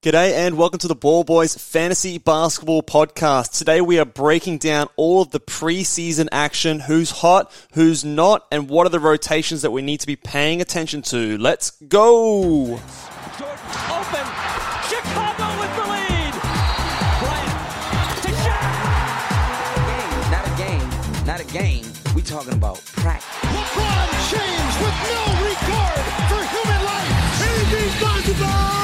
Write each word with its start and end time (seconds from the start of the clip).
G'day 0.00 0.30
and 0.30 0.56
welcome 0.56 0.78
to 0.78 0.86
the 0.86 0.94
Ball 0.94 1.24
Boys 1.24 1.56
Fantasy 1.56 2.18
Basketball 2.18 2.84
Podcast. 2.84 3.58
Today 3.58 3.80
we 3.80 3.98
are 3.98 4.04
breaking 4.04 4.58
down 4.58 4.88
all 4.94 5.22
of 5.22 5.32
the 5.32 5.40
preseason 5.40 6.28
action, 6.30 6.78
who's 6.78 7.10
hot, 7.10 7.50
who's 7.72 8.04
not, 8.04 8.46
and 8.52 8.68
what 8.68 8.86
are 8.86 8.90
the 8.90 9.00
rotations 9.00 9.62
that 9.62 9.72
we 9.72 9.82
need 9.82 9.98
to 9.98 10.06
be 10.06 10.14
paying 10.14 10.60
attention 10.60 11.02
to. 11.02 11.36
Let's 11.38 11.72
go! 11.72 12.78
Jordan 13.36 13.58
open. 13.90 14.26
Chicago 14.86 15.58
with 15.58 15.74
the 15.74 15.86
lead. 15.90 16.34
Bryant 17.18 17.58
to 18.22 18.30
Shaq. 18.38 20.30
Not 20.30 20.46
a 20.46 20.54
game, 20.62 21.26
not 21.26 21.40
a 21.40 21.44
game. 21.52 21.84
We 22.14 22.22
talking 22.22 22.52
about 22.52 22.80
practice. 22.94 23.26
LeBron 23.50 24.10
James 24.30 24.74
with 24.78 24.94
no 25.10 25.26
regard 25.42 26.06
for 26.30 26.38
human 26.54 26.84
life. 26.86 27.42
Anything's 27.42 27.98
possible. 27.98 28.77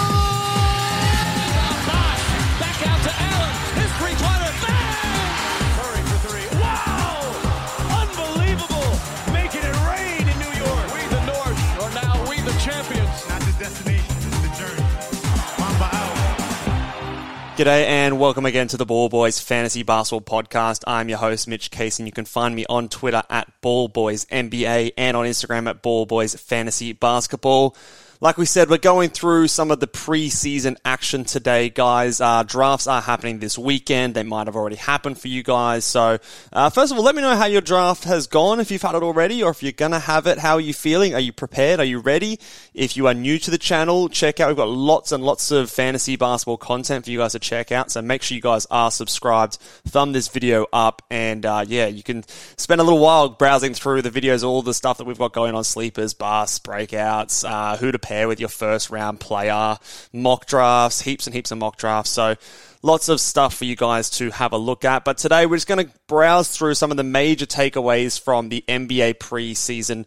G'day 17.56 17.84
and 17.86 18.18
welcome 18.18 18.46
again 18.46 18.66
to 18.66 18.76
the 18.76 18.84
Ball 18.84 19.08
Boys 19.08 19.38
Fantasy 19.38 19.84
Basketball 19.84 20.42
Podcast. 20.42 20.82
I'm 20.88 21.08
your 21.08 21.18
host, 21.18 21.46
Mitch 21.46 21.70
Case, 21.70 22.00
and 22.00 22.08
you 22.08 22.10
can 22.10 22.24
find 22.24 22.52
me 22.52 22.66
on 22.68 22.88
Twitter 22.88 23.22
at 23.30 23.60
Ball 23.60 23.86
Boys 23.86 24.24
NBA 24.24 24.94
and 24.98 25.16
on 25.16 25.24
Instagram 25.24 25.70
at 25.70 25.80
Ball 25.80 26.04
Boys 26.04 26.34
Fantasy 26.34 26.92
Basketball. 26.92 27.76
Like 28.24 28.38
we 28.38 28.46
said, 28.46 28.70
we're 28.70 28.78
going 28.78 29.10
through 29.10 29.48
some 29.48 29.70
of 29.70 29.80
the 29.80 29.86
preseason 29.86 30.78
action 30.82 31.26
today, 31.26 31.68
guys. 31.68 32.22
Uh, 32.22 32.42
drafts 32.42 32.86
are 32.86 33.02
happening 33.02 33.38
this 33.38 33.58
weekend. 33.58 34.14
They 34.14 34.22
might 34.22 34.46
have 34.46 34.56
already 34.56 34.76
happened 34.76 35.18
for 35.18 35.28
you 35.28 35.42
guys. 35.42 35.84
So, 35.84 36.18
uh, 36.50 36.70
first 36.70 36.90
of 36.90 36.96
all, 36.96 37.04
let 37.04 37.14
me 37.14 37.20
know 37.20 37.36
how 37.36 37.44
your 37.44 37.60
draft 37.60 38.04
has 38.04 38.26
gone, 38.26 38.60
if 38.60 38.70
you've 38.70 38.80
had 38.80 38.94
it 38.94 39.02
already, 39.02 39.42
or 39.42 39.50
if 39.50 39.62
you're 39.62 39.72
going 39.72 39.90
to 39.92 39.98
have 39.98 40.26
it. 40.26 40.38
How 40.38 40.54
are 40.54 40.60
you 40.60 40.72
feeling? 40.72 41.12
Are 41.12 41.20
you 41.20 41.34
prepared? 41.34 41.80
Are 41.80 41.84
you 41.84 41.98
ready? 41.98 42.40
If 42.72 42.96
you 42.96 43.08
are 43.08 43.12
new 43.12 43.38
to 43.40 43.50
the 43.50 43.58
channel, 43.58 44.08
check 44.08 44.40
out. 44.40 44.48
We've 44.48 44.56
got 44.56 44.70
lots 44.70 45.12
and 45.12 45.22
lots 45.22 45.50
of 45.50 45.70
fantasy 45.70 46.16
basketball 46.16 46.56
content 46.56 47.04
for 47.04 47.10
you 47.10 47.18
guys 47.18 47.32
to 47.32 47.38
check 47.38 47.72
out. 47.72 47.90
So 47.90 48.00
make 48.00 48.22
sure 48.22 48.36
you 48.36 48.40
guys 48.40 48.64
are 48.70 48.90
subscribed. 48.90 49.58
Thumb 49.86 50.12
this 50.12 50.28
video 50.28 50.66
up, 50.72 51.02
and 51.10 51.44
uh, 51.44 51.66
yeah, 51.68 51.88
you 51.88 52.02
can 52.02 52.24
spend 52.56 52.80
a 52.80 52.84
little 52.84 53.00
while 53.00 53.28
browsing 53.28 53.74
through 53.74 54.00
the 54.00 54.10
videos, 54.10 54.42
all 54.42 54.62
the 54.62 54.72
stuff 54.72 54.96
that 54.96 55.04
we've 55.04 55.18
got 55.18 55.34
going 55.34 55.54
on: 55.54 55.62
sleepers, 55.62 56.14
busts, 56.14 56.58
breakouts, 56.58 57.46
uh, 57.46 57.76
who 57.76 57.92
to 57.92 57.98
with 58.22 58.40
your 58.40 58.48
first 58.48 58.90
round 58.90 59.20
player, 59.20 59.76
mock 60.12 60.46
drafts, 60.46 61.00
heaps 61.02 61.26
and 61.26 61.34
heaps 61.34 61.50
of 61.50 61.58
mock 61.58 61.76
drafts. 61.76 62.10
So 62.10 62.36
lots 62.84 63.08
of 63.08 63.18
stuff 63.18 63.54
for 63.56 63.64
you 63.64 63.74
guys 63.74 64.10
to 64.10 64.30
have 64.30 64.52
a 64.52 64.58
look 64.58 64.84
at. 64.84 65.06
But 65.06 65.16
today 65.16 65.46
we're 65.46 65.56
just 65.56 65.66
going 65.66 65.86
to 65.86 65.92
browse 66.06 66.54
through 66.54 66.74
some 66.74 66.90
of 66.90 66.98
the 66.98 67.02
major 67.02 67.46
takeaways 67.46 68.20
from 68.20 68.50
the 68.50 68.62
NBA 68.68 69.14
preseason. 69.14 70.06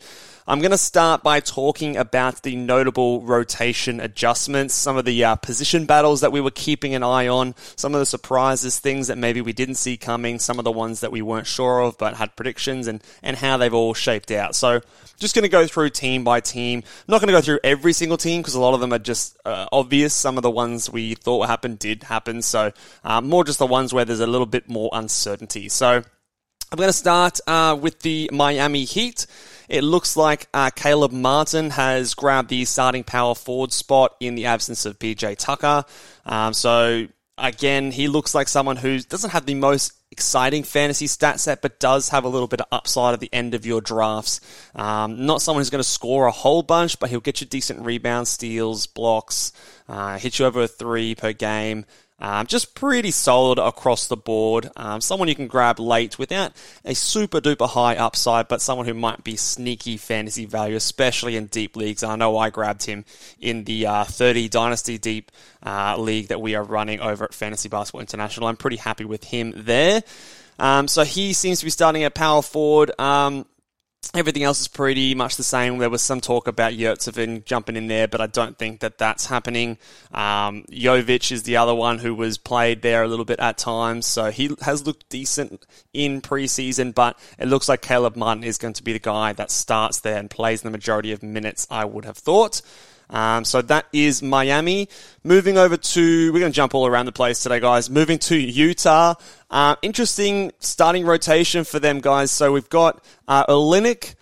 I'm 0.49 0.59
going 0.59 0.71
to 0.71 0.77
start 0.77 1.23
by 1.23 1.41
talking 1.41 1.97
about 1.97 2.43
the 2.43 2.55
notable 2.55 3.21
rotation 3.21 3.99
adjustments, 3.99 4.73
some 4.75 4.95
of 4.95 5.03
the 5.03 5.21
uh, 5.25 5.35
position 5.35 5.85
battles 5.85 6.21
that 6.21 6.31
we 6.31 6.39
were 6.39 6.51
keeping 6.51 6.95
an 6.95 7.03
eye 7.03 7.27
on, 7.27 7.53
some 7.75 7.93
of 7.93 7.99
the 7.99 8.05
surprises, 8.05 8.79
things 8.79 9.07
that 9.07 9.17
maybe 9.17 9.41
we 9.41 9.51
didn't 9.51 9.75
see 9.75 9.97
coming, 9.97 10.39
some 10.39 10.57
of 10.57 10.63
the 10.63 10.71
ones 10.71 11.01
that 11.01 11.11
we 11.11 11.21
weren't 11.21 11.47
sure 11.47 11.81
of 11.81 11.97
but 11.97 12.13
had 12.13 12.33
predictions, 12.37 12.87
and, 12.87 13.03
and 13.21 13.35
how 13.35 13.57
they've 13.57 13.73
all 13.73 13.93
shaped 13.93 14.31
out. 14.31 14.55
So, 14.55 14.79
just 15.19 15.33
going 15.33 15.43
to 15.43 15.49
go 15.49 15.65
through 15.65 15.89
team 15.89 16.23
by 16.23 16.39
team. 16.39 16.79
I'm 16.79 17.11
not 17.11 17.19
going 17.19 17.27
to 17.27 17.33
go 17.33 17.41
through 17.41 17.59
every 17.63 17.91
single 17.91 18.17
team 18.17 18.41
because 18.41 18.53
a 18.53 18.59
lot 18.59 18.75
of 18.75 18.79
them 18.79 18.93
are 18.93 18.99
just 18.99 19.35
uh, 19.45 19.67
obvious. 19.71 20.13
Some 20.13 20.37
of 20.37 20.43
the 20.43 20.51
ones 20.51 20.89
we 20.89 21.15
thought 21.15 21.39
would 21.39 21.49
happen 21.49 21.75
did 21.75 22.03
happen. 22.03 22.41
So, 22.41 22.66
uh, 23.03 23.21
more 23.21 23.43
just 23.43 23.59
the 23.59 23.67
ones 23.67 23.93
where 23.93 24.05
there's 24.05 24.19
a 24.19 24.27
little 24.27 24.45
bit 24.45 24.69
more 24.69 24.89
uncertainty. 24.93 25.69
So, 25.69 26.03
I'm 26.69 26.77
going 26.77 26.89
to 26.89 26.93
start 26.93 27.39
uh, 27.47 27.77
with 27.79 28.01
the 28.01 28.29
Miami 28.33 28.83
Heat. 28.83 29.25
It 29.69 29.85
looks 29.85 30.17
like 30.17 30.47
uh, 30.53 30.69
Caleb 30.75 31.13
Martin 31.13 31.69
has 31.69 32.13
grabbed 32.13 32.49
the 32.49 32.65
starting 32.65 33.05
power 33.05 33.35
forward 33.35 33.71
spot 33.71 34.15
in 34.19 34.35
the 34.35 34.47
absence 34.47 34.85
of 34.85 34.99
PJ 34.99 35.37
Tucker. 35.37 35.85
Um, 36.25 36.53
so 36.53 37.07
again, 37.37 37.91
he 37.91 38.09
looks 38.09 38.35
like 38.35 38.49
someone 38.49 38.75
who 38.75 38.99
doesn't 38.99 39.29
have 39.29 39.45
the 39.45 39.55
most 39.55 39.93
exciting 40.11 40.63
fantasy 40.63 41.07
stat 41.07 41.39
set, 41.39 41.61
but 41.61 41.79
does 41.79 42.09
have 42.09 42.25
a 42.25 42.29
little 42.29 42.47
bit 42.47 42.59
of 42.59 42.67
upside 42.71 43.13
at 43.13 43.19
the 43.21 43.29
end 43.33 43.53
of 43.53 43.65
your 43.65 43.79
drafts. 43.79 44.41
Um, 44.75 45.25
not 45.25 45.41
someone 45.41 45.61
who's 45.61 45.69
going 45.69 45.83
to 45.83 45.89
score 45.89 46.25
a 46.25 46.31
whole 46.31 46.63
bunch, 46.63 46.99
but 46.99 47.09
he'll 47.09 47.19
get 47.19 47.39
you 47.39 47.47
decent 47.47 47.85
rebounds, 47.85 48.29
steals, 48.29 48.87
blocks, 48.87 49.53
uh, 49.87 50.17
hit 50.17 50.39
you 50.39 50.45
over 50.45 50.63
a 50.63 50.67
three 50.67 51.15
per 51.15 51.33
game. 51.33 51.85
Um, 52.19 52.47
just 52.47 52.73
pretty 52.73 53.11
solid 53.11 53.59
across 53.59 54.07
the 54.07 54.17
board. 54.17 54.71
Um, 54.75 55.01
someone 55.01 55.27
you 55.27 55.35
can 55.35 55.47
grab 55.47 55.79
late 55.79 56.17
without 56.17 56.51
a 56.83 56.95
super 56.95 57.39
duper 57.39 57.69
high 57.69 57.95
upside, 57.95 58.47
but 58.47 58.59
someone 58.59 58.87
who 58.87 58.95
might 58.95 59.23
be 59.23 59.35
sneaky 59.35 59.97
fantasy 59.97 60.45
value, 60.45 60.75
especially 60.75 61.35
in 61.35 61.45
deep 61.45 61.75
leagues. 61.75 62.03
I 62.03 62.15
know 62.15 62.37
I 62.37 62.49
grabbed 62.49 62.85
him 62.85 63.05
in 63.39 63.65
the 63.65 63.85
uh, 63.85 64.03
30 64.03 64.49
Dynasty 64.49 64.97
Deep 64.97 65.31
uh, 65.63 65.95
league 65.97 66.29
that 66.29 66.41
we 66.41 66.55
are 66.55 66.63
running 66.63 67.01
over 67.01 67.25
at 67.25 67.35
Fantasy 67.35 67.69
Basketball 67.69 68.01
International. 68.01 68.47
I'm 68.47 68.57
pretty 68.57 68.77
happy 68.77 69.05
with 69.05 69.23
him 69.23 69.53
there. 69.55 70.01
Um, 70.57 70.87
so 70.87 71.03
he 71.03 71.33
seems 71.33 71.59
to 71.59 71.65
be 71.65 71.71
starting 71.71 72.03
at 72.03 72.15
power 72.15 72.41
forward. 72.41 72.99
Um, 72.99 73.45
Everything 74.13 74.43
else 74.43 74.61
is 74.61 74.67
pretty 74.67 75.13
much 75.15 75.35
the 75.35 75.43
same. 75.43 75.77
There 75.77 75.89
was 75.89 76.01
some 76.01 76.21
talk 76.21 76.47
about 76.47 76.73
Yurtseven 76.73 77.43
jumping 77.43 77.75
in 77.75 77.87
there, 77.87 78.07
but 78.07 78.21
I 78.21 78.27
don't 78.27 78.57
think 78.57 78.79
that 78.79 78.97
that's 78.97 79.25
happening. 79.25 79.77
Um, 80.13 80.63
Jovic 80.71 81.31
is 81.31 81.43
the 81.43 81.57
other 81.57 81.75
one 81.75 81.99
who 81.99 82.15
was 82.15 82.37
played 82.37 82.81
there 82.81 83.03
a 83.03 83.07
little 83.07 83.25
bit 83.25 83.39
at 83.39 83.57
times, 83.57 84.07
so 84.07 84.31
he 84.31 84.55
has 84.61 84.85
looked 84.87 85.09
decent 85.09 85.65
in 85.93 86.21
preseason, 86.21 86.95
but 86.95 87.19
it 87.37 87.47
looks 87.47 87.67
like 87.67 87.81
Caleb 87.81 88.15
Martin 88.15 88.43
is 88.43 88.57
going 88.57 88.73
to 88.75 88.83
be 88.83 88.93
the 88.93 88.99
guy 88.99 89.33
that 89.33 89.51
starts 89.51 89.99
there 89.99 90.17
and 90.17 90.29
plays 90.29 90.61
the 90.61 90.71
majority 90.71 91.11
of 91.11 91.21
minutes, 91.21 91.67
I 91.69 91.83
would 91.83 92.05
have 92.05 92.17
thought. 92.17 92.61
Um, 93.09 93.45
so 93.45 93.61
that 93.63 93.87
is 93.93 94.21
Miami. 94.21 94.89
Moving 95.23 95.57
over 95.57 95.77
to, 95.77 96.33
we're 96.33 96.39
going 96.39 96.51
to 96.51 96.55
jump 96.55 96.75
all 96.75 96.85
around 96.85 97.05
the 97.05 97.11
place 97.11 97.41
today, 97.41 97.59
guys. 97.59 97.89
Moving 97.89 98.19
to 98.19 98.37
Utah. 98.37 99.15
Uh, 99.49 99.75
interesting 99.81 100.51
starting 100.59 101.05
rotation 101.05 101.63
for 101.63 101.79
them, 101.79 101.99
guys. 101.99 102.31
So 102.31 102.51
we've 102.51 102.69
got 102.69 103.03
uh, 103.27 103.45
Olynyk, 103.45 104.15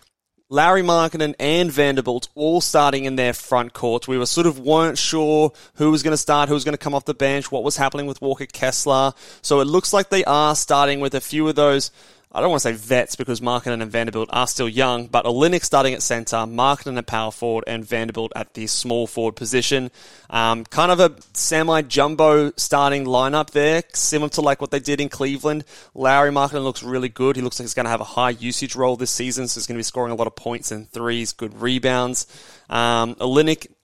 Larry 0.49 0.83
Markkanen 0.83 1.33
and 1.39 1.71
Vanderbilt 1.71 2.29
all 2.35 2.61
starting 2.61 3.05
in 3.05 3.15
their 3.15 3.33
front 3.33 3.73
court. 3.73 4.07
We 4.07 4.19
were 4.19 4.27
sort 4.27 4.45
of 4.45 4.59
weren't 4.59 4.97
sure 4.99 5.51
who 5.75 5.89
was 5.89 6.03
going 6.03 6.13
to 6.13 6.17
start, 6.17 6.49
who 6.49 6.53
was 6.53 6.63
going 6.63 6.73
to 6.73 6.77
come 6.77 6.93
off 6.93 7.05
the 7.05 7.15
bench, 7.15 7.51
what 7.51 7.63
was 7.63 7.77
happening 7.77 8.05
with 8.05 8.21
Walker 8.21 8.45
Kessler. 8.45 9.13
So 9.41 9.59
it 9.59 9.65
looks 9.65 9.91
like 9.91 10.09
they 10.09 10.23
are 10.25 10.55
starting 10.55 10.99
with 10.99 11.15
a 11.15 11.21
few 11.21 11.47
of 11.47 11.55
those 11.55 11.89
I 12.35 12.41
don't 12.41 12.49
want 12.49 12.63
to 12.63 12.67
say 12.67 12.73
vets 12.73 13.15
because 13.15 13.39
Markkanen 13.39 13.81
and 13.81 13.89
Vanderbilt 13.89 14.27
are 14.33 14.45
still 14.45 14.67
young, 14.67 15.07
but 15.07 15.23
Olynyk 15.23 15.63
starting 15.63 15.93
at 15.93 16.01
centre, 16.01 16.35
Markkanen 16.35 16.97
at 16.97 17.07
power 17.07 17.31
forward, 17.31 17.63
and 17.65 17.85
Vanderbilt 17.85 18.33
at 18.35 18.55
the 18.55 18.67
small 18.67 19.07
forward 19.07 19.37
position. 19.37 19.89
Um, 20.29 20.65
kind 20.65 20.91
of 20.91 20.99
a 20.99 21.15
semi-jumbo 21.31 22.51
starting 22.57 23.05
lineup 23.05 23.51
there, 23.51 23.83
similar 23.93 24.27
to 24.31 24.41
like 24.41 24.59
what 24.59 24.71
they 24.71 24.81
did 24.81 24.99
in 24.99 25.07
Cleveland. 25.07 25.63
Larry 25.93 26.29
Markkanen 26.29 26.65
looks 26.65 26.83
really 26.83 27.07
good. 27.07 27.37
He 27.37 27.41
looks 27.41 27.57
like 27.57 27.63
he's 27.63 27.73
going 27.73 27.85
to 27.85 27.89
have 27.89 28.01
a 28.01 28.03
high 28.03 28.31
usage 28.31 28.75
role 28.75 28.97
this 28.97 29.11
season, 29.11 29.47
so 29.47 29.57
he's 29.57 29.65
going 29.65 29.75
to 29.75 29.79
be 29.79 29.83
scoring 29.83 30.11
a 30.11 30.15
lot 30.15 30.27
of 30.27 30.35
points 30.35 30.71
and 30.71 30.89
threes, 30.89 31.31
good 31.31 31.61
rebounds. 31.61 32.27
Um, 32.69 33.15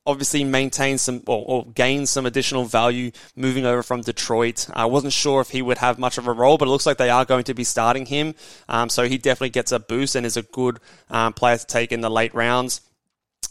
obviously 0.06 0.44
maintain 0.44 0.97
some 0.97 1.22
or, 1.28 1.44
or 1.47 1.66
gain 1.66 2.06
some 2.06 2.25
additional 2.25 2.66
value 2.66 3.12
moving 3.35 3.66
over 3.66 3.84
from 3.84 4.01
Detroit. 4.01 4.67
I 4.73 4.85
wasn't 4.85 5.13
sure 5.13 5.41
if 5.41 5.50
he 5.50 5.62
would 5.62 5.78
have 5.78 6.00
much 6.00 6.17
of 6.17 6.28
a 6.28 6.31
role, 6.31 6.57
but 6.57 6.67
it 6.67 6.72
looks 6.72 6.85
like 6.85 6.97
they 6.97 7.09
are 7.09 7.25
going 7.25 7.44
to 7.45 7.53
be 7.53 7.63
starting 7.63 8.06
him. 8.06 8.35
Um, 8.67 8.89
so 8.89 9.07
he 9.07 9.17
definitely 9.17 9.50
gets 9.50 9.72
a 9.72 9.79
boost 9.79 10.16
and 10.16 10.25
is 10.25 10.38
a 10.38 10.41
good 10.41 10.79
um, 11.09 11.34
player 11.34 11.57
to 11.57 11.66
take 11.66 11.91
in 11.91 12.01
the 12.01 12.09
late 12.09 12.34
rounds. 12.34 12.81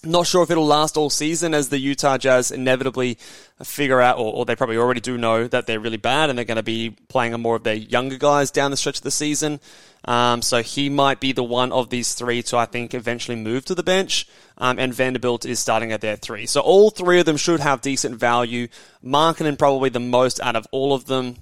Not 0.02 0.26
sure 0.26 0.42
if 0.42 0.50
it'll 0.50 0.66
last 0.66 0.96
all 0.96 1.10
season 1.10 1.52
as 1.52 1.68
the 1.68 1.78
Utah 1.78 2.16
Jazz 2.16 2.50
inevitably 2.50 3.18
figure 3.62 4.00
out, 4.00 4.16
or, 4.16 4.32
or, 4.32 4.44
they 4.46 4.56
probably 4.56 4.78
already 4.78 5.02
do 5.02 5.18
know 5.18 5.47
that 5.47 5.66
they're 5.66 5.78
really 5.78 5.98
bad 5.98 6.30
and 6.30 6.38
they're 6.38 6.47
going 6.47 6.56
to 6.56 6.62
be 6.62 6.97
playing 7.08 7.38
more 7.38 7.56
of 7.56 7.64
their 7.64 7.74
younger 7.74 8.16
guys 8.16 8.50
down 8.50 8.70
the 8.70 8.78
stretch 8.78 8.97
of 8.97 9.02
the 9.02 9.10
season. 9.10 9.60
Um, 10.06 10.41
so 10.41 10.62
he 10.62 10.88
might 10.88 11.20
be 11.20 11.32
the 11.32 11.44
one 11.44 11.70
of 11.70 11.91
these 11.91 12.14
three 12.14 12.42
to, 12.44 12.56
I 12.56 12.64
think, 12.64 12.94
eventually 12.94 13.36
move 13.36 13.66
to 13.66 13.74
the 13.74 13.82
bench. 13.82 14.26
Um, 14.56 14.78
and 14.78 14.94
Vanderbilt 14.94 15.44
is 15.44 15.60
starting 15.60 15.92
at 15.92 16.00
their 16.00 16.16
three. 16.16 16.46
So 16.46 16.60
all 16.60 16.91
three 16.91 17.20
of 17.20 17.26
them 17.26 17.36
should 17.36 17.60
have 17.60 17.82
decent 17.82 18.16
value. 18.16 18.68
Markkanen 19.04 19.58
probably 19.58 19.91
the 19.91 20.00
most 20.00 20.41
out 20.41 20.56
of 20.56 20.66
all 20.70 20.94
of 20.94 21.04
them. 21.04 21.36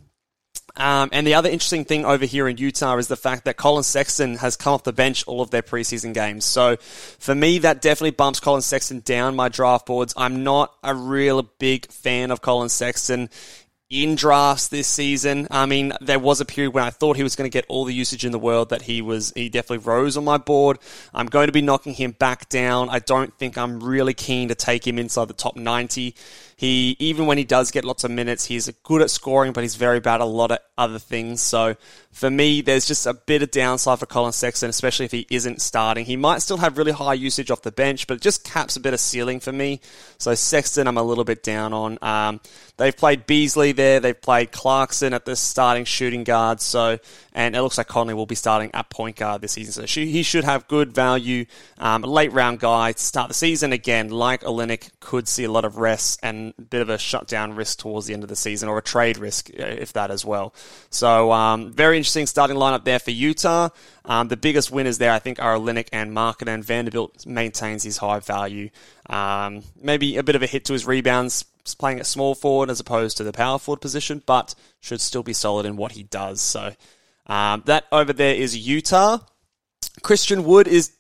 Um, 0.77 1.09
and 1.13 1.27
the 1.27 1.35
other 1.35 1.49
interesting 1.49 1.85
thing 1.85 2.05
over 2.05 2.25
here 2.25 2.49
in 2.49 2.57
Utah 2.57 2.97
is 2.97 3.09
the 3.09 3.17
fact 3.17 3.45
that 3.45 3.57
Colin 3.57 3.83
Sexton 3.83 4.37
has 4.37 4.57
come 4.57 4.75
off 4.75 4.85
the 4.85 4.93
bench 4.93 5.25
all 5.27 5.41
of 5.41 5.51
their 5.51 5.63
preseason 5.63 6.15
games. 6.15 6.45
So 6.45 6.77
for 7.19 7.35
me, 7.35 7.59
that 7.59 7.83
definitely 7.83 8.13
bumps 8.13 8.41
Colin 8.41 8.63
Sexton 8.63 9.01
down 9.01 9.35
my 9.35 9.49
draft 9.49 9.87
boards. 9.87 10.15
I'm 10.17 10.45
not 10.45 10.75
a 10.83 10.95
real 10.95 11.43
big 11.43 11.91
fan 11.91 12.31
of 12.31 12.41
Colin 12.41 12.69
Sexton 12.69 13.29
in 13.91 14.17
drafts 14.17 14.69
this 14.69 14.87
season. 14.87 15.49
I 15.51 15.65
mean, 15.67 15.95
there 16.01 16.19
was 16.19 16.41
a 16.41 16.45
period 16.45 16.75
when 16.75 16.85
I 16.85 16.91
thought 16.91 17.17
he 17.17 17.23
was 17.23 17.37
going 17.37 17.51
to 17.51 17.53
get 17.53 17.65
all 17.69 17.85
the 17.85 17.95
usage 17.95 18.25
in 18.25 18.33
the 18.33 18.39
world 18.39 18.69
that 18.69 18.83
he 18.83 19.01
was, 19.01 19.33
he 19.35 19.49
definitely 19.49 19.87
rose 19.87 20.17
on 20.17 20.25
my 20.25 20.37
board. 20.37 20.79
I'm 21.15 21.27
going 21.27 21.47
to 21.47 21.53
be 21.53 21.63
knocking 21.63 21.95
him 21.95 22.13
back 22.13 22.49
down. 22.51 22.91
I 22.91 22.99
don't 22.99 23.37
think 23.39 23.57
I'm 23.57 23.81
really 23.81 24.15
keen 24.15 24.49
to 24.49 24.55
take 24.55 24.87
him 24.87 24.99
inside 24.99 25.29
the 25.29 25.35
top 25.35 25.57
90. 25.57 26.15
He 26.59 26.97
even 26.99 27.27
when 27.27 27.39
he 27.39 27.45
does 27.45 27.71
get 27.71 27.85
lots 27.85 28.03
of 28.03 28.11
minutes, 28.11 28.45
he's 28.47 28.69
good 28.83 29.01
at 29.01 29.11
scoring, 29.11 29.53
but 29.53 29.63
he's 29.63 29.77
very 29.77 30.01
bad 30.01 30.17
at 30.17 30.23
a 30.23 30.25
lot 30.25 30.51
of 30.51 30.59
other 30.77 30.99
things. 30.99 31.41
So 31.41 31.77
for 32.11 32.29
me, 32.29 32.63
there's 32.63 32.85
just 32.85 33.07
a 33.07 33.15
bit 33.15 33.45
of 33.45 33.53
downside 33.53 34.01
for 34.01 34.07
Colin 34.07 34.33
Sexton, 34.33 34.69
especially 34.69 35.05
if 35.05 35.13
he 35.13 35.25
isn't 35.31 35.63
starting. 35.63 36.05
He 36.05 36.17
might 36.17 36.43
still 36.43 36.57
have 36.57 36.77
really 36.77 36.91
high 36.91 37.15
usage 37.15 37.53
off 37.53 37.63
the 37.63 37.71
bench, 37.71 38.09
but 38.09 38.15
it 38.17 38.23
just 38.23 38.43
caps 38.43 38.75
a 38.75 38.81
bit 38.81 38.93
of 38.93 38.99
ceiling 38.99 39.39
for 39.39 39.53
me. 39.53 39.81
So 40.19 40.35
Sexton, 40.35 40.89
I'm 40.89 40.97
a 40.97 41.03
little 41.05 41.23
bit 41.23 41.45
down 41.45 41.73
on. 41.73 41.97
Um, 42.03 42.41
they've 42.77 42.97
played 42.97 43.27
Beasley 43.27 43.71
there, 43.71 44.01
they've 44.01 44.21
played 44.21 44.51
Clarkson 44.51 45.15
at 45.15 45.27
the 45.27 45.37
starting 45.37 45.85
shooting 45.85 46.25
guard. 46.25 46.61
So 46.61 46.99
and 47.39 47.55
it 47.55 47.63
looks 47.63 47.79
like 47.79 47.87
Conley 47.87 48.15
will 48.15 48.27
be 48.27 48.35
starting 48.35 48.73
at 48.75 48.91
point 48.91 49.15
guard 49.15 49.43
this 49.43 49.53
season. 49.53 49.87
So 49.87 50.01
he 50.01 50.25
should 50.25 50.43
have 50.43 50.67
good 50.67 50.93
value. 50.93 51.45
Um, 51.79 52.03
late 52.03 52.33
round 52.33 52.59
guy 52.59 52.91
to 52.91 52.99
start 53.01 53.29
the 53.29 53.35
season 53.35 53.73
again, 53.73 54.09
like 54.09 54.43
Olynyk, 54.43 54.91
could 54.99 55.29
see 55.29 55.45
a 55.45 55.51
lot 55.51 55.65
of 55.65 55.77
rest 55.77 56.19
and 56.21 56.48
bit 56.71 56.83
of 56.83 56.89
a 56.89 56.99
shutdown 56.99 57.55
risk 57.55 57.79
towards 57.79 58.07
the 58.07 58.15
end 58.15 58.23
of 58.23 58.29
the 58.29 58.37
season, 58.37 58.69
or 58.69 58.79
a 58.79 58.83
trade 58.83 59.19
risk 59.19 59.51
uh, 59.51 59.63
if 59.63 59.93
that 59.93 60.11
as 60.11 60.25
well. 60.25 60.55
So 60.91 61.33
um, 61.33 61.73
very 61.73 61.97
interesting 61.97 62.27
starting 62.27 62.57
lineup 62.57 62.85
there 62.85 62.99
for 62.99 63.11
Utah. 63.11 63.69
Um, 64.05 64.29
the 64.29 64.37
biggest 64.37 64.71
winners 64.71 64.99
there, 64.99 65.13
I 65.13 65.19
think, 65.19 65.41
are 65.41 65.57
Olynyk 65.57 65.89
and 65.93 66.13
Market, 66.13 66.49
and 66.49 66.65
Vanderbilt 66.65 67.27
maintains 67.27 67.83
his 67.83 67.99
high 67.99 68.21
value. 68.21 68.71
Um, 69.09 69.63
maybe 69.81 70.17
a 70.17 70.23
bit 70.23 70.37
of 70.37 70.43
a 70.43 70.47
hit 70.47 70.65
to 70.67 70.73
his 70.73 70.87
rebounds, 70.87 71.45
playing 71.79 72.01
at 72.01 72.07
small 72.07 72.35
forward 72.35 72.71
as 72.71 72.81
opposed 72.81 73.17
to 73.19 73.25
the 73.25 73.33
power 73.33 73.59
forward 73.59 73.81
position, 73.81 74.23
but 74.25 74.55
should 74.81 75.01
still 75.01 75.23
be 75.23 75.33
solid 75.33 75.67
in 75.67 75.77
what 75.77 75.93
he 75.93 76.03
does. 76.03 76.41
So 76.41 76.75
um, 77.27 77.63
that 77.67 77.85
over 77.93 78.13
there 78.13 78.35
is 78.35 78.57
Utah. 78.57 79.19
Christian 80.03 80.45
Wood 80.45 80.69
is 80.69 80.93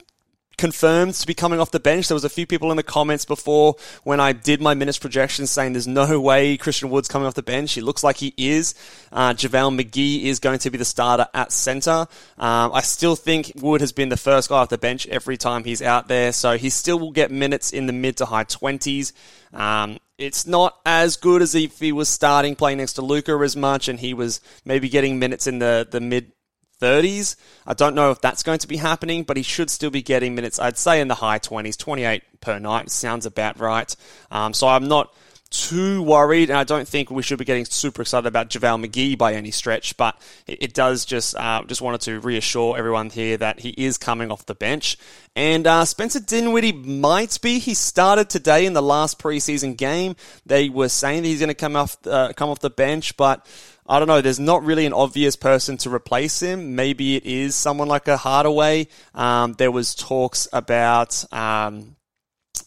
confirmed 0.59 1.15
to 1.15 1.27
be 1.27 1.35
coming 1.35 1.61
off 1.61 1.71
the 1.71 1.81
bench. 1.81 2.09
There 2.09 2.15
was 2.15 2.25
a 2.25 2.29
few 2.29 2.47
people 2.47 2.71
in 2.71 2.77
the 2.77 2.83
comments 2.83 3.25
before 3.25 3.77
when 4.03 4.21
I 4.21 4.33
did 4.33 4.61
my 4.61 4.75
minutes 4.75 4.99
projections 4.99 5.51
saying 5.51 5.73
there's 5.73 5.87
no 5.87 6.21
way 6.21 6.57
Christian 6.57 6.91
Wood's 6.91 7.09
coming 7.09 7.27
off 7.27 7.35
the 7.35 7.43
bench. 7.43 7.73
He 7.73 7.81
looks 7.81 8.05
like 8.05 8.17
he 8.17 8.35
is. 8.37 8.75
Uh, 9.11 9.33
JaVale 9.33 9.81
McGee 9.81 10.25
is 10.25 10.41
going 10.41 10.59
to 10.59 10.71
be 10.71 10.77
the 10.77 10.85
starter 10.85 11.27
at 11.33 11.53
center. 11.53 12.07
Um, 12.37 12.73
I 12.75 12.83
still 12.83 13.17
think 13.17 13.53
Wood 13.57 13.81
has 13.81 13.93
been 13.93 14.09
the 14.09 14.17
first 14.17 14.49
guy 14.51 14.57
off 14.57 14.69
the 14.69 14.79
bench 14.79 15.07
every 15.07 15.37
time 15.37 15.65
he's 15.65 15.81
out 15.81 16.09
there, 16.09 16.33
so 16.33 16.59
he 16.59 16.69
still 16.69 16.99
will 16.99 17.13
get 17.13 17.31
minutes 17.31 17.73
in 17.73 17.87
the 17.87 17.93
mid 17.93 18.19
to 18.19 18.27
high 18.27 18.45
20s. 18.45 19.13
Um, 19.53 19.99
it's 20.19 20.47
not 20.47 20.79
as 20.85 21.17
good 21.17 21.43
as 21.43 21.55
if 21.55 21.79
he 21.79 21.93
was 21.93 22.09
starting 22.09 22.57
playing 22.57 22.79
next 22.79 22.95
to 22.95 23.03
Luka 23.03 23.33
as 23.45 23.57
much 23.57 23.87
and 23.87 24.01
he 24.01 24.15
was 24.15 24.41
maybe 24.65 24.89
getting 24.89 25.21
minutes 25.21 25.47
in 25.47 25.61
the, 25.61 25.87
the 25.89 26.01
mid 26.01 26.33
30s. 26.81 27.37
I 27.67 27.75
don't 27.75 27.95
know 27.95 28.11
if 28.11 28.21
that's 28.21 28.43
going 28.43 28.59
to 28.61 28.69
be 28.69 28.77
happening, 28.77 29.23
but 29.25 29.37
he 29.37 29.43
should 29.43 29.71
still 29.71 29.91
be 29.91 30.03
getting 30.03 30.35
minutes, 30.35 30.59
I'd 30.59 30.79
say 30.79 31.01
in 31.01 31.09
the 31.09 31.17
high 31.17 31.39
20s, 31.39 31.77
28 31.77 32.23
per 32.41 32.59
night 32.59 32.91
sounds 32.91 33.27
about 33.27 33.59
right. 33.59 33.95
Um, 34.31 34.55
so 34.55 34.69
I'm 34.69 34.89
not 34.89 35.13
too 35.51 36.03
worried, 36.03 36.51
and 36.51 36.59
I 36.59 36.65
don't 36.65 36.87
think 36.87 37.11
we 37.11 37.23
should 37.23 37.39
be 37.39 37.45
getting 37.45 37.65
super 37.65 38.03
excited 38.03 38.27
about 38.27 38.51
JaVale 38.51 38.87
McGee 38.87 39.17
by 39.17 39.35
any 39.35 39.51
stretch, 39.51 39.97
but 39.97 40.21
it, 40.47 40.75
does 40.75 41.05
just 41.05 41.35
uh, 41.37 41.63
just 41.67 41.81
wanted 41.81 42.03
to 42.03 42.21
reassure 42.21 42.77
everyone 42.77 43.11
here 43.11 43.37
that 43.39 43.61
he 43.61 43.71
is 43.71 43.97
coming 43.97 44.31
off 44.31 44.45
the 44.47 44.55
bench. 44.55 44.99
And 45.35 45.67
uh, 45.67 45.85
Spencer 45.85 46.21
Dinwiddie 46.21 46.73
might 46.73 47.41
be. 47.41 47.59
He 47.59 47.75
started 47.75 48.29
today 48.29 48.67
in 48.67 48.75
the 48.75 48.83
last 48.83 49.19
preseason 49.19 49.77
game. 49.77 50.17
They 50.45 50.69
were 50.69 50.89
saying 50.89 51.23
that 51.23 51.29
he's 51.29 51.41
going 51.41 51.49
to 51.49 51.55
come 51.55 51.77
off 51.77 51.97
uh, 52.07 52.33
come 52.35 52.51
off 52.51 52.61
the 52.61 52.71
bench, 52.71 53.17
but 53.17 53.47
I 53.89 53.99
don't 53.99 54.09
know. 54.09 54.21
There's 54.21 54.41
not 54.41 54.65
really 54.65 54.85
an 54.85 54.93
obvious 54.93 55.35
person 55.35 55.79
to 55.79 55.91
replace 55.91 56.43
him. 56.43 56.77
Maybe 56.77 57.17
it 57.17 57.25
is 57.25 57.55
someone 57.55 57.89
like 57.89 58.07
a 58.07 58.19
Hardaway. 58.19 58.89
Um, 59.15 59.55
there 59.55 59.71
was 59.71 59.95
talks 59.95 60.47
about. 60.53 61.25
Um, 61.33 61.97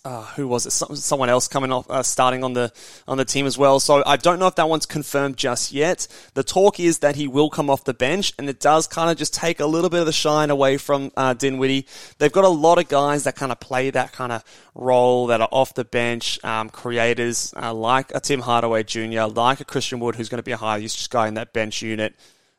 uh, 0.04 0.24
who 0.36 0.48
was 0.48 0.66
it? 0.66 0.72
someone 0.72 1.30
else 1.30 1.48
coming 1.48 1.72
off, 1.72 1.90
uh, 1.90 2.02
starting 2.02 2.44
on 2.44 2.54
the 2.54 2.72
on 3.08 3.18
the 3.18 3.26
team 3.26 3.46
as 3.46 3.58
well. 3.58 3.80
So 3.80 4.04
I 4.06 4.18
don't 4.18 4.40
know 4.40 4.48
if 4.48 4.56
that 4.56 4.68
one's 4.68 4.86
confirmed 4.86 5.38
just 5.38 5.72
yet. 5.72 6.08
The 6.34 6.44
talk 6.44 6.80
is 6.80 7.00
that 7.00 7.16
he 7.16 7.28
will 7.28 7.50
come 7.50 7.70
off 7.70 7.84
the 7.84 7.94
bench, 7.94 8.34
and 8.40 8.50
it 8.50 8.60
does 8.60 8.88
kind 8.88 9.12
of 9.12 9.18
just 9.18 9.34
take 9.34 9.60
a 9.60 9.66
little 9.66 9.90
bit 9.90 10.00
of 10.00 10.06
the 10.08 10.14
shine 10.14 10.50
away 10.50 10.78
from 10.78 11.12
uh, 11.16 11.34
Dinwiddie. 11.34 11.86
They've 12.18 12.32
got 12.32 12.46
a 12.46 12.50
lot 12.50 12.80
of 12.80 12.88
guys 12.88 13.26
that 13.26 13.36
kind 13.36 13.52
of 13.52 13.60
play 13.60 13.92
that 13.92 14.12
kind 14.12 14.32
of 14.32 14.44
role 14.74 15.28
that 15.28 15.42
are 15.42 15.50
off 15.52 15.76
the 15.76 15.86
bench, 15.86 16.44
um, 16.44 16.70
creators 16.70 17.54
uh, 17.56 17.74
like 17.74 18.12
a 18.16 18.20
Tim 18.20 18.42
Hardaway 18.42 18.84
Jr., 18.84 19.24
like 19.24 19.60
a 19.60 19.66
Christian 19.66 20.00
Wood, 20.00 20.16
who's 20.16 20.30
going 20.30 20.40
to 20.40 20.44
be 20.44 20.52
a 20.52 20.58
high 20.58 20.78
usage 20.78 21.10
guy 21.10 21.28
in 21.28 21.36
that 21.36 21.54
bench 21.54 21.82
unit. 21.82 22.16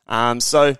Um, 0.07 0.39
so 0.39 0.75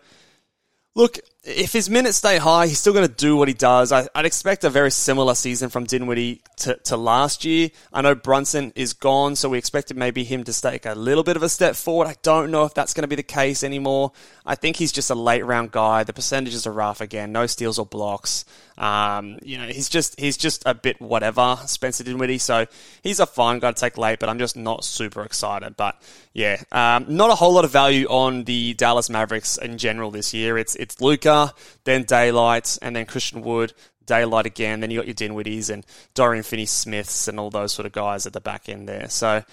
Look, 0.95 1.19
if 1.43 1.73
his 1.73 1.89
minutes 1.89 2.17
stay 2.17 2.37
high, 2.37 2.67
he's 2.67 2.79
still 2.79 2.93
going 2.93 3.07
to 3.07 3.13
do 3.13 3.35
what 3.35 3.49
he 3.49 3.53
does. 3.53 3.91
I, 3.91 4.07
would 4.15 4.25
expect 4.25 4.63
a 4.63 4.69
very 4.69 4.91
similar 4.91 5.35
season 5.35 5.69
from 5.69 5.83
Dinwiddie 5.83 6.41
to, 6.57 6.75
to 6.75 6.95
last 6.95 7.43
year. 7.43 7.69
I 7.91 8.01
know 8.01 8.15
Brunson 8.15 8.71
is 8.75 8.93
gone, 8.93 9.35
so 9.35 9.49
we 9.49 9.57
expected 9.57 9.97
maybe 9.97 10.23
him 10.23 10.45
to 10.45 10.61
take 10.61 10.85
a 10.85 10.93
little 10.93 11.23
bit 11.23 11.35
of 11.35 11.43
a 11.43 11.49
step 11.49 11.75
forward. 11.75 12.07
I 12.07 12.15
don't 12.23 12.49
know 12.49 12.63
if 12.63 12.73
that's 12.73 12.93
going 12.93 13.01
to 13.01 13.09
be 13.09 13.17
the 13.17 13.23
case 13.23 13.61
anymore. 13.61 14.13
I 14.45 14.55
think 14.55 14.77
he's 14.77 14.93
just 14.93 15.09
a 15.09 15.15
late 15.15 15.43
round 15.43 15.71
guy. 15.71 16.05
The 16.05 16.13
percentages 16.13 16.65
are 16.65 16.71
rough 16.71 17.01
again, 17.01 17.33
no 17.33 17.45
steals 17.45 17.77
or 17.77 17.85
blocks. 17.85 18.45
Um, 18.77 19.39
you 19.43 19.57
know, 19.57 19.67
he's 19.67 19.89
just 19.89 20.19
he's 20.19 20.37
just 20.37 20.63
a 20.65 20.73
bit 20.73 20.99
whatever, 21.01 21.57
Spencer 21.65 22.03
Dinwiddie. 22.03 22.37
So 22.39 22.65
he's 23.01 23.19
a 23.19 23.25
fine 23.25 23.59
guy 23.59 23.71
to 23.71 23.79
take 23.79 23.97
late, 23.97 24.19
but 24.19 24.29
I'm 24.29 24.39
just 24.39 24.55
not 24.55 24.83
super 24.83 25.23
excited. 25.23 25.75
But 25.77 26.01
yeah, 26.33 26.61
um, 26.71 27.05
not 27.07 27.29
a 27.29 27.35
whole 27.35 27.53
lot 27.53 27.65
of 27.65 27.71
value 27.71 28.07
on 28.07 28.43
the 28.45 28.73
Dallas 28.73 29.09
Mavericks 29.09 29.57
in 29.57 29.77
general 29.77 30.11
this 30.11 30.33
year. 30.33 30.57
It's 30.57 30.75
it's 30.75 30.99
Luka, 31.01 31.53
then 31.83 32.03
Daylight, 32.03 32.77
and 32.81 32.95
then 32.95 33.05
Christian 33.05 33.41
Wood. 33.41 33.73
Daylight 34.05 34.45
again, 34.45 34.81
then 34.81 34.91
you 34.91 34.99
got 34.99 35.07
your 35.07 35.15
Dinwiddies 35.15 35.69
and 35.69 35.85
Dorian 36.13 36.43
Finney 36.43 36.65
Smiths 36.65 37.29
and 37.29 37.39
all 37.39 37.49
those 37.49 37.71
sort 37.71 37.85
of 37.85 37.93
guys 37.93 38.25
at 38.25 38.33
the 38.33 38.41
back 38.41 38.67
end 38.67 38.89
there. 38.89 39.07
So 39.09 39.43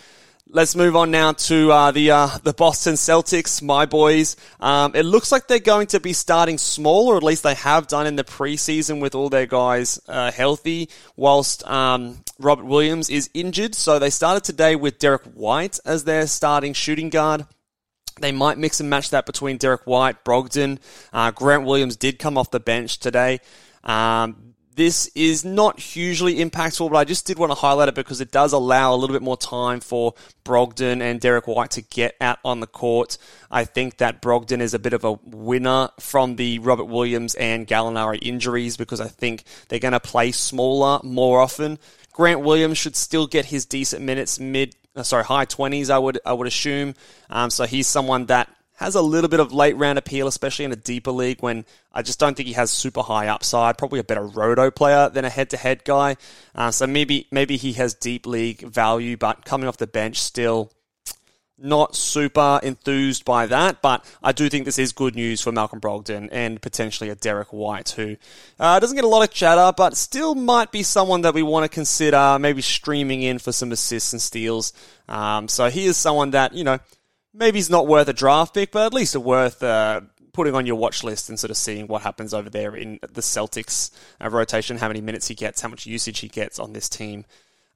Let's 0.48 0.74
move 0.74 0.96
on 0.96 1.12
now 1.12 1.32
to 1.32 1.70
uh, 1.70 1.90
the 1.92 2.10
uh, 2.10 2.38
the 2.42 2.52
Boston 2.52 2.94
Celtics, 2.94 3.62
my 3.62 3.86
boys. 3.86 4.36
Um, 4.58 4.96
it 4.96 5.04
looks 5.04 5.30
like 5.30 5.46
they're 5.46 5.60
going 5.60 5.86
to 5.88 6.00
be 6.00 6.12
starting 6.12 6.58
small, 6.58 7.08
or 7.08 7.16
at 7.16 7.22
least 7.22 7.44
they 7.44 7.54
have 7.54 7.86
done 7.86 8.06
in 8.06 8.16
the 8.16 8.24
preseason 8.24 9.00
with 9.00 9.14
all 9.14 9.28
their 9.28 9.46
guys 9.46 10.00
uh, 10.08 10.32
healthy, 10.32 10.88
whilst 11.14 11.64
um, 11.68 12.18
Robert 12.40 12.64
Williams 12.64 13.10
is 13.10 13.30
injured. 13.32 13.76
So 13.76 14.00
they 14.00 14.10
started 14.10 14.42
today 14.42 14.74
with 14.74 14.98
Derrick 14.98 15.22
White 15.34 15.78
as 15.84 16.02
their 16.02 16.26
starting 16.26 16.72
shooting 16.72 17.10
guard. 17.10 17.46
They 18.20 18.32
might 18.32 18.58
mix 18.58 18.80
and 18.80 18.90
match 18.90 19.10
that 19.10 19.26
between 19.26 19.56
Derrick 19.56 19.86
White, 19.86 20.24
Brogdon. 20.24 20.78
Uh, 21.12 21.30
Grant 21.30 21.64
Williams 21.64 21.96
did 21.96 22.18
come 22.18 22.36
off 22.36 22.50
the 22.50 22.60
bench 22.60 22.98
today. 22.98 23.40
Um, 23.84 24.49
this 24.76 25.10
is 25.14 25.44
not 25.44 25.80
hugely 25.80 26.36
impactful, 26.36 26.90
but 26.90 26.96
I 26.96 27.04
just 27.04 27.26
did 27.26 27.38
want 27.38 27.50
to 27.50 27.56
highlight 27.56 27.88
it 27.88 27.94
because 27.94 28.20
it 28.20 28.30
does 28.30 28.52
allow 28.52 28.94
a 28.94 28.96
little 28.96 29.14
bit 29.14 29.22
more 29.22 29.36
time 29.36 29.80
for 29.80 30.14
Brogdon 30.44 31.00
and 31.00 31.20
Derrick 31.20 31.46
White 31.46 31.72
to 31.72 31.82
get 31.82 32.14
out 32.20 32.38
on 32.44 32.60
the 32.60 32.66
court. 32.66 33.18
I 33.50 33.64
think 33.64 33.98
that 33.98 34.22
Brogdon 34.22 34.60
is 34.60 34.72
a 34.72 34.78
bit 34.78 34.92
of 34.92 35.04
a 35.04 35.12
winner 35.24 35.90
from 35.98 36.36
the 36.36 36.60
Robert 36.60 36.84
Williams 36.84 37.34
and 37.34 37.66
Gallinari 37.66 38.18
injuries 38.22 38.76
because 38.76 39.00
I 39.00 39.08
think 39.08 39.44
they're 39.68 39.80
going 39.80 39.92
to 39.92 40.00
play 40.00 40.30
smaller 40.32 41.00
more 41.02 41.40
often. 41.40 41.78
Grant 42.12 42.40
Williams 42.40 42.78
should 42.78 42.96
still 42.96 43.26
get 43.26 43.46
his 43.46 43.66
decent 43.66 44.02
minutes 44.02 44.38
mid, 44.38 44.76
uh, 44.94 45.02
sorry, 45.02 45.24
high 45.24 45.46
20s, 45.46 45.90
I 45.90 45.98
would, 45.98 46.20
I 46.24 46.32
would 46.32 46.46
assume. 46.46 46.94
Um, 47.28 47.50
so 47.50 47.64
he's 47.64 47.86
someone 47.86 48.26
that 48.26 48.48
has 48.80 48.94
a 48.94 49.02
little 49.02 49.28
bit 49.28 49.40
of 49.40 49.52
late 49.52 49.76
round 49.76 49.98
appeal, 49.98 50.26
especially 50.26 50.64
in 50.64 50.72
a 50.72 50.76
deeper 50.76 51.12
league 51.12 51.40
when 51.40 51.66
I 51.92 52.00
just 52.00 52.18
don't 52.18 52.34
think 52.34 52.46
he 52.46 52.54
has 52.54 52.70
super 52.70 53.02
high 53.02 53.28
upside. 53.28 53.76
Probably 53.76 54.00
a 54.00 54.04
better 54.04 54.26
roto 54.26 54.70
player 54.70 55.10
than 55.10 55.26
a 55.26 55.30
head 55.30 55.50
to 55.50 55.58
head 55.58 55.84
guy. 55.84 56.16
Uh, 56.54 56.70
so 56.70 56.86
maybe 56.86 57.26
maybe 57.30 57.58
he 57.58 57.74
has 57.74 57.92
deep 57.92 58.26
league 58.26 58.62
value, 58.62 59.18
but 59.18 59.44
coming 59.44 59.68
off 59.68 59.76
the 59.76 59.86
bench 59.86 60.18
still 60.18 60.72
not 61.62 61.94
super 61.94 62.58
enthused 62.62 63.26
by 63.26 63.44
that, 63.44 63.82
but 63.82 64.02
I 64.22 64.32
do 64.32 64.48
think 64.48 64.64
this 64.64 64.78
is 64.78 64.92
good 64.92 65.14
news 65.14 65.42
for 65.42 65.52
Malcolm 65.52 65.78
Brogdon 65.78 66.30
and 66.32 66.60
potentially 66.62 67.10
a 67.10 67.14
Derrick 67.14 67.52
White 67.52 67.90
who 67.90 68.16
uh, 68.58 68.80
doesn't 68.80 68.96
get 68.96 69.04
a 69.04 69.08
lot 69.08 69.22
of 69.22 69.30
chatter, 69.30 69.70
but 69.76 69.94
still 69.94 70.34
might 70.34 70.72
be 70.72 70.82
someone 70.82 71.20
that 71.20 71.34
we 71.34 71.42
want 71.42 71.64
to 71.64 71.68
consider 71.68 72.38
maybe 72.40 72.62
streaming 72.62 73.20
in 73.20 73.38
for 73.38 73.52
some 73.52 73.72
assists 73.72 74.14
and 74.14 74.22
steals. 74.22 74.72
Um, 75.06 75.48
so 75.48 75.68
he 75.68 75.84
is 75.84 75.98
someone 75.98 76.30
that, 76.30 76.54
you 76.54 76.64
know, 76.64 76.78
maybe 77.32 77.58
he's 77.58 77.70
not 77.70 77.86
worth 77.86 78.08
a 78.08 78.12
draft 78.12 78.54
pick, 78.54 78.72
but 78.72 78.86
at 78.86 78.94
least 78.94 79.14
it's 79.14 79.24
worth 79.24 79.62
uh, 79.62 80.00
putting 80.32 80.54
on 80.54 80.66
your 80.66 80.76
watch 80.76 81.04
list 81.04 81.28
and 81.28 81.38
sort 81.38 81.50
of 81.50 81.56
seeing 81.56 81.86
what 81.86 82.02
happens 82.02 82.34
over 82.34 82.50
there 82.50 82.74
in 82.74 82.98
the 83.00 83.20
Celtics 83.20 83.90
uh, 84.22 84.28
rotation, 84.28 84.78
how 84.78 84.88
many 84.88 85.00
minutes 85.00 85.28
he 85.28 85.34
gets, 85.34 85.60
how 85.60 85.68
much 85.68 85.86
usage 85.86 86.20
he 86.20 86.28
gets 86.28 86.58
on 86.58 86.72
this 86.72 86.88
team. 86.88 87.24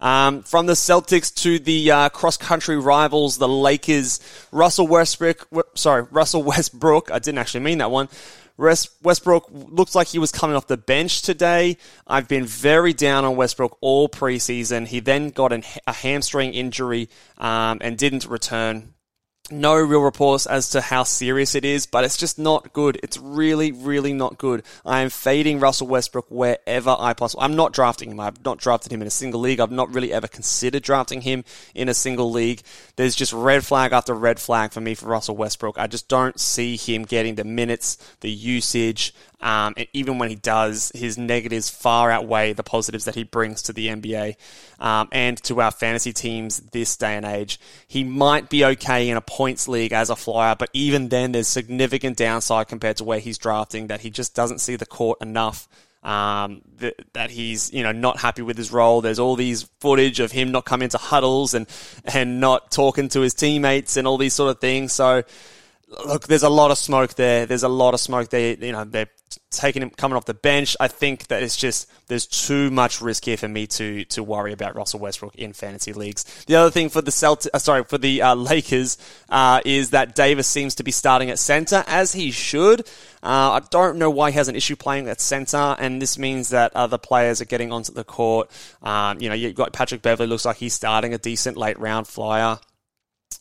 Um, 0.01 0.43
from 0.43 0.67
the 0.67 0.73
Celtics 0.75 1.35
to 1.43 1.59
the 1.59 1.91
uh, 1.91 2.09
cross-country 2.11 2.77
rivals, 2.77 3.39
the 3.39 3.49
Lakers, 3.49 4.21
Russell 4.53 4.87
Westbrook. 4.87 5.49
Sorry, 5.75 6.03
Russell 6.11 6.43
Westbrook. 6.43 7.11
I 7.11 7.19
didn't 7.19 7.39
actually 7.39 7.61
mean 7.61 7.79
that 7.79 7.91
one. 7.91 8.09
Westbrook 8.57 9.49
looks 9.51 9.97
like 9.97 10.07
he 10.07 10.21
was 10.21 10.31
coming 10.31 10.55
off 10.55 10.69
the 10.69 10.77
bench 10.77 11.23
today. 11.23 11.77
I've 12.07 12.29
been 12.29 12.45
very 12.45 12.93
down 12.93 13.25
on 13.25 13.35
Westbrook 13.35 13.77
all 13.81 14.09
preseason. 14.09 14.87
He 14.87 15.01
then 15.01 15.31
got 15.31 15.53
an, 15.53 15.65
a 15.89 15.93
hamstring 15.93 16.55
injury 16.55 17.09
um, 17.37 17.79
and 17.81 17.99
didn't 17.99 18.27
return 18.27 18.95
no 19.51 19.77
real 19.77 20.01
reports 20.01 20.47
as 20.47 20.71
to 20.71 20.81
how 20.81 21.03
serious 21.03 21.55
it 21.55 21.65
is, 21.65 21.85
but 21.85 22.03
it's 22.03 22.17
just 22.17 22.39
not 22.39 22.73
good. 22.73 22.99
It's 23.03 23.19
really, 23.19 23.73
really 23.73 24.15
not 24.15 24.39
good. 24.39 24.63
I 24.87 25.01
am 25.01 25.11
fading 25.11 25.61
Russell 25.61 25.87
Westbrook 25.87 26.31
wherever 26.31 26.97
I 26.99 27.13
possibly. 27.13 27.45
I'm 27.45 27.55
not 27.55 27.75
drafting 27.75 28.11
him. 28.11 28.21
I've 28.21 28.43
not 28.43 28.59
drafted 28.59 28.91
him 28.91 29.03
in 29.03 29.07
a 29.07 29.11
single 29.11 29.41
league. 29.41 29.61
I've 29.61 29.71
not 29.71 29.93
really 29.95 30.13
ever 30.15 30.29
considered 30.29 30.83
drafting 30.83 31.21
him 31.21 31.45
in 31.75 31.91
a 31.91 31.95
single 31.95 32.31
league. 32.31 32.63
There's 32.97 33.15
just 33.15 33.35
red 33.35 33.67
flag 33.67 33.93
after 33.93 34.15
red 34.15 34.41
flag 34.41 34.73
for 34.73 34.81
me 34.81 34.95
for 34.95 35.07
Russell 35.07 35.37
Westbrook. 35.37 35.79
I 35.79 35.89
just 35.89 36.09
don't 36.09 36.41
see 36.41 36.77
him 36.77 37.03
getting 37.05 37.35
the 37.35 37.45
minutes, 37.45 37.99
the 38.21 38.31
usage, 38.31 39.15
um, 39.45 39.75
and 39.77 39.87
even 39.93 40.17
when 40.17 40.31
he 40.31 40.37
does, 40.37 40.91
his 40.95 41.19
negatives 41.19 41.69
far 41.69 42.11
outweigh 42.11 42.55
the 42.55 42.63
positives 42.63 43.05
that 43.05 43.15
he 43.15 43.25
brings 43.25 43.61
to 43.65 43.75
the 43.75 43.89
NBA 43.89 44.37
um, 44.81 45.07
and 45.13 45.41
to 45.45 45.61
our 45.61 45.71
fantasy 45.71 46.15
teams 46.15 46.61
this 46.73 46.97
day 46.97 47.15
and 47.15 47.27
age. 47.27 47.61
He 47.87 48.05
might 48.05 48.49
be 48.49 48.65
okay 48.65 49.11
in 49.11 49.19
a 49.19 49.21
points 49.21 49.69
league 49.69 49.93
as 49.93 50.09
a 50.09 50.17
flyer, 50.17 50.57
but 50.59 50.71
even 50.73 51.11
then, 51.11 51.33
there's 51.33 51.47
significant 51.47 52.17
downside 52.17 52.69
compared 52.69 52.97
to 52.97 53.05
where 53.05 53.19
he's 53.19 53.37
drafting 53.37 53.89
that 53.89 54.01
he 54.01 54.09
just 54.09 54.35
doesn't 54.35 54.61
see 54.61 54.77
the 54.77 54.87
court 54.87 55.21
enough. 55.21 55.69
Um, 56.03 56.61
that, 56.79 56.97
that 57.15 57.31
he's 57.31 57.73
you 57.73 57.83
know 57.83 57.93
not 57.93 58.19
happy 58.19 58.43
with 58.43 58.59
his 58.59 58.71
role. 58.71 59.01
There's 59.01 59.19
all 59.19 59.37
these 59.37 59.63
footage 59.81 60.21
of 60.21 60.33
him 60.33 60.53
not 60.53 60.67
coming 60.67 60.91
to 60.91 60.99
huddles 60.99 61.55
and 61.55 61.67
and 62.05 62.41
not 62.41 62.71
talking 62.71 63.09
to 63.11 63.21
his 63.21 63.33
teammates 63.33 63.97
and 63.97 64.07
all 64.07 64.19
these 64.19 64.35
sort 64.35 64.51
of 64.51 64.61
things. 64.61 64.93
So 64.93 65.23
look, 66.07 66.27
there's 66.27 66.43
a 66.43 66.49
lot 66.49 66.71
of 66.71 66.79
smoke 66.79 67.15
there. 67.15 67.47
There's 67.47 67.63
a 67.63 67.69
lot 67.69 67.95
of 67.95 68.01
smoke 68.01 68.31
there. 68.31 68.57
You 68.57 68.73
know, 68.73 68.85
they're 68.85 69.09
taking 69.51 69.83
him 69.83 69.91
coming 69.91 70.17
off 70.17 70.25
the 70.25 70.35
bench. 70.35 70.77
I 70.81 70.89
think 70.89 71.29
that 71.29 71.43
it's 71.43 71.57
just 71.57 71.91
there's 72.09 72.27
too 72.27 72.71
much 72.71 73.01
risk 73.01 73.25
here 73.25 73.37
for 73.37 73.49
me 73.49 73.67
to 73.69 74.05
to 74.07 74.23
worry 74.23 74.53
about 74.53 74.77
Russell 74.77 75.01
Westbrook 75.01 75.35
in 75.37 75.53
fantasy 75.53 75.93
leagues. 75.93 76.25
The 76.47 76.57
other 76.57 76.71
thing 76.71 76.89
for 76.89 77.03
the 77.03 77.11
Celt, 77.11 77.47
uh, 77.53 77.59
sorry, 77.59 77.85
for 77.85 77.99
the 77.99 78.23
uh, 78.23 78.35
Lakers 78.35 78.99
uh, 79.29 79.61
is 79.65 79.91
that 79.91 80.15
Davis 80.15 80.47
seems 80.47 80.75
to 80.77 80.83
be 80.83 80.91
starting 80.91 81.31
at 81.31 81.39
center 81.39 81.85
as 81.87 82.13
he 82.13 82.31
should. 82.31 82.81
Uh, 83.23 83.59
I 83.59 83.63
don't 83.71 83.97
know 83.99 84.11
why 84.11 84.31
he 84.31 84.37
has 84.37 84.49
an 84.49 84.57
issue 84.57 84.77
playing 84.77 85.09
at 85.09 85.21
center, 85.21 85.77
and 85.79 86.01
this 86.01 86.19
means 86.19 86.51
that 86.51 86.75
other 86.77 86.99
players 86.99 87.41
are 87.41 87.47
getting 87.47 87.73
onto 87.73 87.93
the 87.93 88.05
court. 88.05 88.51
Um, 88.83 89.21
you 89.21 89.29
know, 89.29 89.35
you've 89.35 89.55
got 89.55 89.73
Patrick 89.73 90.03
Beverley, 90.03 90.29
looks 90.29 90.45
like 90.45 90.59
he's 90.59 90.75
starting 90.75 91.15
a 91.15 91.19
decent 91.19 91.57
late 91.57 91.79
round 91.79 92.07
flyer. 92.07 92.59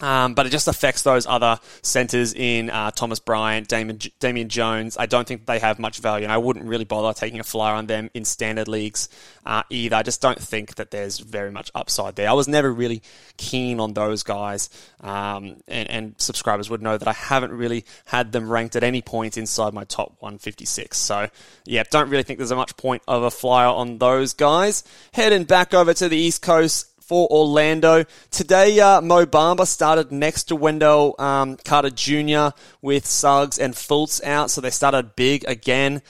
Um, 0.04 0.34
but 0.34 0.46
it 0.46 0.50
just 0.50 0.68
affects 0.68 1.04
those 1.04 1.26
other 1.26 1.62
centers 1.82 2.34
in 2.34 2.70
uh, 2.70 2.92
Thomas 2.92 3.20
Bryant, 3.20 3.70
Damon, 3.70 4.00
Damian 4.20 4.50
Jones. 4.50 4.98
I 4.98 5.06
don't 5.06 5.26
think 5.26 5.46
they 5.46 5.60
have 5.60 5.80
much 5.80 6.00
value, 6.00 6.26
and 6.26 6.32
I 6.34 6.38
wouldn't 6.38 6.66
really 6.66 6.84
bother 6.84 7.18
taking 7.18 7.40
a 7.40 7.44
flyer 7.44 7.76
on 7.76 7.88
them 7.88 8.10
in 8.14 8.26
standard 8.26 8.68
leagues 8.68 9.08
uh, 9.46 9.64
either. 9.70 9.96
I 9.96 10.04
just 10.04 10.22
don't 10.22 10.38
think 10.38 10.76
that 10.76 10.92
there's 10.92 11.20
very 11.20 11.52
much 11.52 11.72
upside 11.74 12.18
there. 12.18 12.30
I 12.30 12.34
was 12.34 12.50
never 12.50 12.70
really 12.70 13.02
keen 13.38 13.80
on 13.80 13.94
those 13.94 14.24
guys, 14.24 14.70
um, 15.00 15.62
and, 15.70 15.90
and, 15.90 16.16
subscribers 16.18 16.70
would 16.70 16.82
know 16.82 16.98
that 16.98 17.08
I 17.08 17.14
haven't 17.14 17.54
really 17.54 17.86
had 18.06 18.34
them 18.34 18.50
ranked 18.50 18.76
at 18.76 18.84
any 18.84 19.02
point 19.02 19.38
inside 19.38 19.74
my 19.74 19.86
top 19.86 20.18
156. 20.20 20.98
So, 20.98 21.30
yeah, 21.64 21.84
don't 21.90 22.10
really 22.10 22.24
think 22.24 22.40
there's 22.40 22.52
a 22.52 22.58
much 22.58 22.76
point 22.76 23.04
of 23.08 23.24
a 23.24 23.32
flyer 23.32 23.70
on 23.70 24.00
those 24.00 24.34
guys. 24.34 24.84
Heading 25.14 25.46
back 25.46 25.74
over 25.74 25.94
to 25.94 26.10
the 26.10 26.18
East 26.18 26.42
Coast 26.42 26.93
for 27.14 27.28
Orlando. 27.30 28.06
Today, 28.32 28.80
uh, 28.80 29.00
Mo 29.00 29.28
Bamba 29.28 29.68
started 29.68 30.12
next 30.12 30.46
to 30.46 30.56
Wendell 30.56 31.14
um, 31.20 31.58
Carter 31.58 31.92
Jr. 31.92 32.58
with 32.82 33.06
Suggs 33.06 33.60
and 33.60 33.76
Fultz 33.76 34.24
out, 34.24 34.50
so 34.50 34.62
they 34.62 34.72
started 34.72 35.16
big 35.16 35.46
again. 35.48 36.02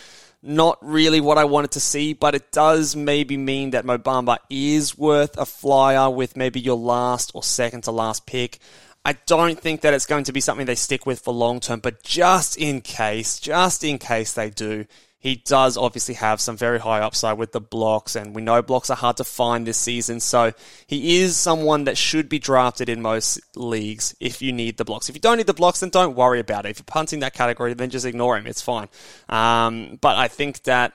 Not 0.42 0.78
really 0.82 1.20
what 1.20 1.38
I 1.38 1.44
wanted 1.44 1.72
to 1.72 1.82
see, 1.82 2.14
but 2.14 2.36
it 2.36 2.54
does 2.54 2.96
maybe 2.96 3.36
mean 3.36 3.72
that 3.72 3.84
Mo 3.84 3.98
Bamba 3.98 4.38
is 4.50 4.98
worth 4.98 5.38
a 5.38 5.46
flyer 5.46 6.10
with 6.10 6.38
maybe 6.38 6.62
your 6.62 6.78
last 6.78 7.32
or 7.34 7.44
second 7.44 7.84
to 7.84 7.92
last 7.92 8.26
pick. 8.26 8.60
I 9.04 9.18
don't 9.26 9.60
think 9.60 9.82
that 9.82 9.94
it's 9.94 10.06
going 10.06 10.24
to 10.24 10.32
be 10.32 10.40
something 10.40 10.66
they 10.66 10.76
stick 10.76 11.06
with 11.06 11.20
for 11.20 11.34
long 11.34 11.60
term, 11.60 11.82
but 11.82 12.02
just 12.02 12.58
in 12.58 12.80
case, 12.80 13.42
just 13.42 13.84
in 13.84 13.98
case 13.98 14.32
they 14.32 14.50
do, 14.52 14.86
he 15.24 15.38
does 15.38 15.78
obviously 15.78 16.16
have 16.16 16.42
some 16.42 16.58
very 16.58 16.80
high 16.80 17.00
upside 17.00 17.38
with 17.38 17.54
the 17.54 17.62
blocks, 17.62 18.18
and 18.18 18.36
we 18.36 18.42
know 18.42 18.62
blocks 18.62 18.90
are 18.90 18.98
hard 18.98 19.16
to 19.18 19.24
find 19.24 19.66
this 19.66 19.78
season. 19.78 20.20
So 20.20 20.52
he 20.86 21.22
is 21.22 21.38
someone 21.38 21.86
that 21.86 21.98
should 21.98 22.28
be 22.28 22.40
drafted 22.40 22.90
in 22.90 23.02
most 23.02 23.40
leagues 23.56 24.14
if 24.20 24.42
you 24.42 24.52
need 24.52 24.76
the 24.76 24.84
blocks. 24.84 25.08
If 25.08 25.16
you 25.16 25.22
don't 25.22 25.38
need 25.38 25.48
the 25.48 25.54
blocks, 25.54 25.80
then 25.80 25.92
don't 25.92 26.18
worry 26.18 26.42
about 26.42 26.66
it. 26.66 26.72
If 26.72 26.80
you're 26.80 26.84
punting 26.84 27.22
that 27.22 27.34
category, 27.34 27.74
then 27.74 27.90
just 27.90 28.06
ignore 28.06 28.38
him. 28.38 28.46
It's 28.46 28.62
fine. 28.62 28.90
Um, 29.30 29.98
but 30.02 30.18
I 30.18 30.28
think 30.28 30.64
that 30.64 30.92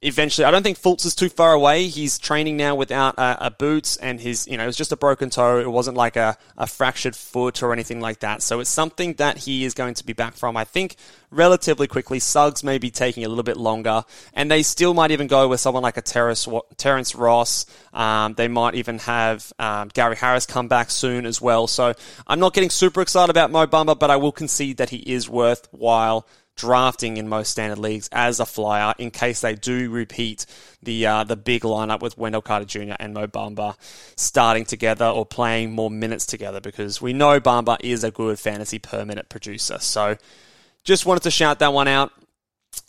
eventually, 0.00 0.44
I 0.44 0.50
don't 0.50 0.62
think 0.62 0.78
Fultz 0.78 1.04
is 1.04 1.14
too 1.14 1.28
far 1.28 1.52
away. 1.52 1.88
He's 1.88 2.18
training 2.18 2.56
now 2.56 2.74
without 2.74 3.14
a, 3.18 3.50
boots, 3.50 3.96
and 3.96 4.20
his, 4.20 4.46
you 4.46 4.56
know, 4.56 4.62
it 4.64 4.66
was 4.66 4.76
just 4.76 4.92
a 4.92 4.96
broken 4.96 5.30
toe. 5.30 5.58
It 5.58 5.70
wasn't 5.70 5.96
like 5.96 6.16
a, 6.16 6.36
a 6.56 6.66
fractured 6.66 7.16
foot 7.16 7.62
or 7.62 7.72
anything 7.72 8.00
like 8.00 8.20
that. 8.20 8.42
So 8.42 8.60
it's 8.60 8.70
something 8.70 9.14
that 9.14 9.38
he 9.38 9.64
is 9.64 9.74
going 9.74 9.94
to 9.94 10.04
be 10.04 10.12
back 10.12 10.34
from. 10.34 10.56
I 10.56 10.64
think 10.64 10.96
relatively 11.30 11.86
quickly. 11.86 12.18
Suggs 12.20 12.62
may 12.62 12.78
be 12.78 12.90
taking 12.90 13.24
a 13.24 13.28
little 13.28 13.44
bit 13.44 13.56
longer, 13.56 14.04
and 14.34 14.50
they 14.50 14.62
still 14.62 14.94
might 14.94 15.10
even 15.10 15.26
go 15.26 15.48
with 15.48 15.60
someone 15.60 15.82
like 15.82 15.96
a 15.96 16.02
Terrace, 16.02 16.48
Terrence 16.76 17.14
Ross. 17.14 17.66
Um, 17.92 18.34
they 18.34 18.48
might 18.48 18.74
even 18.74 18.98
have 19.00 19.52
um, 19.58 19.88
Gary 19.88 20.16
Harris 20.16 20.46
come 20.46 20.68
back 20.68 20.90
soon 20.90 21.26
as 21.26 21.40
well. 21.40 21.66
So 21.66 21.94
I'm 22.26 22.40
not 22.40 22.54
getting 22.54 22.70
super 22.70 23.00
excited 23.00 23.30
about 23.30 23.50
Mo 23.50 23.66
Bamba, 23.66 23.98
but 23.98 24.10
I 24.10 24.16
will 24.16 24.32
concede 24.32 24.78
that 24.78 24.90
he 24.90 24.98
is 24.98 25.28
worthwhile 25.28 26.26
drafting 26.58 27.16
in 27.16 27.28
most 27.28 27.50
standard 27.50 27.78
leagues 27.78 28.08
as 28.12 28.40
a 28.40 28.44
flyer 28.44 28.92
in 28.98 29.10
case 29.10 29.40
they 29.40 29.54
do 29.54 29.90
repeat 29.90 30.44
the 30.82 31.06
uh, 31.06 31.24
the 31.24 31.36
big 31.36 31.62
lineup 31.62 32.02
with 32.02 32.18
Wendell 32.18 32.42
Carter 32.42 32.66
Jr. 32.66 32.94
and 32.98 33.14
Mo 33.14 33.26
Bamba 33.26 33.76
starting 34.16 34.66
together 34.66 35.06
or 35.06 35.24
playing 35.24 35.72
more 35.72 35.90
minutes 35.90 36.26
together 36.26 36.60
because 36.60 37.00
we 37.00 37.12
know 37.14 37.40
Bamba 37.40 37.78
is 37.80 38.04
a 38.04 38.10
good 38.10 38.38
fantasy 38.38 38.78
per 38.78 39.04
minute 39.04 39.28
producer. 39.28 39.78
So 39.78 40.16
just 40.84 41.06
wanted 41.06 41.22
to 41.22 41.30
shout 41.30 41.60
that 41.60 41.72
one 41.72 41.88
out. 41.88 42.12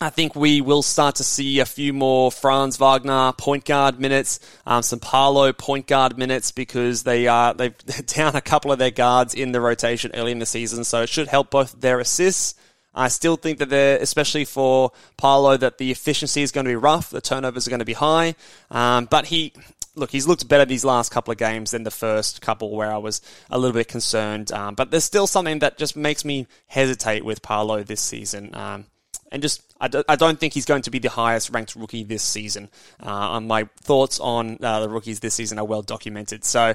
I 0.00 0.10
think 0.10 0.34
we 0.34 0.60
will 0.60 0.82
start 0.82 1.16
to 1.16 1.24
see 1.24 1.60
a 1.60 1.66
few 1.66 1.92
more 1.92 2.30
Franz 2.30 2.76
Wagner 2.76 3.32
point 3.32 3.64
guard 3.64 3.98
minutes, 3.98 4.40
um, 4.66 4.82
some 4.82 4.98
Paolo 4.98 5.52
point 5.52 5.86
guard 5.86 6.18
minutes 6.18 6.52
because 6.52 7.02
they 7.02 7.26
are 7.26 7.54
they've 7.54 7.76
down 8.06 8.36
a 8.36 8.40
couple 8.40 8.72
of 8.72 8.78
their 8.78 8.90
guards 8.90 9.34
in 9.34 9.52
the 9.52 9.60
rotation 9.60 10.10
early 10.14 10.32
in 10.32 10.38
the 10.38 10.46
season, 10.46 10.84
so 10.84 11.02
it 11.02 11.08
should 11.08 11.28
help 11.28 11.50
both 11.50 11.80
their 11.80 12.00
assists 12.00 12.54
I 12.94 13.08
still 13.08 13.36
think 13.36 13.58
that 13.58 13.68
they're, 13.68 13.98
especially 13.98 14.44
for 14.44 14.92
Paolo, 15.16 15.56
that 15.56 15.78
the 15.78 15.90
efficiency 15.90 16.42
is 16.42 16.52
going 16.52 16.64
to 16.64 16.70
be 16.70 16.76
rough, 16.76 17.10
the 17.10 17.20
turnovers 17.20 17.66
are 17.66 17.70
going 17.70 17.80
to 17.80 17.84
be 17.84 17.92
high. 17.92 18.34
Um, 18.70 19.06
but 19.06 19.26
he, 19.26 19.52
look, 19.94 20.10
he's 20.10 20.26
looked 20.26 20.48
better 20.48 20.64
these 20.64 20.84
last 20.84 21.12
couple 21.12 21.30
of 21.32 21.38
games 21.38 21.70
than 21.70 21.84
the 21.84 21.90
first 21.90 22.42
couple 22.42 22.74
where 22.74 22.92
I 22.92 22.98
was 22.98 23.20
a 23.50 23.58
little 23.58 23.74
bit 23.74 23.88
concerned. 23.88 24.50
Um, 24.52 24.74
but 24.74 24.90
there's 24.90 25.04
still 25.04 25.26
something 25.26 25.60
that 25.60 25.78
just 25.78 25.96
makes 25.96 26.24
me 26.24 26.46
hesitate 26.66 27.24
with 27.24 27.42
Paolo 27.42 27.82
this 27.82 28.00
season. 28.00 28.54
Um, 28.54 28.86
and 29.32 29.40
just, 29.40 29.62
I 29.80 30.16
don't 30.16 30.40
think 30.40 30.54
he's 30.54 30.64
going 30.64 30.82
to 30.82 30.90
be 30.90 30.98
the 30.98 31.08
highest 31.08 31.50
ranked 31.50 31.76
rookie 31.76 32.02
this 32.02 32.22
season. 32.22 32.68
Uh, 32.98 33.38
my 33.38 33.68
thoughts 33.80 34.18
on 34.18 34.58
uh, 34.60 34.80
the 34.80 34.88
rookies 34.88 35.20
this 35.20 35.34
season 35.34 35.58
are 35.60 35.64
well 35.64 35.82
documented. 35.82 36.44
So, 36.44 36.74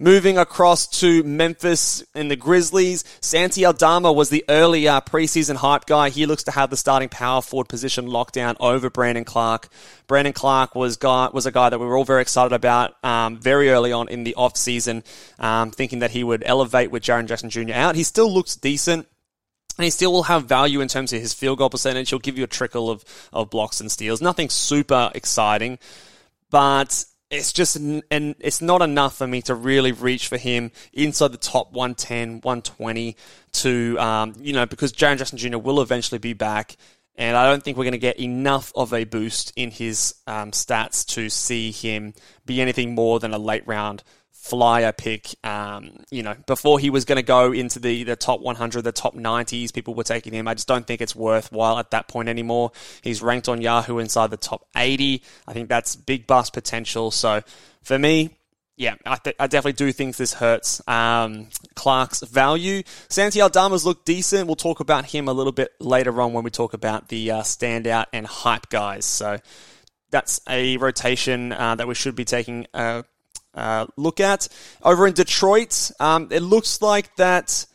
Moving 0.00 0.38
across 0.38 0.86
to 1.00 1.24
Memphis 1.24 2.04
and 2.14 2.30
the 2.30 2.36
Grizzlies, 2.36 3.02
Santi 3.20 3.66
Aldama 3.66 4.12
was 4.12 4.30
the 4.30 4.44
early 4.48 4.86
uh, 4.86 5.00
preseason 5.00 5.56
hype 5.56 5.86
guy. 5.86 6.10
He 6.10 6.24
looks 6.24 6.44
to 6.44 6.52
have 6.52 6.70
the 6.70 6.76
starting 6.76 7.08
power 7.08 7.42
forward 7.42 7.68
position 7.68 8.06
locked 8.06 8.34
down 8.34 8.56
over 8.60 8.90
Brandon 8.90 9.24
Clarke. 9.24 9.68
Brandon 10.06 10.32
Clarke 10.32 10.76
was 10.76 10.98
guy, 10.98 11.30
was 11.32 11.46
a 11.46 11.50
guy 11.50 11.70
that 11.70 11.80
we 11.80 11.86
were 11.86 11.96
all 11.96 12.04
very 12.04 12.22
excited 12.22 12.54
about 12.54 12.94
um, 13.04 13.40
very 13.40 13.70
early 13.70 13.90
on 13.90 14.08
in 14.08 14.22
the 14.22 14.36
off 14.36 14.56
season, 14.56 15.02
um, 15.40 15.72
thinking 15.72 15.98
that 15.98 16.12
he 16.12 16.22
would 16.22 16.44
elevate 16.46 16.92
with 16.92 17.02
Jaren 17.02 17.26
Jackson 17.26 17.50
Jr. 17.50 17.72
out. 17.72 17.96
He 17.96 18.04
still 18.04 18.32
looks 18.32 18.54
decent. 18.54 19.08
And 19.78 19.84
he 19.84 19.90
still 19.90 20.12
will 20.12 20.24
have 20.24 20.44
value 20.44 20.80
in 20.80 20.88
terms 20.88 21.12
of 21.12 21.20
his 21.20 21.32
field 21.32 21.58
goal 21.58 21.70
percentage. 21.70 22.10
He'll 22.10 22.18
give 22.18 22.36
you 22.36 22.42
a 22.42 22.48
trickle 22.48 22.90
of, 22.90 23.04
of 23.32 23.48
blocks 23.48 23.80
and 23.80 23.90
steals. 23.90 24.20
Nothing 24.20 24.48
super 24.48 25.12
exciting, 25.14 25.78
but 26.50 27.04
it's 27.30 27.52
just 27.52 27.76
and 27.76 28.02
it's 28.10 28.62
not 28.62 28.80
enough 28.82 29.16
for 29.16 29.26
me 29.26 29.42
to 29.42 29.54
really 29.54 29.92
reach 29.92 30.28
for 30.28 30.38
him 30.38 30.70
inside 30.92 31.32
the 31.32 31.38
top 31.38 31.72
110 31.72 32.40
120 32.40 33.16
to 33.52 33.98
um, 33.98 34.34
you 34.38 34.52
know 34.52 34.66
because 34.66 34.92
Jaren 34.92 35.18
Jackson 35.18 35.38
Jr. 35.38 35.58
will 35.58 35.80
eventually 35.80 36.18
be 36.18 36.32
back 36.32 36.76
and 37.16 37.36
I 37.36 37.50
don't 37.50 37.62
think 37.62 37.76
we're 37.76 37.84
going 37.84 37.92
to 37.92 37.98
get 37.98 38.20
enough 38.20 38.72
of 38.76 38.94
a 38.94 39.04
boost 39.04 39.52
in 39.56 39.70
his 39.70 40.14
um, 40.26 40.52
stats 40.52 41.04
to 41.14 41.28
see 41.28 41.72
him 41.72 42.14
be 42.46 42.60
anything 42.60 42.94
more 42.94 43.18
than 43.18 43.34
a 43.34 43.38
late 43.38 43.66
round 43.66 44.04
flyer 44.40 44.92
pick. 44.92 45.34
Um, 45.44 45.98
you 46.10 46.22
know, 46.22 46.34
before 46.46 46.78
he 46.78 46.90
was 46.90 47.04
going 47.04 47.16
to 47.16 47.22
go 47.22 47.52
into 47.52 47.78
the, 47.78 48.04
the 48.04 48.16
top 48.16 48.40
100, 48.40 48.82
the 48.82 48.92
top 48.92 49.14
90s, 49.14 49.72
people 49.72 49.94
were 49.94 50.04
taking 50.04 50.32
him. 50.32 50.48
I 50.48 50.54
just 50.54 50.68
don't 50.68 50.86
think 50.86 51.00
it's 51.00 51.14
worthwhile 51.14 51.78
at 51.78 51.90
that 51.90 52.08
point 52.08 52.28
anymore. 52.28 52.72
He's 53.02 53.20
ranked 53.20 53.48
on 53.48 53.60
Yahoo 53.60 53.98
inside 53.98 54.30
the 54.30 54.36
top 54.36 54.66
80. 54.76 55.22
I 55.46 55.52
think 55.52 55.68
that's 55.68 55.96
big 55.96 56.26
bust 56.26 56.52
potential. 56.54 57.10
So 57.10 57.42
for 57.82 57.98
me, 57.98 58.30
yeah, 58.76 58.94
I, 59.04 59.16
th- 59.16 59.36
I, 59.40 59.48
definitely 59.48 59.72
do 59.72 59.90
think 59.90 60.14
this 60.16 60.34
hurts 60.34 60.80
um, 60.86 61.48
Clarke's 61.74 62.20
value. 62.20 62.84
Santi 63.08 63.40
Aldama's 63.40 63.84
look 63.84 64.04
decent. 64.04 64.46
We'll 64.46 64.54
talk 64.54 64.78
about 64.78 65.04
him 65.04 65.26
a 65.26 65.32
little 65.32 65.52
bit 65.52 65.72
later 65.80 66.22
on 66.22 66.32
when 66.32 66.44
we 66.44 66.50
talk 66.50 66.74
about 66.74 67.08
the 67.08 67.32
uh, 67.32 67.40
standout 67.42 68.06
and 68.12 68.24
hype 68.24 68.68
guys. 68.68 69.04
So 69.04 69.38
that's 70.10 70.40
a 70.48 70.76
rotation 70.76 71.52
uh, 71.52 71.74
that 71.74 71.88
we 71.88 71.96
should 71.96 72.14
be 72.14 72.24
taking 72.24 72.68
uh, 73.58 73.86
look 73.96 74.20
at. 74.20 74.48
Over 74.82 75.06
in 75.06 75.14
Detroit, 75.14 75.90
um, 76.00 76.28
it 76.30 76.40
looks 76.40 76.80
like 76.80 77.14
that 77.16 77.66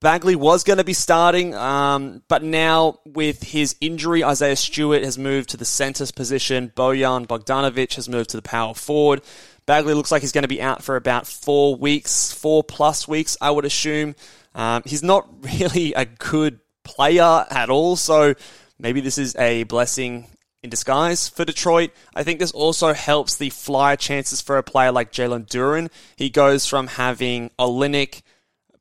Bagley 0.00 0.36
was 0.36 0.62
going 0.62 0.76
to 0.76 0.84
be 0.84 0.92
starting, 0.92 1.54
um, 1.54 2.22
but 2.28 2.42
now 2.42 3.00
with 3.06 3.42
his 3.42 3.76
injury, 3.80 4.22
Isaiah 4.22 4.56
Stewart 4.56 5.02
has 5.02 5.16
moved 5.16 5.50
to 5.50 5.56
the 5.56 5.64
centres 5.64 6.12
position. 6.12 6.70
Bojan 6.76 7.26
Bogdanovic 7.26 7.94
has 7.94 8.08
moved 8.08 8.30
to 8.30 8.36
the 8.36 8.42
power 8.42 8.74
forward. 8.74 9.22
Bagley 9.64 9.94
looks 9.94 10.12
like 10.12 10.20
he's 10.20 10.32
going 10.32 10.42
to 10.42 10.48
be 10.48 10.60
out 10.60 10.84
for 10.84 10.96
about 10.96 11.26
four 11.26 11.76
weeks, 11.76 12.30
four 12.30 12.62
plus 12.62 13.08
weeks, 13.08 13.38
I 13.40 13.50
would 13.50 13.64
assume. 13.64 14.14
Um, 14.54 14.82
he's 14.84 15.02
not 15.02 15.28
really 15.40 15.94
a 15.94 16.04
good 16.04 16.60
player 16.84 17.46
at 17.50 17.70
all, 17.70 17.96
so 17.96 18.34
maybe 18.78 19.00
this 19.00 19.16
is 19.16 19.34
a 19.36 19.64
blessing 19.64 20.28
in 20.66 20.70
disguise 20.70 21.28
for 21.28 21.44
Detroit. 21.44 21.92
I 22.14 22.24
think 22.24 22.40
this 22.40 22.50
also 22.50 22.92
helps 22.92 23.36
the 23.36 23.50
flyer 23.50 23.96
chances 23.96 24.40
for 24.40 24.58
a 24.58 24.62
player 24.62 24.92
like 24.92 25.12
Jalen 25.12 25.46
Duren. 25.46 25.90
He 26.16 26.28
goes 26.28 26.66
from 26.66 26.88
having 26.88 27.50
Olynyk, 27.58 28.22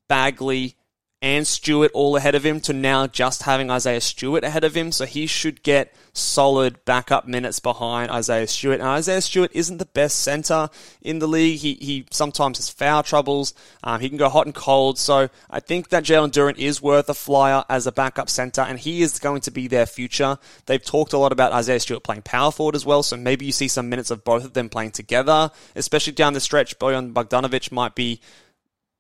Bagley, 0.10 0.76
and 1.22 1.46
Stewart 1.46 1.92
all 1.94 2.16
ahead 2.16 2.36
of 2.36 2.46
him 2.46 2.60
to 2.62 2.74
now 2.74 3.08
just 3.08 3.44
having 3.44 3.70
Isaiah 3.70 4.02
Stewart 4.02 4.44
ahead 4.44 4.64
of 4.64 4.76
him. 4.76 4.92
So 4.92 5.06
he 5.06 5.28
should 5.28 5.64
get 5.64 5.94
solid 6.18 6.84
backup 6.86 7.28
minutes 7.28 7.60
behind 7.60 8.10
Isaiah 8.10 8.48
Stewart. 8.48 8.80
And 8.80 8.88
Isaiah 8.88 9.22
Stewart 9.22 9.52
isn't 9.54 9.78
the 9.78 9.86
best 9.86 10.22
center 10.22 10.70
in 11.02 11.20
the 11.20 11.28
league. 11.28 11.60
He, 11.60 11.74
he 11.76 12.06
sometimes 12.12 12.58
has 12.58 12.70
foul 12.70 13.04
troubles. 13.04 13.54
Um, 13.84 14.00
he 14.00 14.10
can 14.10 14.18
go 14.18 14.30
hot 14.30 14.46
and 14.46 14.56
cold. 14.56 14.98
So 14.98 15.30
I 15.50 15.60
think 15.60 15.90
that 15.90 16.04
Jalen 16.04 16.32
Duren 16.32 16.58
is 16.58 16.82
worth 16.82 17.10
a 17.10 17.14
flyer 17.14 17.64
as 17.70 17.86
a 17.86 17.92
backup 17.92 18.30
center, 18.30 18.62
and 18.62 18.80
he 18.80 19.02
is 19.02 19.20
going 19.20 19.42
to 19.42 19.52
be 19.52 19.68
their 19.68 19.86
future. 19.86 20.38
They've 20.66 20.84
talked 20.84 21.14
a 21.14 21.18
lot 21.18 21.32
about 21.32 21.52
Isaiah 21.52 21.80
Stewart 21.80 22.04
playing 22.04 22.24
power 22.24 22.52
forward 22.52 22.76
as 22.76 22.86
well. 22.86 23.04
So 23.04 23.18
maybe 23.18 23.46
you 23.46 23.52
see 23.52 23.68
some 23.68 23.90
minutes 23.90 24.12
of 24.12 24.24
both 24.24 24.46
of 24.46 24.54
them 24.54 24.70
playing 24.70 24.92
together, 24.92 25.52
especially 25.76 26.14
down 26.14 26.34
the 26.34 26.40
stretch. 26.40 26.80
Bojan 26.80 27.14
Bogdanovic 27.14 27.72
might 27.72 27.96
be 27.96 28.22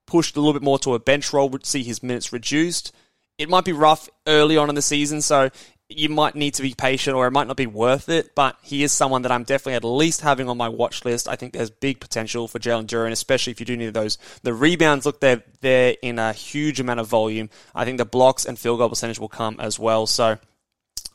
pushed 0.05 0.35
a 0.35 0.39
little 0.39 0.53
bit 0.53 0.61
more 0.61 0.79
to 0.79 0.93
a 0.93 0.99
bench 0.99 1.33
role, 1.33 1.49
would 1.49 1.65
see 1.65 1.83
his 1.83 2.03
minutes 2.03 2.31
reduced. 2.31 2.93
It 3.37 3.49
might 3.49 3.65
be 3.65 3.73
rough 3.73 4.07
early 4.27 4.55
on 4.55 4.69
in 4.69 4.75
the 4.75 4.81
season, 4.81 5.21
so 5.21 5.49
you 5.87 6.09
might 6.09 6.35
need 6.35 6.55
to 6.55 6.63
be 6.63 6.73
patient 6.73 7.15
or 7.15 7.27
it 7.27 7.31
might 7.31 7.47
not 7.47 7.57
be 7.57 7.67
worth 7.67 8.09
it, 8.09 8.33
but 8.33 8.57
he 8.63 8.83
is 8.83 8.91
someone 8.91 9.21
that 9.21 9.31
I'm 9.31 9.43
definitely 9.43 9.75
at 9.75 9.83
least 9.83 10.21
having 10.21 10.49
on 10.49 10.57
my 10.57 10.67
watch 10.67 11.05
list. 11.05 11.27
I 11.27 11.35
think 11.35 11.53
there's 11.53 11.69
big 11.69 11.99
potential 11.99 12.47
for 12.47 12.57
Jalen 12.57 12.87
Duren, 12.87 13.11
especially 13.11 13.51
if 13.51 13.59
you 13.59 13.67
do 13.67 13.77
need 13.77 13.93
those. 13.93 14.17
The 14.41 14.53
rebounds 14.53 15.05
look 15.05 15.19
they're 15.19 15.43
there 15.61 15.95
in 16.01 16.17
a 16.17 16.33
huge 16.33 16.79
amount 16.79 17.01
of 17.01 17.07
volume. 17.07 17.49
I 17.75 17.85
think 17.85 17.99
the 17.99 18.05
blocks 18.05 18.45
and 18.45 18.57
field 18.57 18.79
goal 18.79 18.89
percentage 18.89 19.19
will 19.19 19.29
come 19.29 19.59
as 19.59 19.77
well. 19.77 20.07
So 20.07 20.39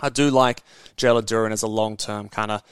I 0.01 0.09
do 0.09 0.31
like 0.31 0.63
Jalen 0.97 1.23
Duren 1.23 1.51
as 1.51 1.63
a 1.63 1.69
long 1.69 1.97
term 1.97 2.29
kind 2.29 2.53
of 2.53 2.63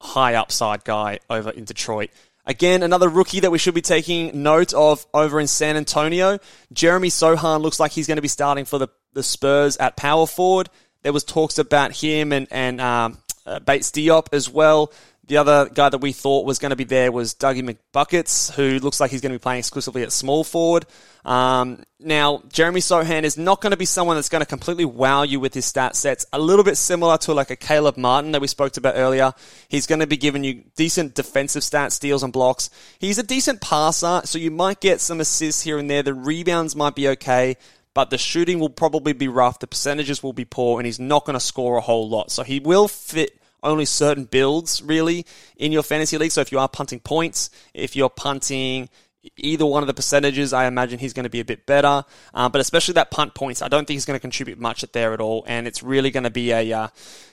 high 0.00 0.34
upside 0.34 0.84
guy 0.84 1.20
over 1.30 1.50
in 1.50 1.64
Detroit. 1.64 2.10
Again, 2.44 2.84
another 2.84 3.08
rookie 3.08 3.40
that 3.40 3.50
we 3.50 3.58
should 3.58 3.74
be 3.74 3.82
taking 3.82 4.42
note 4.42 4.72
of 4.72 5.04
over 5.12 5.40
in 5.40 5.48
San 5.48 5.76
Antonio. 5.76 6.38
Jeremy 6.72 7.08
Sochan 7.08 7.60
looks 7.60 7.80
like 7.80 7.90
he's 7.90 8.06
going 8.06 8.18
to 8.18 8.22
be 8.22 8.28
starting 8.28 8.64
for 8.64 8.78
the, 8.78 8.88
the 9.14 9.24
Spurs 9.24 9.76
at 9.78 9.96
power 9.96 10.28
forward. 10.28 10.68
There 11.02 11.12
was 11.12 11.24
talks 11.24 11.58
about 11.58 11.92
him 11.92 12.32
and, 12.32 12.48
and 12.50 12.80
um, 12.80 13.18
uh, 13.46 13.60
Bates 13.60 13.90
Diop 13.90 14.28
as 14.32 14.50
well. 14.50 14.92
The 15.28 15.38
other 15.38 15.68
guy 15.68 15.88
that 15.88 15.98
we 15.98 16.12
thought 16.12 16.46
was 16.46 16.60
going 16.60 16.70
to 16.70 16.76
be 16.76 16.84
there 16.84 17.10
was 17.10 17.34
Dougie 17.34 17.68
McBuckets, 17.68 18.52
who 18.52 18.78
looks 18.78 19.00
like 19.00 19.10
he's 19.10 19.20
going 19.20 19.32
to 19.32 19.38
be 19.38 19.42
playing 19.42 19.58
exclusively 19.58 20.04
at 20.04 20.12
small 20.12 20.44
forward. 20.44 20.86
Um, 21.24 21.82
now, 21.98 22.44
Jeremy 22.48 22.78
Sochan 22.78 23.24
is 23.24 23.36
not 23.36 23.60
going 23.60 23.72
to 23.72 23.76
be 23.76 23.86
someone 23.86 24.14
that's 24.14 24.28
going 24.28 24.42
to 24.42 24.46
completely 24.46 24.84
wow 24.84 25.24
you 25.24 25.40
with 25.40 25.52
his 25.52 25.64
stat 25.64 25.96
sets. 25.96 26.26
A 26.32 26.38
little 26.38 26.64
bit 26.64 26.76
similar 26.76 27.18
to 27.18 27.34
like 27.34 27.50
a 27.50 27.56
Caleb 27.56 27.96
Martin 27.96 28.30
that 28.32 28.40
we 28.40 28.46
spoke 28.46 28.76
about 28.76 28.94
earlier. 28.96 29.32
He's 29.68 29.88
going 29.88 29.98
to 29.98 30.06
be 30.06 30.16
giving 30.16 30.44
you 30.44 30.62
decent 30.76 31.16
defensive 31.16 31.62
stats, 31.64 31.92
steals 31.92 32.22
and 32.22 32.32
blocks. 32.32 32.70
He's 33.00 33.18
a 33.18 33.24
decent 33.24 33.60
passer, 33.60 34.20
so 34.24 34.38
you 34.38 34.52
might 34.52 34.80
get 34.80 35.00
some 35.00 35.20
assists 35.20 35.62
here 35.62 35.78
and 35.78 35.90
there. 35.90 36.04
The 36.04 36.14
rebounds 36.14 36.76
might 36.76 36.94
be 36.94 37.08
okay 37.08 37.56
but 37.96 38.10
the 38.10 38.18
shooting 38.18 38.58
will 38.60 38.68
probably 38.68 39.14
be 39.14 39.26
rough, 39.26 39.58
the 39.58 39.66
percentages 39.66 40.22
will 40.22 40.34
be 40.34 40.44
poor, 40.44 40.78
and 40.78 40.84
he's 40.84 41.00
not 41.00 41.24
going 41.24 41.32
to 41.32 41.40
score 41.40 41.78
a 41.78 41.80
whole 41.80 42.06
lot. 42.06 42.30
So 42.30 42.42
he 42.42 42.60
will 42.60 42.88
fit 42.88 43.40
only 43.62 43.86
certain 43.86 44.24
builds 44.24 44.82
really 44.82 45.24
in 45.56 45.72
your 45.72 45.82
fantasy 45.82 46.18
league. 46.18 46.30
So 46.30 46.42
if 46.42 46.52
you 46.52 46.58
are 46.58 46.68
punting 46.68 47.00
points, 47.00 47.48
if 47.72 47.96
you're 47.96 48.10
punting 48.10 48.90
either 49.38 49.64
one 49.64 49.82
of 49.82 49.86
the 49.86 49.94
percentages, 49.94 50.52
I 50.52 50.66
imagine 50.66 50.98
he's 50.98 51.14
going 51.14 51.24
to 51.24 51.30
be 51.30 51.40
a 51.40 51.44
bit 51.46 51.64
better. 51.64 52.04
Um, 52.34 52.52
but 52.52 52.60
especially 52.60 52.92
that 52.94 53.10
punt 53.10 53.32
points, 53.34 53.62
I 53.62 53.68
don't 53.68 53.86
think 53.86 53.96
he's 53.96 54.04
going 54.04 54.16
to 54.16 54.20
contribute 54.20 54.60
much 54.60 54.84
there 54.92 55.14
at 55.14 55.22
all. 55.22 55.44
And 55.46 55.66
it's 55.66 55.82
really 55.82 56.10
going 56.10 56.24
to 56.24 56.30
be 56.30 56.52
a, 56.52 56.70
uh, 56.74 56.88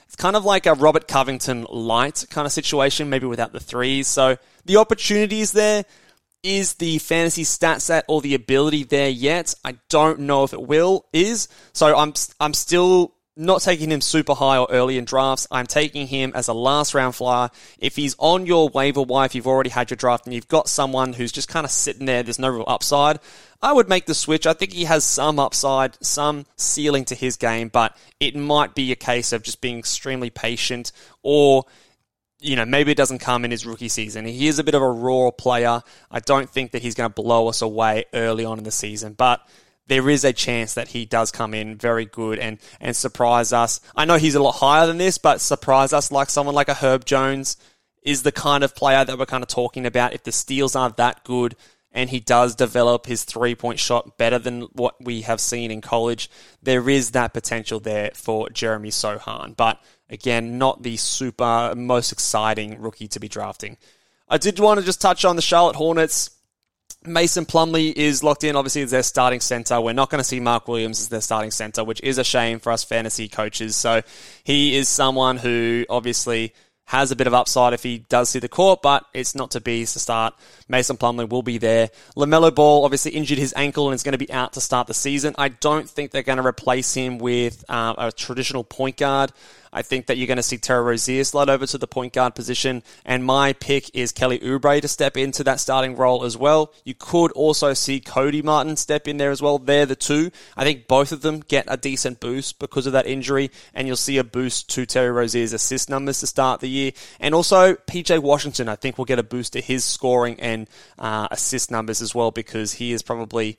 it's 0.06 0.16
kind 0.16 0.34
of 0.34 0.46
like 0.46 0.64
a 0.64 0.72
Robert 0.72 1.06
Covington 1.06 1.66
light 1.68 2.24
kind 2.30 2.46
of 2.46 2.52
situation, 2.52 3.10
maybe 3.10 3.26
without 3.26 3.52
the 3.52 3.60
threes. 3.60 4.06
So 4.06 4.38
the 4.64 4.78
opportunity 4.78 5.40
is 5.40 5.52
there. 5.52 5.84
Is 6.44 6.74
the 6.74 6.98
fantasy 6.98 7.42
stat 7.42 7.80
set 7.80 8.04
or 8.06 8.20
the 8.20 8.34
ability 8.34 8.84
there 8.84 9.08
yet? 9.08 9.54
I 9.64 9.78
don't 9.88 10.20
know 10.20 10.44
if 10.44 10.52
it 10.52 10.60
will. 10.60 11.06
Is 11.10 11.48
so. 11.72 11.96
I'm 11.96 12.12
I'm 12.38 12.52
still 12.52 13.14
not 13.34 13.62
taking 13.62 13.90
him 13.90 14.02
super 14.02 14.34
high 14.34 14.58
or 14.58 14.68
early 14.70 14.98
in 14.98 15.06
drafts. 15.06 15.46
I'm 15.50 15.66
taking 15.66 16.06
him 16.06 16.32
as 16.34 16.48
a 16.48 16.52
last 16.52 16.92
round 16.92 17.14
flyer. 17.14 17.48
If 17.78 17.96
he's 17.96 18.14
on 18.18 18.44
your 18.44 18.68
waiver 18.68 19.02
wire, 19.02 19.24
if 19.24 19.34
you've 19.34 19.46
already 19.46 19.70
had 19.70 19.90
your 19.90 19.96
draft 19.96 20.26
and 20.26 20.34
you've 20.34 20.46
got 20.46 20.68
someone 20.68 21.14
who's 21.14 21.32
just 21.32 21.48
kind 21.48 21.64
of 21.64 21.70
sitting 21.70 22.04
there, 22.04 22.22
there's 22.22 22.38
no 22.38 22.50
real 22.50 22.64
upside, 22.66 23.20
I 23.62 23.72
would 23.72 23.88
make 23.88 24.04
the 24.04 24.14
switch. 24.14 24.46
I 24.46 24.52
think 24.52 24.72
he 24.72 24.84
has 24.84 25.02
some 25.02 25.38
upside, 25.38 25.96
some 26.04 26.44
ceiling 26.56 27.06
to 27.06 27.14
his 27.14 27.36
game, 27.36 27.68
but 27.68 27.96
it 28.20 28.36
might 28.36 28.74
be 28.74 28.92
a 28.92 28.96
case 28.96 29.32
of 29.32 29.42
just 29.42 29.62
being 29.62 29.78
extremely 29.78 30.28
patient 30.28 30.92
or 31.22 31.64
you 32.44 32.56
know, 32.56 32.66
maybe 32.66 32.92
it 32.92 32.96
doesn't 32.96 33.20
come 33.20 33.44
in 33.44 33.50
his 33.50 33.64
rookie 33.64 33.88
season. 33.88 34.26
He 34.26 34.46
is 34.48 34.58
a 34.58 34.64
bit 34.64 34.74
of 34.74 34.82
a 34.82 34.90
raw 34.90 35.30
player. 35.30 35.82
I 36.10 36.20
don't 36.20 36.48
think 36.48 36.72
that 36.72 36.82
he's 36.82 36.94
going 36.94 37.08
to 37.08 37.22
blow 37.22 37.48
us 37.48 37.62
away 37.62 38.04
early 38.12 38.44
on 38.44 38.58
in 38.58 38.64
the 38.64 38.70
season, 38.70 39.14
but 39.14 39.40
there 39.86 40.08
is 40.10 40.24
a 40.24 40.32
chance 40.32 40.74
that 40.74 40.88
he 40.88 41.06
does 41.06 41.30
come 41.30 41.54
in 41.54 41.76
very 41.76 42.04
good 42.04 42.38
and, 42.38 42.58
and 42.80 42.94
surprise 42.94 43.52
us. 43.52 43.80
I 43.96 44.04
know 44.04 44.16
he's 44.16 44.34
a 44.34 44.42
lot 44.42 44.52
higher 44.52 44.86
than 44.86 44.98
this, 44.98 45.16
but 45.18 45.40
surprise 45.40 45.92
us 45.92 46.12
like 46.12 46.28
someone 46.28 46.54
like 46.54 46.68
a 46.68 46.74
Herb 46.74 47.06
Jones 47.06 47.56
is 48.02 48.22
the 48.22 48.32
kind 48.32 48.62
of 48.62 48.74
player 48.74 49.04
that 49.04 49.18
we're 49.18 49.26
kind 49.26 49.42
of 49.42 49.48
talking 49.48 49.86
about. 49.86 50.12
If 50.12 50.24
the 50.24 50.32
steals 50.32 50.76
aren't 50.76 50.98
that 50.98 51.24
good 51.24 51.56
and 51.92 52.10
he 52.10 52.20
does 52.20 52.54
develop 52.54 53.06
his 53.06 53.24
three 53.24 53.54
point 53.54 53.78
shot 53.78 54.18
better 54.18 54.38
than 54.38 54.62
what 54.72 55.02
we 55.02 55.22
have 55.22 55.40
seen 55.40 55.70
in 55.70 55.80
college, 55.80 56.30
there 56.62 56.88
is 56.90 57.12
that 57.12 57.32
potential 57.32 57.80
there 57.80 58.10
for 58.14 58.50
Jeremy 58.50 58.90
Sochan. 58.90 59.56
But 59.56 59.82
again, 60.10 60.58
not 60.58 60.82
the 60.82 60.96
super 60.96 61.74
most 61.76 62.12
exciting 62.12 62.80
rookie 62.80 63.08
to 63.08 63.20
be 63.20 63.28
drafting. 63.28 63.76
I 64.28 64.38
did 64.38 64.58
want 64.58 64.80
to 64.80 64.86
just 64.86 65.00
touch 65.00 65.24
on 65.24 65.36
the 65.36 65.42
Charlotte 65.42 65.76
Hornets. 65.76 66.30
Mason 67.06 67.44
Plumlee 67.44 67.92
is 67.92 68.22
locked 68.22 68.44
in, 68.44 68.56
obviously, 68.56 68.82
as 68.82 68.90
their 68.90 69.02
starting 69.02 69.40
center. 69.40 69.80
We're 69.80 69.92
not 69.92 70.08
going 70.08 70.20
to 70.20 70.24
see 70.24 70.40
Mark 70.40 70.66
Williams 70.68 71.00
as 71.00 71.08
their 71.08 71.20
starting 71.20 71.50
center, 71.50 71.84
which 71.84 72.00
is 72.02 72.16
a 72.16 72.24
shame 72.24 72.60
for 72.60 72.72
us 72.72 72.82
fantasy 72.82 73.28
coaches. 73.28 73.76
So 73.76 74.00
he 74.42 74.74
is 74.74 74.88
someone 74.88 75.36
who 75.36 75.84
obviously 75.90 76.54
has 76.86 77.10
a 77.10 77.16
bit 77.16 77.26
of 77.26 77.32
upside 77.32 77.72
if 77.72 77.82
he 77.82 77.98
does 77.98 78.28
see 78.28 78.38
the 78.38 78.48
court, 78.48 78.82
but 78.82 79.06
it's 79.14 79.34
not 79.34 79.52
to 79.52 79.60
be 79.60 79.86
to 79.86 79.98
start. 79.98 80.34
Mason 80.68 80.96
Plumlee 80.96 81.28
will 81.28 81.42
be 81.42 81.58
there. 81.58 81.90
LaMelo 82.16 82.54
Ball 82.54 82.84
obviously 82.84 83.12
injured 83.12 83.38
his 83.38 83.54
ankle 83.56 83.88
and 83.88 83.94
is 83.94 84.02
going 84.02 84.12
to 84.12 84.18
be 84.18 84.30
out 84.30 84.52
to 84.54 84.60
start 84.60 84.86
the 84.86 84.94
season. 84.94 85.34
I 85.38 85.48
don't 85.48 85.88
think 85.88 86.10
they're 86.10 86.22
going 86.22 86.38
to 86.38 86.46
replace 86.46 86.92
him 86.92 87.18
with 87.18 87.64
uh, 87.68 87.94
a 87.96 88.12
traditional 88.12 88.64
point 88.64 88.98
guard. 88.98 89.32
I 89.74 89.82
think 89.82 90.06
that 90.06 90.16
you're 90.16 90.28
going 90.28 90.36
to 90.36 90.42
see 90.42 90.56
Terry 90.56 90.82
Rozier 90.82 91.24
slide 91.24 91.50
over 91.50 91.66
to 91.66 91.76
the 91.76 91.88
point 91.88 92.12
guard 92.12 92.36
position, 92.36 92.84
and 93.04 93.24
my 93.24 93.52
pick 93.52 93.94
is 93.94 94.12
Kelly 94.12 94.38
Oubre 94.38 94.80
to 94.80 94.88
step 94.88 95.16
into 95.16 95.42
that 95.44 95.58
starting 95.58 95.96
role 95.96 96.24
as 96.24 96.36
well. 96.36 96.72
You 96.84 96.94
could 96.94 97.32
also 97.32 97.74
see 97.74 97.98
Cody 97.98 98.40
Martin 98.40 98.76
step 98.76 99.08
in 99.08 99.16
there 99.16 99.32
as 99.32 99.42
well. 99.42 99.58
They're 99.58 99.84
the 99.84 99.96
two. 99.96 100.30
I 100.56 100.62
think 100.62 100.86
both 100.86 101.10
of 101.10 101.22
them 101.22 101.40
get 101.40 101.64
a 101.66 101.76
decent 101.76 102.20
boost 102.20 102.60
because 102.60 102.86
of 102.86 102.92
that 102.92 103.06
injury, 103.06 103.50
and 103.74 103.88
you'll 103.88 103.96
see 103.96 104.18
a 104.18 104.24
boost 104.24 104.70
to 104.70 104.86
Terry 104.86 105.10
Rozier's 105.10 105.52
assist 105.52 105.90
numbers 105.90 106.20
to 106.20 106.28
start 106.28 106.60
the 106.60 106.68
year. 106.68 106.92
And 107.18 107.34
also, 107.34 107.74
PJ 107.74 108.20
Washington, 108.20 108.68
I 108.68 108.76
think, 108.76 108.96
will 108.96 109.04
get 109.04 109.18
a 109.18 109.24
boost 109.24 109.54
to 109.54 109.60
his 109.60 109.84
scoring 109.84 110.38
and 110.38 110.68
uh, 110.98 111.26
assist 111.32 111.72
numbers 111.72 112.00
as 112.00 112.14
well 112.14 112.30
because 112.30 112.74
he 112.74 112.92
is 112.92 113.02
probably 113.02 113.58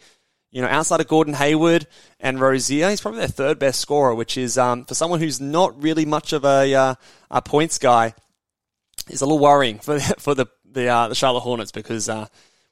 you 0.56 0.62
know, 0.62 0.70
outside 0.70 1.02
of 1.02 1.10
Gordon 1.10 1.34
Hayward 1.34 1.86
and 2.18 2.40
Rozier, 2.40 2.90
he's 2.90 3.02
probably 3.02 3.20
their 3.20 3.28
third 3.28 3.60
best 3.60 3.82
scorer, 3.82 4.16
which 4.16 4.38
is 4.38 4.58
um, 4.58 4.86
for 4.86 4.96
someone 4.96 5.20
who's 5.20 5.42
not 5.42 5.84
really 5.84 6.06
much 6.06 6.32
of 6.32 6.46
a, 6.46 6.74
uh, 6.74 6.96
a 7.30 7.42
points 7.42 7.78
guy, 7.78 8.14
is 9.10 9.20
a 9.20 9.26
little 9.26 9.40
worrying 9.40 9.80
for 9.80 10.00
for 10.18 10.34
the 10.34 10.46
the, 10.64 10.88
uh, 10.88 11.10
the 11.10 11.16
Charlotte 11.16 11.42
Hornets 11.42 11.74
because 11.74 12.08
uh, 12.08 12.28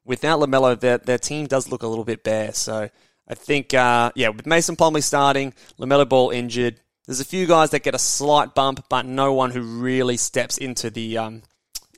without 0.05 0.39
Lamelo, 0.39 0.79
their 0.79 0.97
their 0.97 1.17
team 1.17 1.45
does 1.45 1.69
look 1.69 1.83
a 1.83 1.87
little 1.87 2.05
bit 2.05 2.23
bare. 2.23 2.53
So 2.53 2.89
I 3.27 3.35
think, 3.35 3.73
uh, 3.73 4.13
yeah, 4.15 4.29
with 4.29 4.45
Mason 4.45 4.77
Plumlee 4.77 5.03
starting, 5.03 5.53
Lamelo 5.77 6.07
Ball 6.07 6.29
injured, 6.29 6.79
there's 7.05 7.19
a 7.19 7.25
few 7.25 7.45
guys 7.45 7.71
that 7.71 7.83
get 7.83 7.95
a 7.95 7.99
slight 7.99 8.55
bump, 8.55 8.85
but 8.87 9.05
no 9.05 9.33
one 9.33 9.51
who 9.51 9.61
really 9.61 10.15
steps 10.15 10.57
into 10.57 10.89
the 10.89 11.17
um, 11.17 11.41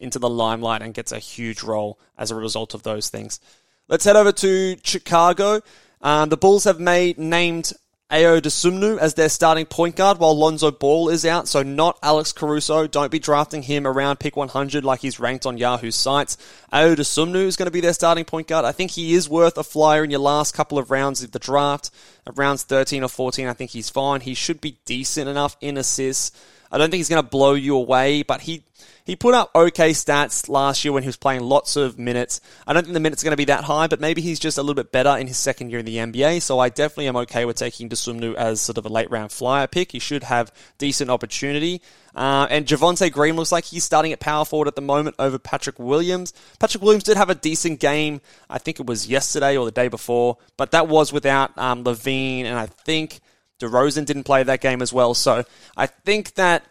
into 0.02 0.18
the 0.18 0.32
limelight 0.32 0.82
and 0.82 0.96
gets 0.96 1.12
a 1.12 1.20
huge 1.20 1.62
role 1.62 2.00
as 2.18 2.32
a 2.32 2.36
result 2.36 2.74
of 2.74 2.82
those 2.82 3.10
things. 3.10 3.40
Let's 3.88 4.04
head 4.04 4.16
over 4.16 4.32
to 4.32 4.78
Chicago. 4.84 5.62
Um, 6.02 6.30
the 6.30 6.38
Bulls 6.38 6.64
have 6.64 6.80
made 6.80 7.20
named 7.20 7.72
Ayo 8.10 8.42
Dosunmu 8.42 8.98
as 8.98 9.14
their 9.14 9.30
starting 9.30 9.68
point 9.68 9.96
guard 9.96 10.18
while 10.18 10.36
Lonzo 10.36 10.72
Ball 10.72 11.10
is 11.10 11.24
out, 11.24 11.48
so 11.48 11.62
not 11.62 12.00
Alex 12.02 12.32
Caruso. 12.32 12.88
Don't 12.88 13.12
be 13.12 13.20
drafting 13.20 13.62
him 13.62 13.86
around 13.86 14.20
pick 14.20 14.36
100 14.36 14.84
like 14.84 15.02
he's 15.02 15.20
ranked 15.20 15.46
on 15.46 15.60
Yahoo 15.60 15.92
sites. 15.92 16.36
Ayo 16.74 16.96
Dosunmu 16.96 17.46
is 17.46 17.58
going 17.58 17.68
to 17.68 17.72
be 17.72 17.80
their 17.80 17.94
starting 17.94 18.26
point 18.26 18.48
guard. 18.48 18.66
I 18.66 18.72
think 18.72 18.90
he 18.90 19.14
is 19.14 19.30
worth 19.30 19.56
a 19.56 19.64
flyer 19.64 20.04
in 20.04 20.10
your 20.10 20.20
last 20.20 20.56
couple 20.56 20.80
of 20.80 20.90
rounds 20.90 21.22
of 21.22 21.30
the 21.30 21.38
draft. 21.38 21.92
At 22.26 22.40
rounds 22.40 22.64
13 22.64 23.04
or 23.04 23.08
14, 23.08 23.48
I 23.48 23.54
think 23.54 23.70
he's 23.70 23.92
fine. 23.92 24.22
He 24.22 24.34
should 24.34 24.62
be 24.62 24.80
decent 24.86 25.30
enough 25.30 25.58
in 25.62 25.78
assists. 25.78 26.32
I 26.72 26.80
don't 26.80 26.90
think 26.90 27.00
he's 27.00 27.10
going 27.10 27.24
to 27.24 27.30
blow 27.30 27.54
you 27.54 27.76
away, 27.76 28.24
but 28.24 28.42
he 28.42 28.64
he 29.06 29.16
put 29.16 29.36
up 29.36 29.52
okay 29.54 29.92
stats 29.92 30.50
last 30.50 30.84
year 30.84 30.92
when 30.92 31.04
he 31.04 31.08
was 31.08 31.16
playing 31.16 31.42
lots 31.42 31.76
of 31.76 32.00
minutes. 32.00 32.42
I 32.66 32.74
don't 32.74 32.84
think 32.84 32.96
the 32.96 33.00
minutes 33.00 33.22
are 33.22 33.26
going 33.26 33.34
to 33.34 33.38
be 33.38 33.46
that 33.46 33.64
high, 33.64 33.86
but 33.86 34.00
maybe 34.00 34.22
he's 34.22 34.40
just 34.40 34.58
a 34.58 34.62
little 34.62 34.74
bit 34.74 34.92
better 34.92 35.16
in 35.18 35.28
his 35.28 35.38
second 35.38 35.70
year 35.70 35.80
in 35.80 35.86
the 35.86 35.98
NBA. 35.98 36.42
So 36.42 36.58
I 36.58 36.70
definitely 36.70 37.08
am 37.08 37.16
okay 37.18 37.46
with 37.46 37.56
taking 37.56 37.88
Dosunmu 37.88 38.34
as 38.34 38.62
sort 38.62 38.80
of 38.80 38.86
a 38.86 38.90
late 38.90 39.12
round 39.12 39.32
flyer 39.32 39.68
pick. 39.68 39.92
He 39.92 40.00
should 40.00 40.24
have 40.24 40.52
decent 40.80 41.12
opportunity. 41.12 41.84
Uh, 42.16 42.48
and 42.50 42.66
Javonte 42.66 43.12
Green 43.12 43.36
looks 43.36 43.52
like 43.52 43.66
he's 43.66 43.84
starting 43.84 44.12
at 44.12 44.20
power 44.20 44.44
forward 44.44 44.68
at 44.68 44.76
the 44.76 44.82
moment 44.82 45.16
over 45.20 45.38
Patrick 45.38 45.78
Williams. 45.78 46.34
Patrick 46.60 46.82
Williams 46.82 47.04
did 47.04 47.18
have 47.18 47.30
a 47.30 47.36
decent 47.36 47.80
game. 47.80 48.22
I 48.50 48.58
think 48.58 48.80
it 48.80 48.88
was 48.88 49.08
yesterday 49.08 49.56
or 49.56 49.66
the 49.66 49.72
day 49.72 49.88
before, 49.88 50.38
but 50.58 50.72
that 50.72 50.88
was 50.88 51.14
without 51.14 51.56
um, 51.58 51.84
LaVine, 51.84 52.46
and 52.46 52.58
I 52.58 52.66
think 52.66 53.20
DeRozan 53.60 54.06
didn't 54.06 54.24
play 54.24 54.42
that 54.42 54.62
game 54.62 54.82
as 54.82 54.92
well. 54.92 55.14
So 55.14 55.44
I 55.78 55.86
think 55.86 56.34
that 56.36 56.66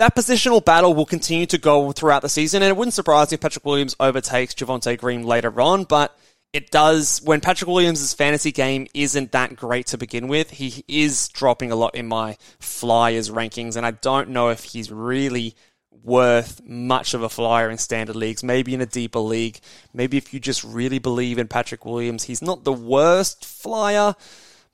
that 0.00 0.16
positional 0.16 0.64
battle 0.64 0.94
will 0.94 1.04
continue 1.04 1.44
to 1.44 1.58
go 1.58 1.92
throughout 1.92 2.22
the 2.22 2.28
season, 2.30 2.62
and 2.62 2.70
it 2.70 2.76
wouldn't 2.76 2.94
surprise 2.94 3.30
me 3.30 3.34
if 3.34 3.40
Patrick 3.42 3.66
Williams 3.66 3.94
overtakes 4.00 4.54
Javonte 4.54 4.96
Green 4.96 5.24
later 5.24 5.60
on, 5.60 5.84
but 5.84 6.18
it 6.54 6.70
does 6.70 7.20
when 7.22 7.42
Patrick 7.42 7.68
Williams' 7.68 8.14
fantasy 8.14 8.50
game 8.50 8.86
isn't 8.94 9.32
that 9.32 9.56
great 9.56 9.88
to 9.88 9.98
begin 9.98 10.26
with. 10.26 10.52
He 10.52 10.86
is 10.88 11.28
dropping 11.28 11.70
a 11.70 11.76
lot 11.76 11.94
in 11.94 12.08
my 12.08 12.38
flyers 12.60 13.28
rankings, 13.28 13.76
and 13.76 13.84
I 13.84 13.90
don't 13.90 14.30
know 14.30 14.48
if 14.48 14.64
he's 14.64 14.90
really 14.90 15.54
worth 16.02 16.62
much 16.64 17.12
of 17.12 17.22
a 17.22 17.28
flyer 17.28 17.68
in 17.68 17.76
standard 17.76 18.16
leagues. 18.16 18.42
Maybe 18.42 18.72
in 18.72 18.80
a 18.80 18.86
deeper 18.86 19.18
league. 19.18 19.60
Maybe 19.92 20.16
if 20.16 20.32
you 20.32 20.40
just 20.40 20.64
really 20.64 20.98
believe 20.98 21.38
in 21.38 21.46
Patrick 21.46 21.84
Williams, 21.84 22.24
he's 22.24 22.40
not 22.40 22.64
the 22.64 22.72
worst 22.72 23.44
flyer, 23.44 24.14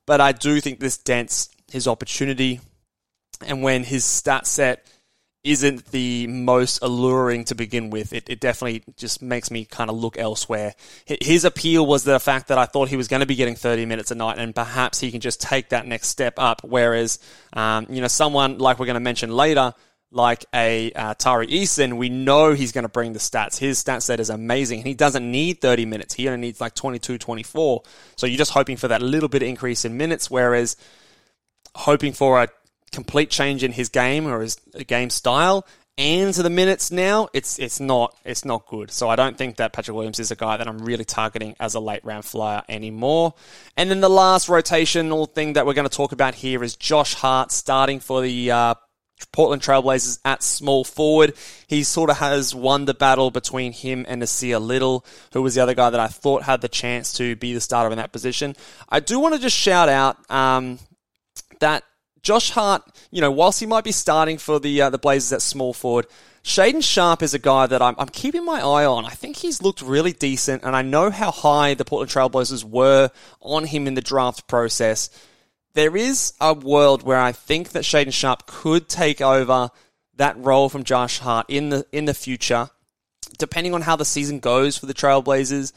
but 0.07 0.21
I 0.21 0.31
do 0.31 0.61
think 0.61 0.79
this 0.79 0.97
dents 0.97 1.49
his 1.69 1.89
opportunity. 1.89 2.61
And 3.45 3.65
when 3.65 3.83
his 3.83 4.05
stat 4.05 4.47
set 4.47 4.87
isn't 5.47 5.87
the 5.87 6.27
most 6.27 6.81
alluring 6.83 7.45
to 7.45 7.55
begin 7.55 7.91
with. 7.91 8.13
It, 8.13 8.29
it 8.29 8.41
definitely 8.41 8.83
just 8.97 9.23
makes 9.23 9.51
me 9.51 9.65
kind 9.65 9.89
of 9.89 9.97
look 9.97 10.19
elsewhere. 10.19 10.75
His 11.07 11.45
appeal 11.45 11.87
was 11.87 12.05
the 12.05 12.19
fact 12.19 12.49
that 12.49 12.59
I 12.59 12.67
thought 12.67 12.89
he 12.89 12.97
was 12.97 13.09
going 13.09 13.21
to 13.21 13.27
be 13.27 13.37
getting 13.37 13.55
30 13.55 13.87
minutes 13.87 14.11
a 14.11 14.15
night 14.15 14.39
and 14.39 14.55
perhaps 14.55 15.01
he 15.01 15.11
can 15.11 15.21
just 15.21 15.41
take 15.41 15.71
that 15.71 15.87
next 15.87 16.09
step 16.09 16.35
up. 16.39 16.63
Whereas, 16.65 17.19
um, 17.53 17.87
you 17.89 18.01
know, 18.01 18.09
someone 18.09 18.59
like 18.59 18.79
we're 18.79 18.87
going 18.87 18.95
to 18.95 19.01
mention 19.01 19.31
later, 19.31 19.75
like 20.11 20.45
a 20.55 20.93
uh, 20.93 21.15
Tari 21.15 21.47
Eason, 21.47 21.97
we 21.97 22.09
know 22.09 22.53
he's 22.53 22.73
going 22.73 22.85
to 22.85 22.89
bring 22.89 23.13
the 23.13 23.19
stats. 23.19 23.59
His 23.59 23.79
stat 23.79 24.03
set 24.03 24.21
is 24.21 24.31
amazing 24.31 24.83
he 24.83 24.95
doesn't 24.95 25.31
need 25.31 25.61
30 25.61 25.85
minutes. 25.85 26.15
He 26.15 26.29
only 26.29 26.41
needs 26.41 26.61
like 26.61 26.75
22, 26.75 27.19
24. 27.19 27.83
So 28.17 28.27
you're 28.27 28.39
just 28.39 28.53
hoping 28.53 28.77
for 28.77 28.89
that 28.89 29.03
little 29.03 29.29
bit 29.29 29.43
of 29.43 29.49
increase 29.49 29.85
in 29.85 29.97
minutes. 29.97 30.31
Whereas, 30.31 30.77
hoping 31.77 32.13
for 32.13 32.43
a 32.43 32.49
complete 32.97 33.31
change 33.31 33.63
in 33.63 33.71
his 33.71 33.89
game 33.89 34.27
or 34.27 34.41
his 34.41 34.57
game 34.89 35.11
style 35.11 35.65
and 35.99 36.35
to 36.35 36.43
the 36.43 36.51
minutes 36.51 36.91
now, 36.91 37.29
it's 37.33 37.59
it's 37.59 37.81
not 37.81 38.15
it's 38.23 38.45
not 38.45 38.67
good. 38.67 38.91
So 38.91 39.09
I 39.09 39.17
don't 39.17 39.39
think 39.39 39.57
that 39.57 39.73
Patrick 39.73 39.95
Williams 39.95 40.21
is 40.21 40.31
a 40.31 40.37
guy 40.37 40.59
that 40.59 40.69
I'm 40.69 40.79
really 40.79 41.07
targeting 41.07 41.57
as 41.59 41.75
a 41.75 41.81
late 41.81 42.05
round 42.05 42.27
flyer 42.27 42.63
anymore. 42.69 43.33
And 43.79 43.91
then 43.91 44.01
the 44.01 44.11
last 44.11 44.49
rotational 44.49 45.33
thing 45.33 45.55
that 45.55 45.65
we're 45.65 45.73
going 45.73 45.89
to 45.89 45.97
talk 45.97 46.13
about 46.13 46.35
here 46.35 46.63
is 46.63 46.77
Josh 46.77 47.15
Hart 47.15 47.51
starting 47.51 48.01
for 48.01 48.21
the 48.21 48.51
uh, 48.51 48.75
Portland 49.33 49.63
Trailblazers 49.63 50.19
at 50.23 50.43
small 50.43 50.85
forward. 50.85 51.33
He 51.67 51.83
sort 51.83 52.11
of 52.11 52.19
has 52.19 52.55
won 52.55 52.85
the 52.85 52.93
battle 52.93 53.31
between 53.31 53.73
him 53.73 54.05
and 54.07 54.23
Nassir 54.23 54.61
Little, 54.61 55.03
who 55.33 55.41
was 55.41 55.55
the 55.55 55.63
other 55.63 55.75
guy 55.75 55.89
that 55.89 56.01
I 56.01 56.09
thought 56.09 56.43
had 56.43 56.61
the 56.61 56.69
chance 56.69 57.15
to 57.15 57.37
be 57.37 57.55
the 57.55 57.61
starter 57.63 57.91
in 57.91 57.97
that 57.97 58.13
position. 58.13 58.55
I 58.91 59.01
do 59.01 59.19
want 59.19 59.35
to 59.35 59.41
just 59.41 59.57
shout 59.57 59.89
out 59.89 60.31
um, 60.31 60.79
that 61.61 61.85
Josh 62.27 62.51
Hart, 62.51 62.83
you 63.13 63.21
know, 63.21 63.31
whilst 63.31 63.61
he 63.61 63.67
might 63.67 63.85
be 63.85 63.93
starting 63.93 64.37
for 64.37 64.59
the 64.59 64.83
uh, 64.83 64.91
the 64.91 64.99
Blazers 64.99 65.33
at 65.33 65.43
small 65.43 65.73
forward, 65.73 66.09
Shaedon 66.43 66.83
Sharpe 66.83 67.23
is 67.23 67.35
a 67.35 67.39
guy 67.39 67.69
that 67.69 67.81
I'm, 67.81 67.95
I'm 67.99 68.09
keeping 68.09 68.45
my 68.45 68.59
eye 68.59 68.85
on. 68.85 69.05
I 69.05 69.11
think 69.11 69.37
he's 69.37 69.63
looked 69.63 69.81
really 69.81 70.13
decent, 70.13 70.65
and 70.65 70.75
I 70.75 70.83
know 70.83 71.11
how 71.11 71.31
high 71.31 71.75
the 71.75 71.85
Portland 71.85 72.11
Trailblazers 72.11 72.65
were 72.65 73.13
on 73.41 73.67
him 73.67 73.87
in 73.87 73.95
the 73.95 74.01
draft 74.01 74.49
process. 74.49 75.09
There 75.75 75.97
is 75.97 76.33
a 76.41 76.53
world 76.53 77.05
where 77.05 77.21
I 77.21 77.31
think 77.31 77.69
that 77.69 77.85
Shaedon 77.85 78.13
Sharpe 78.13 78.49
could 78.49 78.89
take 78.89 79.21
over 79.21 79.71
that 80.17 80.37
role 80.37 80.69
from 80.69 80.83
Josh 80.83 81.21
Hart 81.21 81.47
in 81.49 81.69
the 81.69 81.87
in 81.93 82.07
the 82.07 82.15
future, 82.15 82.71
depending 83.39 83.73
on 83.73 83.83
how 83.83 83.95
the 83.95 84.05
season 84.05 84.41
goes 84.41 84.77
for 84.77 84.87
the 84.87 84.95
Trailblazers. 84.95 85.73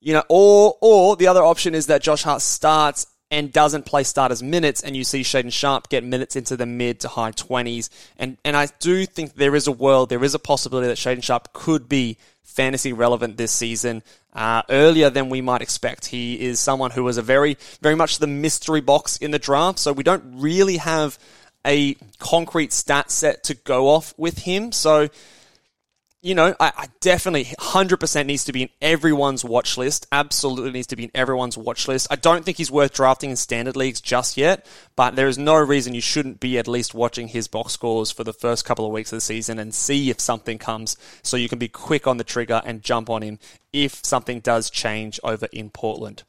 You 0.00 0.14
know, 0.14 0.24
or 0.30 0.78
or 0.80 1.16
the 1.16 1.26
other 1.26 1.42
option 1.42 1.74
is 1.74 1.88
that 1.88 2.02
Josh 2.02 2.22
Hart 2.22 2.40
starts 2.40 3.06
and 3.32 3.50
doesn't 3.50 3.86
play 3.86 4.04
starters 4.04 4.42
minutes, 4.42 4.82
and 4.82 4.94
you 4.94 5.04
see 5.04 5.22
Shaedon 5.22 5.52
Sharpe 5.52 5.88
get 5.88 6.04
minutes 6.04 6.36
into 6.36 6.54
the 6.54 6.66
mid 6.66 7.00
to 7.00 7.08
high 7.08 7.32
20s. 7.32 7.88
And, 8.18 8.36
and 8.44 8.54
I 8.54 8.68
do 8.78 9.06
think 9.06 9.34
there 9.34 9.56
is 9.56 9.66
a 9.66 9.72
world, 9.72 10.10
there 10.10 10.22
is 10.22 10.34
a 10.34 10.38
possibility 10.38 10.86
that 10.88 10.98
Shaedon 10.98 11.22
Sharpe 11.24 11.54
could 11.54 11.88
be 11.88 12.18
fantasy 12.42 12.92
relevant 12.92 13.38
this 13.38 13.50
season 13.50 14.02
uh, 14.34 14.62
earlier 14.68 15.08
than 15.08 15.30
we 15.30 15.40
might 15.40 15.62
expect. 15.62 16.06
He 16.06 16.38
is 16.42 16.60
someone 16.60 16.90
who 16.90 17.04
was 17.04 17.16
a 17.16 17.22
very, 17.22 17.56
very 17.80 17.94
much 17.94 18.18
the 18.18 18.26
mystery 18.26 18.82
box 18.82 19.16
in 19.16 19.30
the 19.30 19.38
draft, 19.38 19.78
so 19.78 19.94
we 19.94 20.02
don't 20.04 20.22
really 20.36 20.76
have 20.76 21.18
a 21.66 21.94
concrete 22.18 22.74
stat 22.74 23.10
set 23.10 23.44
to 23.44 23.54
go 23.54 23.88
off 23.88 24.12
with 24.18 24.40
him. 24.40 24.72
So 24.72 25.08
you 26.22 26.36
know, 26.36 26.54
I, 26.60 26.72
I, 26.76 26.86
definitely 27.00 27.46
100% 27.46 28.26
needs 28.26 28.44
to 28.44 28.52
be 28.52 28.62
in 28.62 28.68
everyone's 28.80 29.44
watch 29.44 29.76
list. 29.76 30.06
Absolutely 30.12 30.70
needs 30.70 30.86
to 30.88 30.96
be 30.96 31.04
in 31.04 31.10
everyone's 31.16 31.58
watch 31.58 31.88
list. 31.88 32.06
I 32.12 32.16
don't 32.16 32.44
think 32.44 32.58
he's 32.58 32.70
worth 32.70 32.94
drafting 32.94 33.30
in 33.30 33.36
standard 33.36 33.74
leagues 33.74 34.00
just 34.00 34.36
yet, 34.36 34.64
but 34.94 35.16
there 35.16 35.26
is 35.26 35.36
no 35.36 35.56
reason 35.56 35.94
you 35.94 36.00
shouldn't 36.00 36.38
be 36.38 36.58
at 36.58 36.68
least 36.68 36.94
watching 36.94 37.26
his 37.26 37.48
box 37.48 37.72
scores 37.72 38.12
for 38.12 38.22
the 38.22 38.32
first 38.32 38.64
couple 38.64 38.86
of 38.86 38.92
weeks 38.92 39.12
of 39.12 39.16
the 39.16 39.20
season 39.20 39.58
and 39.58 39.74
see 39.74 40.10
if 40.10 40.20
something 40.20 40.58
comes 40.58 40.96
so 41.24 41.36
you 41.36 41.48
can 41.48 41.58
be 41.58 41.68
quick 41.68 42.06
on 42.06 42.18
the 42.18 42.24
trigger 42.24 42.62
and 42.64 42.82
jump 42.82 43.10
on 43.10 43.22
him 43.22 43.40
if 43.72 44.04
something 44.04 44.38
does 44.38 44.70
change 44.70 45.18
over 45.24 45.48
in 45.52 45.70
Portland. 45.70 46.22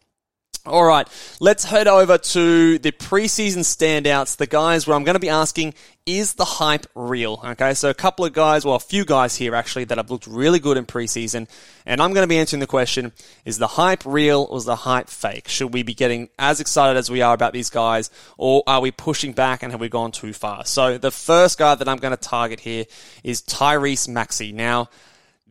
All 0.65 0.85
right, 0.85 1.05
let's 1.41 1.65
head 1.65 1.89
over 1.89 2.17
to 2.17 2.79
the 2.79 2.93
preseason 2.93 3.63
standouts, 3.65 4.37
the 4.37 4.47
guys 4.47 4.87
where 4.87 4.95
I'm 4.95 5.03
going 5.03 5.15
to 5.15 5.19
be 5.19 5.27
asking, 5.27 5.73
is 6.05 6.35
the 6.35 6.45
hype 6.45 6.85
real? 6.95 7.41
Okay, 7.43 7.73
so 7.73 7.89
a 7.89 7.93
couple 7.93 8.23
of 8.23 8.31
guys, 8.31 8.63
well, 8.63 8.75
a 8.75 8.79
few 8.79 9.03
guys 9.03 9.35
here 9.35 9.55
actually 9.55 9.83
that 9.83 9.97
have 9.97 10.09
looked 10.09 10.25
really 10.25 10.59
good 10.59 10.77
in 10.77 10.85
preseason, 10.85 11.49
and 11.85 12.01
I'm 12.01 12.13
going 12.13 12.23
to 12.23 12.29
be 12.29 12.37
answering 12.37 12.61
the 12.61 12.67
question, 12.67 13.11
is 13.43 13.57
the 13.57 13.67
hype 13.67 14.05
real 14.05 14.47
or 14.49 14.57
is 14.57 14.63
the 14.63 14.77
hype 14.77 15.09
fake? 15.09 15.49
Should 15.49 15.73
we 15.73 15.83
be 15.83 15.93
getting 15.93 16.29
as 16.39 16.61
excited 16.61 16.97
as 16.97 17.11
we 17.11 17.21
are 17.21 17.33
about 17.33 17.51
these 17.51 17.69
guys, 17.69 18.09
or 18.37 18.63
are 18.65 18.79
we 18.79 18.91
pushing 18.91 19.33
back 19.33 19.63
and 19.63 19.73
have 19.73 19.81
we 19.81 19.89
gone 19.89 20.13
too 20.13 20.31
far? 20.31 20.63
So 20.63 20.97
the 20.97 21.11
first 21.11 21.57
guy 21.57 21.75
that 21.75 21.89
I'm 21.89 21.97
going 21.97 22.15
to 22.15 22.17
target 22.17 22.61
here 22.61 22.85
is 23.21 23.41
Tyrese 23.41 24.07
Maxey. 24.07 24.53
Now, 24.53 24.87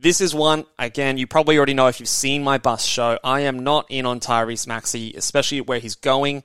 this 0.03 0.21
is 0.21 0.35
one, 0.35 0.65
again, 0.81 1.17
you 1.17 1.29
probably 1.29 1.57
already 1.57 1.75
know 1.75 1.87
if 1.87 2.01
you've 2.01 2.09
seen 2.09 2.43
my 2.43 2.59
bus 2.59 2.85
show. 2.85 3.19
I 3.23 3.41
am 3.43 3.61
not 3.61 3.87
in 3.89 4.05
on 4.05 4.19
Tyrese 4.19 4.67
Maxey, 4.67 5.15
especially 5.17 5.61
where 5.61 5.79
he's 5.79 5.95
going. 5.95 6.43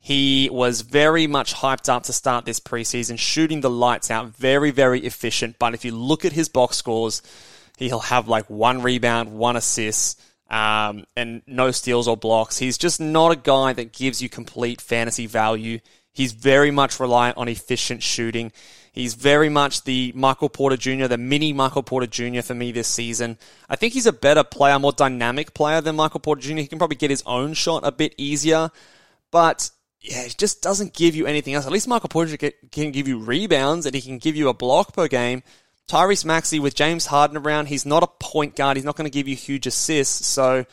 He 0.00 0.50
was 0.50 0.80
very 0.80 1.28
much 1.28 1.54
hyped 1.54 1.88
up 1.88 2.02
to 2.04 2.12
start 2.12 2.44
this 2.44 2.58
preseason, 2.58 3.16
shooting 3.16 3.60
the 3.60 3.70
lights 3.70 4.10
out, 4.10 4.36
very, 4.36 4.72
very 4.72 5.06
efficient. 5.06 5.56
But 5.60 5.72
if 5.72 5.84
you 5.84 5.92
look 5.92 6.24
at 6.24 6.32
his 6.32 6.48
box 6.48 6.76
scores, 6.76 7.22
he'll 7.78 8.00
have 8.00 8.26
like 8.26 8.50
one 8.50 8.82
rebound, 8.82 9.32
one 9.38 9.54
assist, 9.54 10.20
um, 10.50 11.04
and 11.16 11.42
no 11.46 11.70
steals 11.70 12.08
or 12.08 12.16
blocks. 12.16 12.58
He's 12.58 12.76
just 12.76 13.00
not 13.00 13.30
a 13.30 13.36
guy 13.36 13.72
that 13.72 13.92
gives 13.92 14.20
you 14.20 14.28
complete 14.28 14.80
fantasy 14.80 15.26
value. 15.26 15.78
He's 16.12 16.32
very 16.32 16.72
much 16.72 16.98
reliant 16.98 17.36
on 17.36 17.46
efficient 17.46 18.02
shooting. 18.02 18.50
He's 18.96 19.12
very 19.12 19.50
much 19.50 19.84
the 19.84 20.10
Michael 20.16 20.48
Porter 20.48 20.78
Jr., 20.78 21.06
the 21.06 21.18
mini 21.18 21.52
Michael 21.52 21.82
Porter 21.82 22.06
Jr. 22.06 22.40
for 22.40 22.54
me 22.54 22.72
this 22.72 22.88
season. 22.88 23.36
I 23.68 23.76
think 23.76 23.92
he's 23.92 24.06
a 24.06 24.12
better 24.12 24.42
player, 24.42 24.78
more 24.78 24.90
dynamic 24.90 25.52
player 25.52 25.82
than 25.82 25.96
Michael 25.96 26.20
Porter 26.20 26.40
Jr. 26.40 26.56
He 26.56 26.66
can 26.66 26.78
probably 26.78 26.96
get 26.96 27.10
his 27.10 27.22
own 27.26 27.52
shot 27.52 27.82
a 27.84 27.92
bit 27.92 28.14
easier, 28.16 28.70
but 29.30 29.70
yeah, 30.00 30.22
it 30.22 30.36
just 30.38 30.62
doesn't 30.62 30.94
give 30.94 31.14
you 31.14 31.26
anything 31.26 31.52
else. 31.52 31.66
At 31.66 31.72
least 31.72 31.88
Michael 31.88 32.08
Porter 32.08 32.38
can 32.72 32.90
give 32.90 33.06
you 33.06 33.18
rebounds 33.18 33.84
and 33.84 33.94
he 33.94 34.00
can 34.00 34.16
give 34.16 34.34
you 34.34 34.48
a 34.48 34.54
block 34.54 34.94
per 34.94 35.08
game. 35.08 35.42
Tyrese 35.88 36.24
Maxey 36.24 36.58
with 36.58 36.74
James 36.74 37.04
Harden 37.04 37.36
around, 37.36 37.66
he's 37.66 37.84
not 37.84 38.02
a 38.02 38.06
point 38.06 38.56
guard. 38.56 38.78
He's 38.78 38.84
not 38.86 38.96
going 38.96 39.10
to 39.10 39.14
give 39.14 39.28
you 39.28 39.36
huge 39.36 39.66
assists. 39.66 40.26
So 40.26 40.64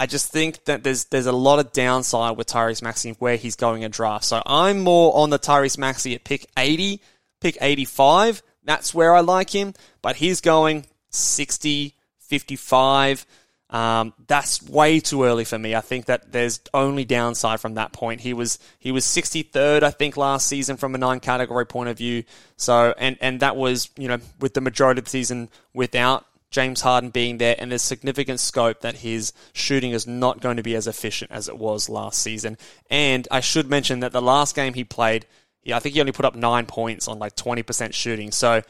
I 0.00 0.06
just 0.06 0.32
think 0.32 0.64
that 0.64 0.82
there's 0.82 1.04
there's 1.04 1.26
a 1.26 1.32
lot 1.32 1.60
of 1.60 1.70
downside 1.70 2.36
with 2.36 2.48
Tyrese 2.48 2.82
Maxey 2.82 3.14
where 3.20 3.36
he's 3.36 3.54
going 3.54 3.82
in 3.82 3.92
draft. 3.92 4.24
So 4.24 4.42
I'm 4.44 4.80
more 4.80 5.16
on 5.16 5.30
the 5.30 5.38
Tyrese 5.38 5.78
Maxey 5.78 6.16
at 6.16 6.24
pick 6.24 6.50
80 6.58 7.00
pick 7.42 7.58
85. 7.60 8.42
That's 8.64 8.94
where 8.94 9.14
I 9.14 9.20
like 9.20 9.50
him, 9.50 9.74
but 10.00 10.16
he's 10.16 10.40
going 10.40 10.86
60, 11.10 11.94
55. 12.18 13.26
Um, 13.70 14.12
that's 14.26 14.62
way 14.62 15.00
too 15.00 15.24
early 15.24 15.44
for 15.44 15.58
me. 15.58 15.74
I 15.74 15.80
think 15.80 16.04
that 16.04 16.30
there's 16.30 16.60
only 16.74 17.06
downside 17.06 17.58
from 17.58 17.74
that 17.74 17.92
point. 17.92 18.20
He 18.20 18.34
was 18.34 18.58
he 18.78 18.92
was 18.92 19.04
63rd, 19.06 19.82
I 19.82 19.90
think, 19.90 20.18
last 20.18 20.46
season 20.46 20.76
from 20.76 20.94
a 20.94 20.98
nine 20.98 21.20
category 21.20 21.66
point 21.66 21.88
of 21.88 21.96
view. 21.96 22.24
So 22.58 22.94
and 22.98 23.16
and 23.22 23.40
that 23.40 23.56
was 23.56 23.88
you 23.96 24.08
know 24.08 24.18
with 24.40 24.52
the 24.52 24.60
majority 24.60 24.98
of 24.98 25.06
the 25.06 25.10
season 25.10 25.48
without 25.72 26.26
James 26.50 26.82
Harden 26.82 27.08
being 27.08 27.38
there, 27.38 27.56
and 27.58 27.70
there's 27.70 27.80
significant 27.82 28.38
scope 28.38 28.82
that 28.82 28.96
his 28.96 29.32
shooting 29.54 29.92
is 29.92 30.06
not 30.06 30.42
going 30.42 30.58
to 30.58 30.62
be 30.62 30.76
as 30.76 30.86
efficient 30.86 31.32
as 31.32 31.48
it 31.48 31.56
was 31.56 31.88
last 31.88 32.20
season. 32.20 32.58
And 32.90 33.26
I 33.30 33.40
should 33.40 33.70
mention 33.70 34.00
that 34.00 34.12
the 34.12 34.20
last 34.20 34.54
game 34.54 34.74
he 34.74 34.84
played, 34.84 35.26
yeah, 35.62 35.76
I 35.76 35.80
think 35.80 35.94
he 35.94 36.00
only 36.00 36.12
put 36.12 36.24
up 36.24 36.34
nine 36.34 36.66
points 36.66 37.08
on 37.08 37.18
like 37.18 37.36
20% 37.36 37.92
shooting. 37.92 38.32
So 38.32 38.62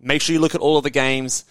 make 0.00 0.22
sure 0.22 0.34
you 0.34 0.40
look 0.40 0.54
at 0.54 0.60
all 0.60 0.76
of 0.76 0.82
the 0.82 0.90
games. 0.90 1.44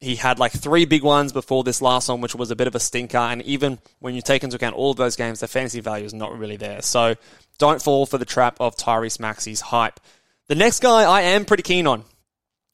He 0.00 0.16
had 0.16 0.38
like 0.38 0.52
three 0.52 0.84
big 0.84 1.02
ones 1.02 1.32
before 1.32 1.64
this 1.64 1.82
last 1.82 2.08
one, 2.08 2.20
which 2.20 2.34
was 2.34 2.50
a 2.50 2.56
bit 2.56 2.66
of 2.66 2.74
a 2.74 2.80
stinker. 2.80 3.18
And 3.18 3.42
even 3.42 3.78
when 3.98 4.14
you 4.14 4.22
take 4.22 4.44
into 4.44 4.56
account 4.56 4.76
all 4.76 4.92
of 4.92 4.96
those 4.96 5.16
games, 5.16 5.40
the 5.40 5.48
fantasy 5.48 5.80
value 5.80 6.04
is 6.04 6.14
not 6.14 6.38
really 6.38 6.56
there. 6.56 6.82
So 6.82 7.16
don't 7.58 7.82
fall 7.82 8.06
for 8.06 8.16
the 8.16 8.24
trap 8.24 8.56
of 8.60 8.76
Tyrese 8.76 9.20
Maxey's 9.20 9.60
hype. 9.60 10.00
The 10.46 10.54
next 10.54 10.80
guy 10.80 11.02
I 11.02 11.22
am 11.22 11.44
pretty 11.44 11.64
keen 11.64 11.86
on. 11.86 12.04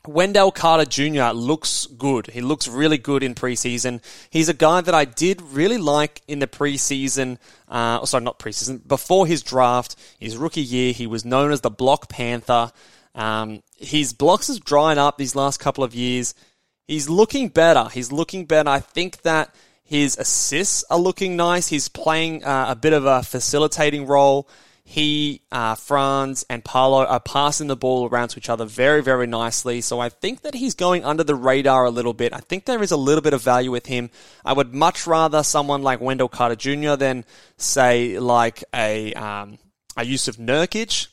Wendell 0.06 0.52
Carter 0.52 0.84
Jr. 0.84 1.34
looks 1.34 1.86
good. 1.86 2.26
He 2.28 2.40
looks 2.40 2.68
really 2.68 2.98
good 2.98 3.22
in 3.22 3.34
preseason. 3.34 4.02
He's 4.30 4.48
a 4.48 4.54
guy 4.54 4.80
that 4.80 4.94
I 4.94 5.04
did 5.04 5.40
really 5.42 5.78
like 5.78 6.22
in 6.28 6.38
the 6.38 6.46
preseason. 6.46 7.38
Uh, 7.68 7.98
oh, 8.02 8.04
sorry, 8.04 8.24
not 8.24 8.38
preseason. 8.38 8.86
Before 8.86 9.26
his 9.26 9.42
draft, 9.42 9.96
his 10.18 10.36
rookie 10.36 10.62
year, 10.62 10.92
he 10.92 11.06
was 11.06 11.24
known 11.24 11.52
as 11.52 11.62
the 11.62 11.70
Block 11.70 12.08
Panther. 12.08 12.70
Um, 13.14 13.62
his 13.76 14.12
blocks 14.12 14.48
has 14.48 14.60
dried 14.60 14.98
up 14.98 15.18
these 15.18 15.34
last 15.34 15.58
couple 15.60 15.84
of 15.84 15.94
years. 15.94 16.34
He's 16.86 17.08
looking 17.08 17.48
better. 17.48 17.88
He's 17.88 18.12
looking 18.12 18.44
better. 18.44 18.68
I 18.68 18.80
think 18.80 19.22
that 19.22 19.54
his 19.82 20.18
assists 20.18 20.84
are 20.90 20.98
looking 20.98 21.36
nice. 21.36 21.68
He's 21.68 21.88
playing 21.88 22.44
uh, 22.44 22.66
a 22.68 22.76
bit 22.76 22.92
of 22.92 23.06
a 23.06 23.22
facilitating 23.22 24.06
role 24.06 24.48
he, 24.86 25.40
uh, 25.50 25.74
Franz, 25.74 26.44
and 26.50 26.62
Paolo 26.62 27.06
are 27.06 27.20
passing 27.20 27.68
the 27.68 27.76
ball 27.76 28.06
around 28.06 28.28
to 28.28 28.38
each 28.38 28.50
other 28.50 28.66
very, 28.66 29.02
very 29.02 29.26
nicely. 29.26 29.80
So 29.80 29.98
I 29.98 30.10
think 30.10 30.42
that 30.42 30.54
he's 30.54 30.74
going 30.74 31.04
under 31.04 31.24
the 31.24 31.34
radar 31.34 31.86
a 31.86 31.90
little 31.90 32.12
bit. 32.12 32.34
I 32.34 32.40
think 32.40 32.66
there 32.66 32.82
is 32.82 32.90
a 32.90 32.96
little 32.96 33.22
bit 33.22 33.32
of 33.32 33.42
value 33.42 33.70
with 33.70 33.86
him. 33.86 34.10
I 34.44 34.52
would 34.52 34.74
much 34.74 35.06
rather 35.06 35.42
someone 35.42 35.82
like 35.82 36.02
Wendell 36.02 36.28
Carter 36.28 36.54
Jr. 36.54 36.96
than, 36.96 37.24
say, 37.56 38.18
like 38.18 38.62
a, 38.74 39.14
um, 39.14 39.58
a 39.96 40.02
Jusuf 40.02 40.36
Nurkic. 40.36 41.08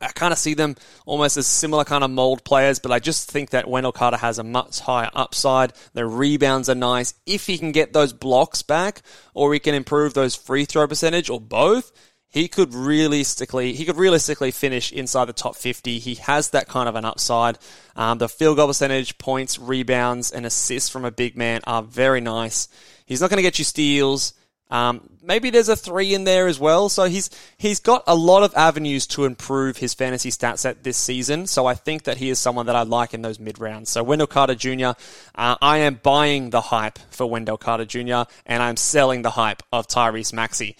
I 0.00 0.08
kind 0.08 0.32
of 0.32 0.38
see 0.38 0.54
them 0.54 0.76
almost 1.06 1.36
as 1.38 1.46
similar 1.46 1.82
kind 1.82 2.04
of 2.04 2.10
mold 2.10 2.44
players, 2.44 2.78
but 2.78 2.92
I 2.92 2.98
just 2.98 3.30
think 3.30 3.50
that 3.50 3.68
Wendell 3.68 3.92
Carter 3.92 4.18
has 4.18 4.38
a 4.38 4.44
much 4.44 4.80
higher 4.80 5.10
upside. 5.12 5.72
The 5.94 6.06
rebounds 6.06 6.68
are 6.68 6.74
nice. 6.74 7.14
If 7.24 7.46
he 7.46 7.58
can 7.58 7.72
get 7.72 7.94
those 7.94 8.12
blocks 8.12 8.62
back, 8.62 9.02
or 9.34 9.52
he 9.52 9.58
can 9.58 9.74
improve 9.74 10.14
those 10.14 10.36
free 10.36 10.66
throw 10.66 10.86
percentage, 10.86 11.30
or 11.30 11.40
both, 11.40 11.92
he 12.28 12.48
could 12.48 12.74
realistically 12.74 13.72
he 13.72 13.84
could 13.84 13.96
realistically 13.96 14.50
finish 14.50 14.92
inside 14.92 15.26
the 15.26 15.32
top 15.32 15.56
50. 15.56 15.98
He 15.98 16.16
has 16.16 16.50
that 16.50 16.68
kind 16.68 16.88
of 16.88 16.94
an 16.94 17.04
upside. 17.04 17.58
Um, 17.94 18.18
the 18.18 18.28
field 18.28 18.56
goal 18.56 18.66
percentage, 18.66 19.18
points, 19.18 19.58
rebounds, 19.58 20.30
and 20.30 20.44
assists 20.44 20.90
from 20.90 21.04
a 21.04 21.10
big 21.10 21.36
man 21.36 21.60
are 21.66 21.82
very 21.82 22.20
nice. 22.20 22.68
He's 23.06 23.20
not 23.20 23.30
going 23.30 23.38
to 23.38 23.42
get 23.42 23.58
you 23.58 23.64
steals. 23.64 24.34
Um, 24.68 25.08
maybe 25.22 25.50
there's 25.50 25.68
a 25.68 25.76
three 25.76 26.12
in 26.12 26.24
there 26.24 26.48
as 26.48 26.58
well. 26.58 26.88
So 26.88 27.04
he's 27.04 27.30
he's 27.56 27.78
got 27.78 28.02
a 28.06 28.16
lot 28.16 28.42
of 28.42 28.52
avenues 28.56 29.06
to 29.08 29.24
improve 29.24 29.76
his 29.76 29.94
fantasy 29.94 30.30
stat 30.30 30.58
set 30.58 30.82
this 30.82 30.96
season. 30.96 31.46
So 31.46 31.66
I 31.66 31.74
think 31.74 32.04
that 32.04 32.16
he 32.16 32.30
is 32.30 32.38
someone 32.38 32.66
that 32.66 32.76
I 32.76 32.82
like 32.82 33.14
in 33.14 33.22
those 33.22 33.38
mid 33.38 33.60
rounds. 33.60 33.90
So 33.90 34.02
Wendell 34.02 34.26
Carter 34.26 34.56
Jr. 34.56 34.92
Uh, 35.34 35.56
I 35.62 35.78
am 35.78 36.00
buying 36.02 36.50
the 36.50 36.60
hype 36.60 36.98
for 37.10 37.30
Wendell 37.30 37.58
Carter 37.58 37.84
Jr. 37.84 38.22
and 38.44 38.62
I'm 38.62 38.76
selling 38.76 39.22
the 39.22 39.30
hype 39.30 39.62
of 39.72 39.86
Tyrese 39.86 40.32
Maxey. 40.32 40.76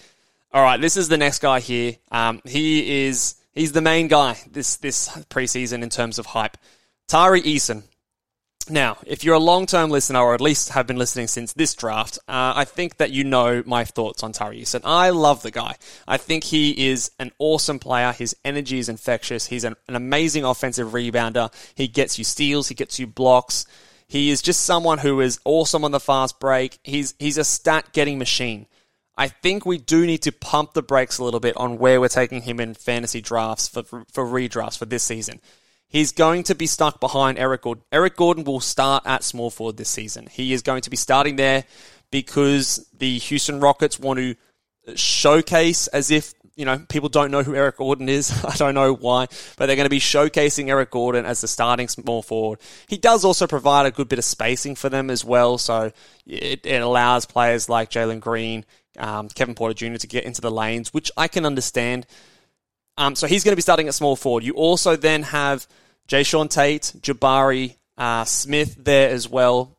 All 0.53 0.63
right, 0.63 0.79
this 0.79 0.95
is 0.95 1.09
the 1.09 1.17
next 1.17 1.39
guy 1.39 1.59
here. 1.59 1.97
Um, 2.11 2.41
he 2.45 3.05
is 3.05 3.35
he's 3.53 3.73
the 3.73 3.81
main 3.81 4.07
guy 4.07 4.37
this 4.51 4.77
this 4.77 5.09
preseason 5.29 5.83
in 5.83 5.89
terms 5.89 6.19
of 6.19 6.27
hype. 6.27 6.57
Tari 7.07 7.41
Eason. 7.41 7.83
Now, 8.69 8.97
if 9.05 9.23
you're 9.23 9.35
a 9.35 9.39
long 9.39 9.65
term 9.65 9.89
listener, 9.89 10.19
or 10.19 10.33
at 10.33 10.41
least 10.41 10.69
have 10.69 10.87
been 10.87 10.97
listening 10.97 11.27
since 11.27 11.53
this 11.53 11.73
draft, 11.73 12.17
uh, 12.27 12.53
I 12.55 12.65
think 12.65 12.97
that 12.97 13.11
you 13.11 13.23
know 13.23 13.63
my 13.65 13.85
thoughts 13.85 14.23
on 14.23 14.33
Tari 14.33 14.61
Eason. 14.61 14.81
I 14.83 15.09
love 15.09 15.41
the 15.41 15.51
guy. 15.51 15.75
I 16.07 16.17
think 16.17 16.45
he 16.45 16.89
is 16.89 17.11
an 17.19 17.31
awesome 17.39 17.79
player. 17.79 18.11
His 18.11 18.35
energy 18.43 18.79
is 18.79 18.89
infectious. 18.89 19.47
He's 19.47 19.63
an, 19.63 19.75
an 19.87 19.95
amazing 19.95 20.43
offensive 20.43 20.89
rebounder. 20.89 21.53
He 21.75 21.87
gets 21.87 22.17
you 22.17 22.25
steals. 22.25 22.67
He 22.67 22.75
gets 22.75 22.99
you 22.99 23.07
blocks. 23.07 23.65
He 24.07 24.29
is 24.29 24.41
just 24.41 24.63
someone 24.63 24.99
who 24.99 25.19
is 25.21 25.39
awesome 25.45 25.83
on 25.85 25.91
the 25.91 25.99
fast 25.99 26.39
break. 26.39 26.79
He's 26.83 27.15
he's 27.19 27.37
a 27.37 27.43
stat 27.43 27.93
getting 27.93 28.17
machine. 28.17 28.67
I 29.17 29.27
think 29.29 29.65
we 29.65 29.79
do 29.79 30.05
need 30.05 30.21
to 30.23 30.31
pump 30.31 30.73
the 30.73 30.83
brakes 30.83 31.17
a 31.17 31.23
little 31.23 31.39
bit 31.39 31.57
on 31.57 31.79
where 31.79 31.99
we're 31.99 32.07
taking 32.07 32.43
him 32.43 32.59
in 32.59 32.75
fantasy 32.75 33.19
drafts 33.19 33.67
for, 33.67 33.83
for 33.83 34.25
redrafts 34.25 34.77
for 34.77 34.85
this 34.85 35.03
season. 35.03 35.41
He's 35.87 36.11
going 36.11 36.43
to 36.43 36.55
be 36.55 36.67
stuck 36.67 36.99
behind 36.99 37.39
Eric 37.39 37.63
Gordon. 37.63 37.83
Eric 37.91 38.17
Gordon 38.17 38.43
will 38.43 38.59
start 38.59 39.03
at 39.05 39.23
small 39.23 39.49
forward 39.49 39.77
this 39.77 39.89
season. 39.89 40.27
He 40.29 40.53
is 40.53 40.61
going 40.61 40.81
to 40.81 40.89
be 40.89 40.97
starting 40.97 41.37
there 41.37 41.63
because 42.11 42.85
the 42.97 43.17
Houston 43.19 43.59
Rockets 43.59 43.97
want 43.97 44.19
to 44.19 44.35
showcase 44.95 45.87
as 45.87 46.11
if 46.11 46.33
you 46.55 46.65
know 46.65 46.79
people 46.89 47.09
don't 47.09 47.31
know 47.31 47.43
who 47.43 47.55
Eric 47.55 47.77
Gordon 47.77 48.09
is. 48.09 48.31
I 48.45 48.55
don't 48.55 48.73
know 48.73 48.93
why, 48.93 49.27
but 49.57 49.67
they're 49.67 49.75
going 49.75 49.85
to 49.85 49.89
be 49.89 49.99
showcasing 49.99 50.69
Eric 50.69 50.91
Gordon 50.91 51.25
as 51.25 51.41
the 51.41 51.47
starting 51.47 51.87
small 51.87 52.21
forward. 52.21 52.59
He 52.87 52.97
does 52.97 53.23
also 53.23 53.47
provide 53.47 53.85
a 53.85 53.91
good 53.91 54.09
bit 54.09 54.19
of 54.19 54.25
spacing 54.25 54.75
for 54.75 54.89
them 54.89 55.09
as 55.09 55.23
well, 55.23 55.57
so 55.57 55.91
it, 56.25 56.65
it 56.65 56.81
allows 56.81 57.25
players 57.25 57.69
like 57.69 57.91
Jalen 57.91 58.19
Green, 58.19 58.65
um, 58.97 59.29
Kevin 59.29 59.55
Porter 59.55 59.73
Jr. 59.73 59.97
to 59.97 60.07
get 60.07 60.25
into 60.25 60.41
the 60.41 60.51
lanes, 60.51 60.93
which 60.93 61.11
I 61.17 61.27
can 61.27 61.45
understand. 61.45 62.05
Um, 62.97 63.15
so 63.15 63.27
he's 63.27 63.43
going 63.43 63.51
to 63.51 63.57
be 63.57 63.61
starting 63.61 63.87
at 63.87 63.93
small 63.93 64.15
forward. 64.15 64.43
You 64.43 64.53
also 64.53 64.95
then 64.95 65.23
have 65.23 65.67
Jae'Sean 66.07 66.49
Tate, 66.49 66.93
Jabari 66.99 67.75
uh, 67.97 68.25
Smith 68.25 68.75
there 68.79 69.09
as 69.09 69.29
well. 69.29 69.77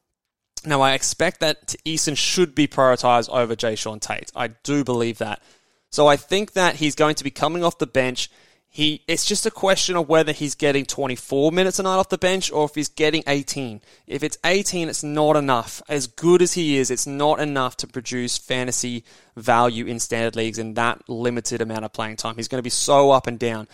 Now, 0.64 0.81
I 0.81 0.92
expect 0.92 1.40
that 1.40 1.74
Eason 1.85 2.16
should 2.16 2.54
be 2.54 2.66
prioritized 2.66 3.28
over 3.31 3.57
Jae'Sean 3.57 4.00
Tate. 4.00 4.31
I 4.35 4.48
do 4.48 4.85
believe 4.85 5.18
that. 5.18 5.42
So 5.90 6.07
I 6.07 6.16
think 6.16 6.52
that 6.52 6.76
he's 6.76 6.94
going 6.94 7.14
to 7.16 7.24
be 7.24 7.31
coming 7.31 7.64
off 7.64 7.78
the 7.78 7.87
bench 7.87 8.31
he 8.78 9.02
it's 9.08 9.24
just 9.24 9.44
a 9.44 9.50
question 9.50 9.96
of 9.96 10.08
whether 10.08 10.30
he's 10.30 10.54
getting 10.54 10.84
24 10.84 11.50
minutes 11.50 11.80
a 11.80 11.82
night 11.82 11.96
off 11.96 12.10
the 12.10 12.16
bench 12.16 12.52
or 12.52 12.66
if 12.66 12.76
he's 12.76 12.88
getting 12.88 13.24
18. 13.26 13.80
If 14.06 14.22
it's 14.22 14.38
18, 14.44 14.88
it's 14.88 15.02
not 15.02 15.34
enough. 15.34 15.82
As 15.88 16.06
good 16.06 16.42
as 16.42 16.52
he 16.52 16.76
is, 16.76 16.88
it's 16.88 17.04
not 17.04 17.40
enough 17.40 17.76
to 17.78 17.88
produce 17.88 18.38
fantasy 18.38 19.02
value 19.34 19.86
in 19.86 19.98
standard 19.98 20.36
leagues 20.36 20.60
in 20.60 20.74
that 20.74 21.08
limited 21.08 21.60
amount 21.60 21.86
of 21.86 21.92
playing 21.92 22.18
time. 22.18 22.36
He's 22.36 22.46
going 22.46 22.60
to 22.60 22.62
be 22.62 22.70
so 22.70 23.10
up 23.10 23.26
and 23.26 23.36
down. 23.36 23.66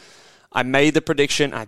I 0.51 0.63
made 0.63 0.95
the 0.95 1.03
prediction. 1.03 1.53
I 1.53 1.67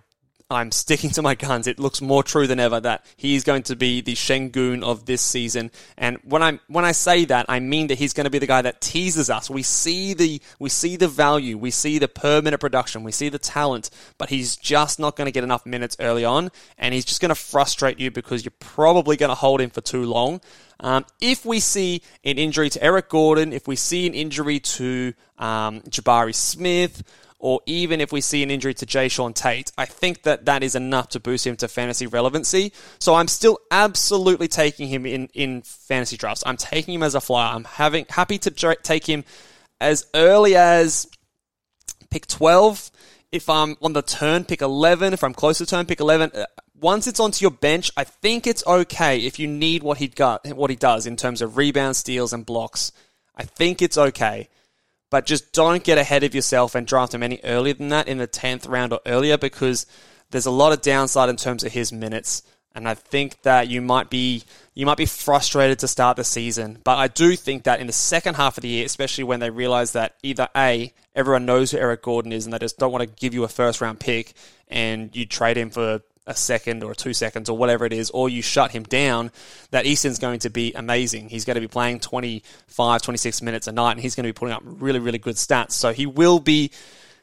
I'm 0.48 0.70
sticking 0.70 1.10
to 1.10 1.22
my 1.22 1.34
guns. 1.34 1.66
It 1.66 1.80
looks 1.80 2.00
more 2.00 2.22
true 2.22 2.46
than 2.46 2.60
ever 2.60 2.78
that 2.78 3.04
he 3.16 3.34
is 3.34 3.42
going 3.42 3.64
to 3.64 3.74
be 3.74 4.00
the 4.00 4.14
Sengun 4.14 4.84
of 4.84 5.04
this 5.04 5.20
season. 5.20 5.72
And 5.98 6.18
when 6.22 6.40
I 6.40 6.60
when 6.68 6.84
I 6.84 6.92
say 6.92 7.24
that, 7.24 7.46
I 7.48 7.58
mean 7.58 7.88
that 7.88 7.98
he's 7.98 8.12
going 8.12 8.26
to 8.26 8.30
be 8.30 8.38
the 8.38 8.46
guy 8.46 8.62
that 8.62 8.80
teases 8.80 9.28
us. 9.28 9.50
We 9.50 9.64
see 9.64 10.14
the 10.14 10.40
we 10.60 10.68
see 10.68 10.94
the 10.94 11.08
value, 11.08 11.58
we 11.58 11.72
see 11.72 11.98
the 11.98 12.06
per 12.06 12.40
minute 12.40 12.58
production, 12.58 13.02
we 13.02 13.10
see 13.10 13.28
the 13.28 13.40
talent, 13.40 13.90
but 14.18 14.28
he's 14.28 14.56
just 14.56 15.00
not 15.00 15.16
going 15.16 15.26
to 15.26 15.32
get 15.32 15.42
enough 15.42 15.66
minutes 15.66 15.96
early 15.98 16.24
on, 16.24 16.52
and 16.78 16.94
he's 16.94 17.04
just 17.04 17.20
going 17.20 17.30
to 17.30 17.34
frustrate 17.34 17.98
you 17.98 18.12
because 18.12 18.44
you're 18.44 18.52
probably 18.60 19.16
going 19.16 19.30
to 19.30 19.34
hold 19.34 19.60
him 19.60 19.70
for 19.70 19.80
too 19.80 20.04
long. 20.04 20.40
Um, 20.78 21.06
if 21.20 21.44
we 21.44 21.58
see 21.58 22.02
an 22.22 22.38
injury 22.38 22.70
to 22.70 22.80
Eric 22.80 23.08
Gordon, 23.08 23.52
if 23.52 23.66
we 23.66 23.74
see 23.74 24.06
an 24.06 24.14
injury 24.14 24.60
to 24.60 25.12
um, 25.38 25.80
Jabari 25.80 26.34
Smith 26.34 27.02
or 27.46 27.60
even 27.64 28.00
if 28.00 28.10
we 28.10 28.20
see 28.20 28.42
an 28.42 28.50
injury 28.50 28.74
to 28.74 28.84
Jae'Sean 28.84 29.32
Tate, 29.32 29.70
I 29.78 29.84
think 29.84 30.22
that 30.22 30.46
that 30.46 30.64
is 30.64 30.74
enough 30.74 31.10
to 31.10 31.20
boost 31.20 31.46
him 31.46 31.56
to 31.58 31.68
fantasy 31.68 32.08
relevancy. 32.08 32.72
So 32.98 33.14
I'm 33.14 33.28
still 33.28 33.60
absolutely 33.70 34.48
taking 34.48 34.88
him 34.88 35.06
in, 35.06 35.28
in 35.32 35.62
fantasy 35.62 36.16
drafts. 36.16 36.42
I'm 36.44 36.56
taking 36.56 36.94
him 36.94 37.04
as 37.04 37.14
a 37.14 37.20
flyer. 37.20 37.54
I'm 37.54 37.62
having 37.62 38.04
happy 38.08 38.38
to 38.38 38.76
take 38.82 39.06
him 39.06 39.22
as 39.80 40.08
early 40.12 40.56
as 40.56 41.06
pick 42.10 42.26
12. 42.26 42.90
If 43.30 43.48
I'm 43.48 43.76
on 43.80 43.92
the 43.92 44.02
turn, 44.02 44.42
pick 44.42 44.60
11. 44.60 45.12
If 45.12 45.22
I'm 45.22 45.32
close 45.32 45.58
to 45.58 45.66
turn, 45.66 45.86
pick 45.86 46.00
11. 46.00 46.32
Uh, 46.34 46.46
once 46.80 47.06
it's 47.06 47.20
onto 47.20 47.44
your 47.44 47.52
bench, 47.52 47.92
I 47.96 48.02
think 48.02 48.48
it's 48.48 48.66
okay 48.66 49.18
if 49.18 49.38
you 49.38 49.46
need 49.46 49.84
what 49.84 49.98
he 49.98 50.08
got, 50.08 50.44
what 50.48 50.70
he 50.70 50.74
does 50.74 51.06
in 51.06 51.14
terms 51.14 51.40
of 51.40 51.56
rebounds, 51.56 51.98
steals, 51.98 52.32
and 52.32 52.44
blocks. 52.44 52.90
I 53.36 53.44
think 53.44 53.82
it's 53.82 53.96
okay 53.96 54.48
but 55.10 55.26
just 55.26 55.52
don't 55.52 55.84
get 55.84 55.98
ahead 55.98 56.24
of 56.24 56.34
yourself 56.34 56.74
and 56.74 56.86
draft 56.86 57.14
him 57.14 57.22
any 57.22 57.40
earlier 57.44 57.74
than 57.74 57.88
that 57.88 58.08
in 58.08 58.18
the 58.18 58.28
10th 58.28 58.68
round 58.68 58.92
or 58.92 59.00
earlier 59.06 59.38
because 59.38 59.86
there's 60.30 60.46
a 60.46 60.50
lot 60.50 60.72
of 60.72 60.82
downside 60.82 61.28
in 61.28 61.36
terms 61.36 61.62
of 61.64 61.72
his 61.72 61.92
minutes. 61.92 62.42
And 62.74 62.86
I 62.86 62.94
think 62.94 63.40
that 63.42 63.68
you 63.68 63.80
might 63.80 64.10
be 64.10 64.44
you 64.74 64.84
might 64.84 64.98
be 64.98 65.06
frustrated 65.06 65.78
to 65.78 65.88
start 65.88 66.18
the 66.18 66.24
season, 66.24 66.78
but 66.84 66.98
I 66.98 67.08
do 67.08 67.34
think 67.34 67.64
that 67.64 67.80
in 67.80 67.86
the 67.86 67.92
second 67.92 68.34
half 68.34 68.58
of 68.58 68.62
the 68.62 68.68
year, 68.68 68.84
especially 68.84 69.24
when 69.24 69.40
they 69.40 69.48
realize 69.48 69.92
that 69.92 70.16
either 70.22 70.48
a 70.54 70.92
everyone 71.14 71.46
knows 71.46 71.70
who 71.70 71.78
Eric 71.78 72.02
Gordon 72.02 72.32
is 72.32 72.44
and 72.44 72.52
they 72.52 72.58
just 72.58 72.78
don't 72.78 72.92
want 72.92 73.02
to 73.02 73.20
give 73.20 73.32
you 73.32 73.44
a 73.44 73.48
first 73.48 73.80
round 73.80 73.98
pick 73.98 74.34
and 74.68 75.14
you 75.16 75.24
trade 75.24 75.56
him 75.56 75.70
for 75.70 76.02
a 76.26 76.34
second 76.34 76.82
or 76.82 76.94
two 76.94 77.14
seconds 77.14 77.48
or 77.48 77.56
whatever 77.56 77.86
it 77.86 77.92
is, 77.92 78.10
or 78.10 78.28
you 78.28 78.42
shut 78.42 78.72
him 78.72 78.82
down, 78.82 79.30
that 79.70 79.86
Eason's 79.86 80.18
going 80.18 80.40
to 80.40 80.50
be 80.50 80.72
amazing. 80.74 81.28
He's 81.28 81.44
going 81.44 81.54
to 81.54 81.60
be 81.60 81.68
playing 81.68 82.00
25, 82.00 83.02
26 83.02 83.42
minutes 83.42 83.66
a 83.68 83.72
night, 83.72 83.92
and 83.92 84.00
he's 84.00 84.14
going 84.14 84.24
to 84.24 84.28
be 84.28 84.38
putting 84.38 84.54
up 84.54 84.62
really, 84.64 84.98
really 84.98 85.18
good 85.18 85.36
stats. 85.36 85.72
So 85.72 85.92
he 85.92 86.06
will 86.06 86.40
be 86.40 86.72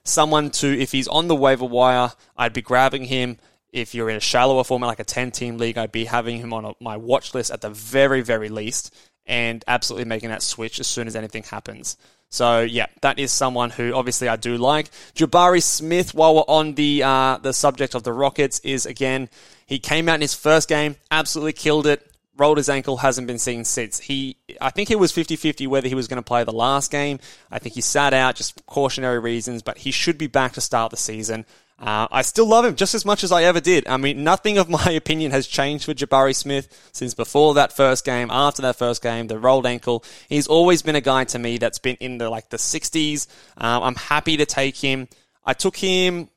someone 0.04 0.52
to, 0.52 0.68
if 0.68 0.92
he's 0.92 1.08
on 1.08 1.28
the 1.28 1.36
waiver 1.36 1.66
wire, 1.66 2.12
I'd 2.38 2.54
be 2.54 2.62
grabbing 2.62 3.06
him. 3.06 3.38
If 3.72 3.96
you're 3.96 4.10
in 4.10 4.16
a 4.16 4.22
shallower 4.22 4.63
format, 4.63 4.88
like 4.88 5.00
a 5.00 5.04
10 5.04 5.32
team 5.32 5.58
league, 5.58 5.78
I'd 5.78 5.92
be 5.92 6.06
having 6.06 6.38
him 6.38 6.54
on 6.54 6.63
a, 6.63 6.74
my 6.80 6.98
watch 6.98 7.34
list 7.34 7.52
at 7.52 7.62
the 7.62 7.72
very, 7.72 8.22
very 8.22 8.50
least, 8.50 8.96
and 9.26 9.64
absolutely 9.68 10.06
making 10.06 10.30
that 10.30 10.42
switch 10.42 10.80
as 10.80 10.88
soon 10.88 11.08
as 11.08 11.16
anything 11.16 11.44
happens. 11.44 11.98
So 12.30 12.62
yeah, 12.62 12.88
that 13.02 13.20
is 13.20 13.32
someone 13.32 13.70
who 13.70 13.94
obviously 13.94 14.28
I 14.28 14.38
do 14.38 14.58
like. 14.58 14.90
Jabari 15.14 15.62
Smith, 15.62 16.16
while 16.16 16.34
we're 16.34 16.42
on 16.48 16.74
the 16.74 17.04
uh, 17.04 17.38
the 17.38 17.54
subject 17.54 17.94
of 17.94 18.02
the 18.02 18.12
Rockets, 18.12 18.60
is 18.62 18.88
again 18.88 19.30
he 19.68 19.78
came 19.78 20.10
out 20.10 20.16
in 20.16 20.22
his 20.22 20.34
first 20.34 20.68
game, 20.68 20.96
absolutely 21.12 21.54
killed 21.54 21.86
it. 21.86 22.10
Rolled 22.36 22.58
his 22.58 22.70
ankle, 22.70 22.98
hasn't 22.98 23.28
been 23.28 23.38
seen 23.38 23.64
since. 23.64 24.00
He, 24.00 24.38
I 24.60 24.72
think 24.72 24.90
it 24.90 24.98
was 24.98 25.12
50-50 25.12 25.68
whether 25.68 25.88
he 25.88 25.94
was 25.94 26.08
going 26.08 26.18
to 26.18 26.24
play 26.24 26.44
the 26.44 26.52
last 26.52 26.90
game. 26.90 27.20
I 27.52 27.60
think 27.60 27.76
he 27.76 27.82
sat 27.82 28.12
out 28.12 28.36
just 28.36 28.66
cautionary 28.66 29.20
reasons, 29.20 29.62
but 29.62 29.78
he 29.78 29.92
should 29.92 30.18
be 30.18 30.26
back 30.26 30.54
to 30.54 30.62
start 30.62 30.90
the 30.90 30.98
season. 30.98 31.46
Uh, 31.80 32.08
I 32.12 32.22
still 32.22 32.48
love 32.48 32.66
him 32.66 32.76
just 32.76 32.96
as 32.96 33.06
much 33.06 33.24
as 33.24 33.32
I 33.32 33.44
ever 33.44 33.60
did. 33.60 33.88
I 33.88 33.98
mean, 33.98 34.24
nothing 34.24 34.58
of 34.58 34.70
my 34.70 34.92
opinion 34.92 35.32
has 35.32 35.48
changed 35.48 35.86
for 35.86 35.94
Jabari 35.94 36.36
Smith 36.36 36.90
since 36.94 37.14
before 37.14 37.56
that 37.56 37.74
first 37.76 38.06
game, 38.06 38.30
after 38.32 38.62
that 38.62 38.78
first 38.78 39.02
game, 39.02 39.28
the 39.28 39.40
rolled 39.40 39.66
ankle. 39.66 40.04
He's 40.30 40.48
always 40.48 40.82
been 40.82 40.96
a 40.96 41.02
guy 41.02 41.26
to 41.26 41.40
me 41.40 41.58
that's 41.58 41.80
been 41.80 41.98
in 42.00 42.20
the 42.20 42.30
like 42.30 42.50
the 42.50 42.58
60s. 42.58 43.28
Um, 43.58 43.84
I'm 43.84 43.96
happy 43.96 44.38
to 44.38 44.46
take 44.46 44.78
him. 44.78 45.08
I 45.46 45.54
took 45.54 45.76
him. 45.76 46.30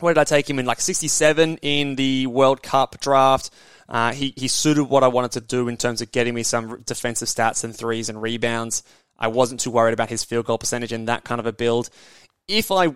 Where 0.00 0.14
did 0.14 0.20
I 0.20 0.24
take 0.24 0.48
him 0.48 0.58
in? 0.58 0.66
Like 0.66 0.80
67 0.80 1.58
in 1.58 1.96
the 1.96 2.26
World 2.26 2.62
Cup 2.62 2.98
draft. 3.00 3.50
Uh, 3.88 4.12
he 4.12 4.32
he 4.36 4.48
suited 4.48 4.84
what 4.84 5.02
I 5.02 5.08
wanted 5.08 5.32
to 5.32 5.40
do 5.40 5.68
in 5.68 5.76
terms 5.76 6.00
of 6.00 6.12
getting 6.12 6.32
me 6.32 6.42
some 6.42 6.80
defensive 6.82 7.28
stats 7.28 7.64
and 7.64 7.76
threes 7.76 8.08
and 8.08 8.22
rebounds. 8.22 8.82
I 9.18 9.28
wasn't 9.28 9.60
too 9.60 9.70
worried 9.70 9.92
about 9.92 10.08
his 10.08 10.24
field 10.24 10.46
goal 10.46 10.58
percentage 10.58 10.92
in 10.92 11.04
that 11.04 11.24
kind 11.24 11.38
of 11.38 11.46
a 11.46 11.52
build 11.52 11.90
if 12.50 12.70
I 12.70 12.88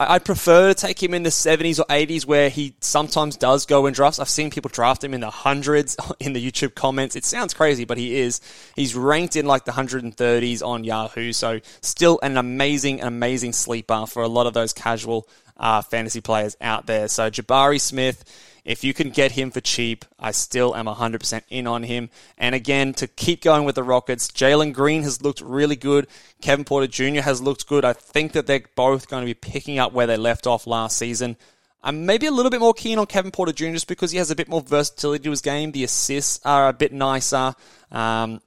I 0.00 0.20
prefer 0.20 0.68
to 0.68 0.74
take 0.74 1.02
him 1.02 1.12
in 1.12 1.24
the 1.24 1.30
70s 1.30 1.80
or 1.80 1.84
80s 1.86 2.24
where 2.24 2.48
he 2.48 2.76
sometimes 2.80 3.36
does 3.36 3.66
go 3.66 3.86
in 3.86 3.94
drafts. 3.94 4.20
I've 4.20 4.28
seen 4.28 4.48
people 4.48 4.70
draft 4.72 5.02
him 5.02 5.12
in 5.12 5.20
the 5.20 5.30
hundreds 5.30 5.96
in 6.20 6.34
the 6.34 6.50
YouTube 6.50 6.76
comments. 6.76 7.16
It 7.16 7.24
sounds 7.24 7.52
crazy, 7.52 7.84
but 7.84 7.98
he 7.98 8.20
is. 8.20 8.40
He's 8.76 8.94
ranked 8.94 9.34
in 9.34 9.46
like 9.46 9.64
the 9.64 9.72
130s 9.72 10.64
on 10.64 10.84
Yahoo. 10.84 11.32
So 11.32 11.58
still 11.80 12.20
an 12.22 12.36
amazing, 12.36 13.02
amazing 13.02 13.54
sleeper 13.54 14.06
for 14.06 14.22
a 14.22 14.28
lot 14.28 14.46
of 14.46 14.54
those 14.54 14.72
casual 14.72 15.28
uh, 15.56 15.82
fantasy 15.82 16.20
players 16.20 16.56
out 16.60 16.86
there. 16.86 17.08
So 17.08 17.28
Jabari 17.28 17.80
Smith 17.80 18.22
if 18.68 18.84
you 18.84 18.92
can 18.92 19.08
get 19.08 19.32
him 19.32 19.50
for 19.50 19.62
cheap, 19.62 20.04
I 20.18 20.30
still 20.32 20.76
am 20.76 20.84
100% 20.84 21.42
in 21.48 21.66
on 21.66 21.84
him. 21.84 22.10
And 22.36 22.54
again, 22.54 22.92
to 22.94 23.08
keep 23.08 23.40
going 23.40 23.64
with 23.64 23.76
the 23.76 23.82
Rockets, 23.82 24.28
Jalen 24.30 24.74
Green 24.74 25.04
has 25.04 25.22
looked 25.22 25.40
really 25.40 25.74
good. 25.74 26.06
Kevin 26.42 26.66
Porter 26.66 26.86
Jr. 26.86 27.22
has 27.22 27.40
looked 27.40 27.66
good. 27.66 27.86
I 27.86 27.94
think 27.94 28.32
that 28.32 28.46
they're 28.46 28.64
both 28.76 29.08
going 29.08 29.22
to 29.22 29.26
be 29.26 29.32
picking 29.32 29.78
up 29.78 29.94
where 29.94 30.06
they 30.06 30.18
left 30.18 30.46
off 30.46 30.66
last 30.66 30.98
season. 30.98 31.38
I'm 31.82 32.04
maybe 32.04 32.26
a 32.26 32.30
little 32.30 32.50
bit 32.50 32.60
more 32.60 32.74
keen 32.74 32.98
on 32.98 33.06
Kevin 33.06 33.30
Porter 33.30 33.54
Jr. 33.54 33.70
just 33.70 33.88
because 33.88 34.10
he 34.10 34.18
has 34.18 34.30
a 34.30 34.36
bit 34.36 34.50
more 34.50 34.60
versatility 34.60 35.24
to 35.24 35.30
his 35.30 35.40
game. 35.40 35.72
The 35.72 35.84
assists 35.84 36.38
are 36.44 36.68
a 36.68 36.74
bit 36.74 36.92
nicer. 36.92 37.54
Um, 37.90 38.42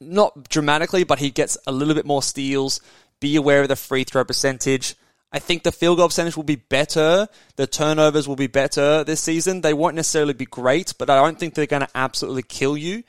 not 0.00 0.48
dramatically, 0.48 1.02
but 1.02 1.18
he 1.18 1.32
gets 1.32 1.58
a 1.66 1.72
little 1.72 1.94
bit 1.94 2.06
more 2.06 2.22
steals. 2.22 2.80
Be 3.18 3.34
aware 3.34 3.62
of 3.62 3.68
the 3.68 3.74
free 3.74 4.04
throw 4.04 4.24
percentage. 4.24 4.94
I 5.32 5.38
think 5.38 5.62
the 5.62 5.72
field 5.72 5.98
goal 5.98 6.08
percentage 6.08 6.36
will 6.36 6.42
be 6.42 6.56
better. 6.56 7.28
The 7.56 7.66
turnovers 7.66 8.26
will 8.26 8.36
be 8.36 8.48
better 8.48 9.04
this 9.04 9.20
season. 9.20 9.60
They 9.60 9.74
won't 9.74 9.94
necessarily 9.94 10.34
be 10.34 10.46
great, 10.46 10.94
but 10.98 11.08
I 11.08 11.16
don't 11.16 11.38
think 11.38 11.54
they're 11.54 11.66
going 11.66 11.82
to 11.82 11.88
absolutely 11.94 12.42
kill 12.42 12.76
you. 12.76 13.04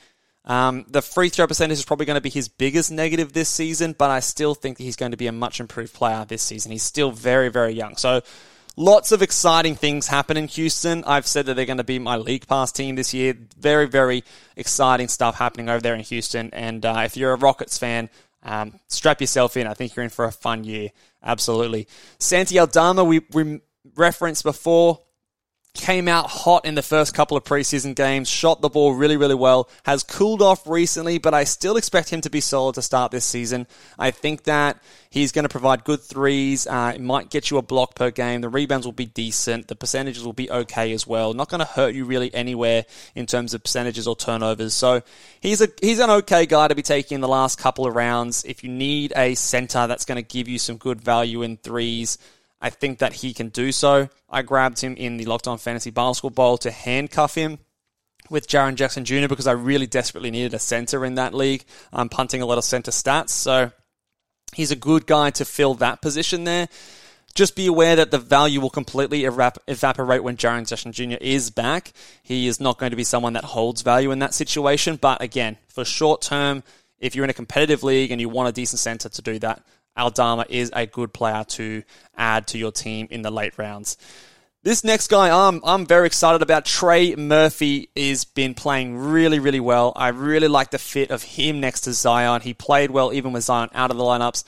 Um, 0.46 0.86
the 0.90 1.02
free 1.02 1.30
throw 1.30 1.48
percentage 1.48 1.80
is 1.80 1.86
probably 1.86 2.06
going 2.06 2.16
to 2.16 2.22
be 2.22 2.30
his 2.30 2.48
biggest 2.48 2.92
negative 2.92 3.34
this 3.34 3.50
season, 3.50 3.94
but 3.98 4.10
I 4.10 4.20
still 4.20 4.56
think 4.56 4.78
he's 4.78 4.96
going 4.96 5.12
to 5.12 5.18
be 5.18 5.28
a 5.28 5.32
much 5.32 5.60
improved 5.60 5.94
player 5.94 6.26
this 6.26 6.42
season. 6.42 6.72
He's 6.72 6.84
still 6.84 7.12
very, 7.12 7.50
very 7.50 7.74
young. 7.74 7.96
So 7.96 8.22
lots 8.76 9.12
of 9.12 9.22
exciting 9.22 9.76
things 9.76 10.08
happen 10.08 10.38
in 10.38 10.48
Houston. 10.48 11.04
I've 11.06 11.28
said 11.28 11.46
that 11.48 11.56
they're 11.56 11.66
going 11.66 11.78
to 11.78 11.84
be 11.84 12.00
my 12.00 12.18
league 12.18 12.48
pass 12.48 12.72
team 12.72 12.96
this 12.96 13.14
year. 13.14 13.36
Very, 13.60 13.88
very 13.88 14.24
exciting 14.56 15.08
stuff 15.08 15.36
happening 15.36 15.70
over 15.70 15.82
there 15.82 15.96
in 15.96 16.02
Houston. 16.02 16.50
And 16.54 16.86
uh, 16.86 17.02
if 17.06 17.18
you're 17.18 17.34
a 17.34 17.38
Rockets 17.38 17.78
fan, 17.78 18.10
um, 18.44 18.80
strap 18.88 19.22
yourself 19.22 19.58
in. 19.58 19.68
I 19.68 19.76
think 19.76 19.96
you're 19.96 20.04
in 20.04 20.10
for 20.10 20.26
a 20.26 20.32
fun 20.32 20.64
year. 20.64 20.90
Absolutely. 21.24 21.88
Santi 22.20 22.60
Aldama, 22.60 23.04
we, 23.04 23.22
we 23.32 23.62
referenced 23.96 24.44
before, 24.44 25.00
came 25.74 26.08
out 26.08 26.30
hot 26.30 26.66
in 26.66 26.76
the 26.76 26.82
first 26.82 27.14
couple 27.14 27.38
of 27.38 27.44
preseason 27.46 27.96
games, 27.96 28.30
shot 28.30 28.62
the 28.62 28.70
ball 28.70 28.94
really, 28.94 29.16
really 29.16 29.36
well, 29.36 29.70
has 29.84 30.04
cooled 30.04 30.42
off 30.42 30.68
recently, 30.68 31.18
but 31.18 31.34
I 31.34 31.46
still 31.46 31.78
expect 31.78 32.10
him 32.10 32.20
to 32.22 32.30
be 32.30 32.42
solid 32.42 32.76
to 32.76 32.82
start 32.82 33.12
this 33.12 33.24
season. 33.24 33.68
I 33.98 34.12
think 34.12 34.44
that 34.44 34.82
he's 35.10 35.32
going 35.32 35.44
to 35.44 35.50
provide 35.50 35.86
good 35.86 36.02
threes. 36.02 36.68
Uh, 36.68 36.92
it 36.96 37.02
might 37.02 37.30
get 37.30 37.50
you 37.50 37.58
a 37.58 37.62
block 37.62 37.96
per 37.96 38.12
game. 38.12 38.42
The 38.42 38.50
rebounds 38.50 38.86
will 38.86 38.92
be 38.92 39.06
decent. 39.06 39.70
The 39.70 39.76
percentages 39.76 40.26
will 40.26 40.34
be 40.34 40.52
okay 40.52 40.92
as 40.92 41.08
well. 41.08 41.34
Not 41.34 41.50
going 41.50 41.60
to 41.60 41.66
hurt 41.66 41.96
you 41.96 42.04
really 42.04 42.34
anywhere 42.34 42.86
in 43.16 43.26
terms 43.26 43.54
of 43.54 43.64
percentages 43.64 44.08
or 44.08 44.16
turnovers. 44.16 44.74
So 44.74 45.02
he's 45.40 45.62
a 45.62 45.70
he's 45.82 46.00
an 46.00 46.10
okay 46.10 46.46
guy 46.46 46.68
to 46.68 46.76
be 46.76 46.82
taking 46.82 47.16
in 47.16 47.22
the 47.22 47.30
last 47.30 47.58
couple 47.58 47.88
of 47.88 47.96
rounds. 47.96 48.44
If 48.44 48.64
you 48.64 48.70
need 48.70 49.14
a 49.16 49.36
center 49.36 49.88
that's 49.88 50.06
going 50.06 50.18
to 50.18 50.22
give 50.22 50.50
you 50.50 50.60
some 50.60 50.78
good 50.78 51.00
value 51.02 51.44
in 51.44 51.58
threes. 51.58 52.18
I 52.62 52.70
think 52.70 53.00
that 53.00 53.14
he 53.14 53.34
can 53.34 53.50
do 53.50 53.72
so. 53.72 54.10
I 54.30 54.44
grabbed 54.44 54.82
him 54.82 54.96
in 54.96 55.18
the 55.18 55.26
Locked 55.26 55.48
On 55.48 55.58
Fantasy 55.58 55.90
Basketball 55.90 56.30
Bowl 56.30 56.58
to 56.60 56.72
handcuff 56.72 57.36
him 57.36 57.60
with 58.30 58.48
Jaren 58.48 58.76
Jackson 58.76 59.04
Jr. 59.04 59.28
because 59.28 59.48
I 59.48 59.54
really 59.54 59.88
desperately 59.88 60.32
needed 60.32 60.54
a 60.54 60.60
center 60.60 61.04
in 61.04 61.16
that 61.16 61.34
league. 61.34 61.66
I'm 61.92 62.08
punting 62.08 62.42
a 62.42 62.46
lot 62.46 62.60
of 62.60 62.64
center 62.64 62.92
stats, 62.92 63.30
so 63.30 63.72
he's 64.54 64.72
a 64.72 64.76
good 64.76 65.08
guy 65.08 65.32
to 65.32 65.46
fill 65.46 65.74
that 65.76 66.02
position 66.02 66.44
there. 66.44 66.70
Just 67.34 67.56
be 67.56 67.66
aware 67.66 67.96
that 67.96 68.12
the 68.12 68.18
value 68.18 68.60
will 68.60 68.70
completely 68.70 69.22
evap- 69.22 69.58
evaporate 69.68 70.24
when 70.24 70.38
Jaren 70.38 70.68
Jackson 70.68 70.92
Jr. 70.92 71.16
is 71.22 71.50
back. 71.50 71.94
He 72.22 72.48
is 72.48 72.60
not 72.60 72.78
going 72.78 72.90
to 72.90 72.98
be 72.98 73.06
someone 73.06 73.34
that 73.34 73.46
holds 73.46 73.82
value 73.82 74.12
in 74.12 74.20
that 74.20 74.34
situation, 74.34 74.98
but 74.98 75.22
again, 75.22 75.58
for 75.70 75.86
short 75.86 76.22
term, 76.22 76.64
if 77.00 77.16
you're 77.16 77.24
in 77.24 77.30
a 77.30 77.34
competitive 77.34 77.84
league 77.84 78.12
and 78.12 78.20
you 78.22 78.30
want 78.30 78.50
a 78.50 78.52
decent 78.52 78.80
center 78.80 79.10
to 79.10 79.22
do 79.22 79.40
that, 79.40 79.64
Aldama 79.98 80.46
is 80.50 80.72
a 80.74 80.86
good 80.86 81.14
player 81.14 81.44
to 81.50 81.84
add 82.18 82.48
to 82.48 82.58
your 82.58 82.72
team 82.72 83.08
in 83.12 83.22
the 83.22 83.32
late 83.32 83.58
rounds. 83.58 83.98
This 84.64 84.84
next 84.84 85.08
guy 85.08 85.48
I'm 85.48 85.60
I'm 85.64 85.88
very 85.88 86.06
excited 86.06 86.44
about. 86.44 86.66
Trey 86.66 87.16
Murphy 87.16 87.90
has 87.98 88.26
been 88.26 88.54
playing 88.54 88.96
really, 88.96 89.40
really 89.40 89.60
well. 89.60 89.92
I 89.96 90.10
really 90.10 90.48
like 90.48 90.70
the 90.70 90.78
fit 90.78 91.10
of 91.10 91.24
him 91.24 91.60
next 91.60 91.82
to 91.82 91.94
Zion. 91.94 92.42
He 92.42 92.54
played 92.54 92.92
well 92.92 93.12
even 93.12 93.34
with 93.34 93.44
Zion 93.44 93.70
out 93.74 93.90
of 93.90 93.98
the 93.98 94.04
lineups. 94.04 94.44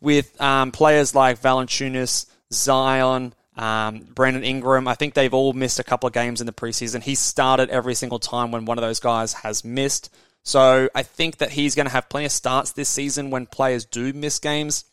With 0.00 0.40
um, 0.40 0.70
players 0.70 1.14
like 1.14 1.42
Valanciunas, 1.42 2.26
Zion, 2.50 3.34
um, 3.56 4.06
Brandon 4.14 4.44
Ingram, 4.44 4.88
I 4.88 4.94
think 4.94 5.12
they've 5.12 5.34
all 5.34 5.52
missed 5.52 5.78
a 5.78 5.84
couple 5.84 6.06
of 6.06 6.14
games 6.14 6.40
in 6.40 6.46
the 6.46 6.52
preseason. 6.52 7.02
He 7.02 7.14
started 7.14 7.68
every 7.68 7.94
single 7.94 8.20
time 8.20 8.52
when 8.52 8.64
one 8.64 8.78
of 8.78 8.82
those 8.82 9.00
guys 9.00 9.34
has 9.34 9.64
missed. 9.64 10.08
So 10.44 10.88
I 10.94 11.02
think 11.02 11.38
that 11.38 11.50
he's 11.50 11.74
going 11.74 11.86
to 11.86 11.92
have 11.92 12.08
plenty 12.08 12.26
of 12.26 12.32
starts 12.32 12.72
this 12.72 12.88
season 12.88 13.30
when 13.30 13.46
players 13.46 13.84
do 13.84 14.12
miss 14.12 14.38
games. 14.38 14.84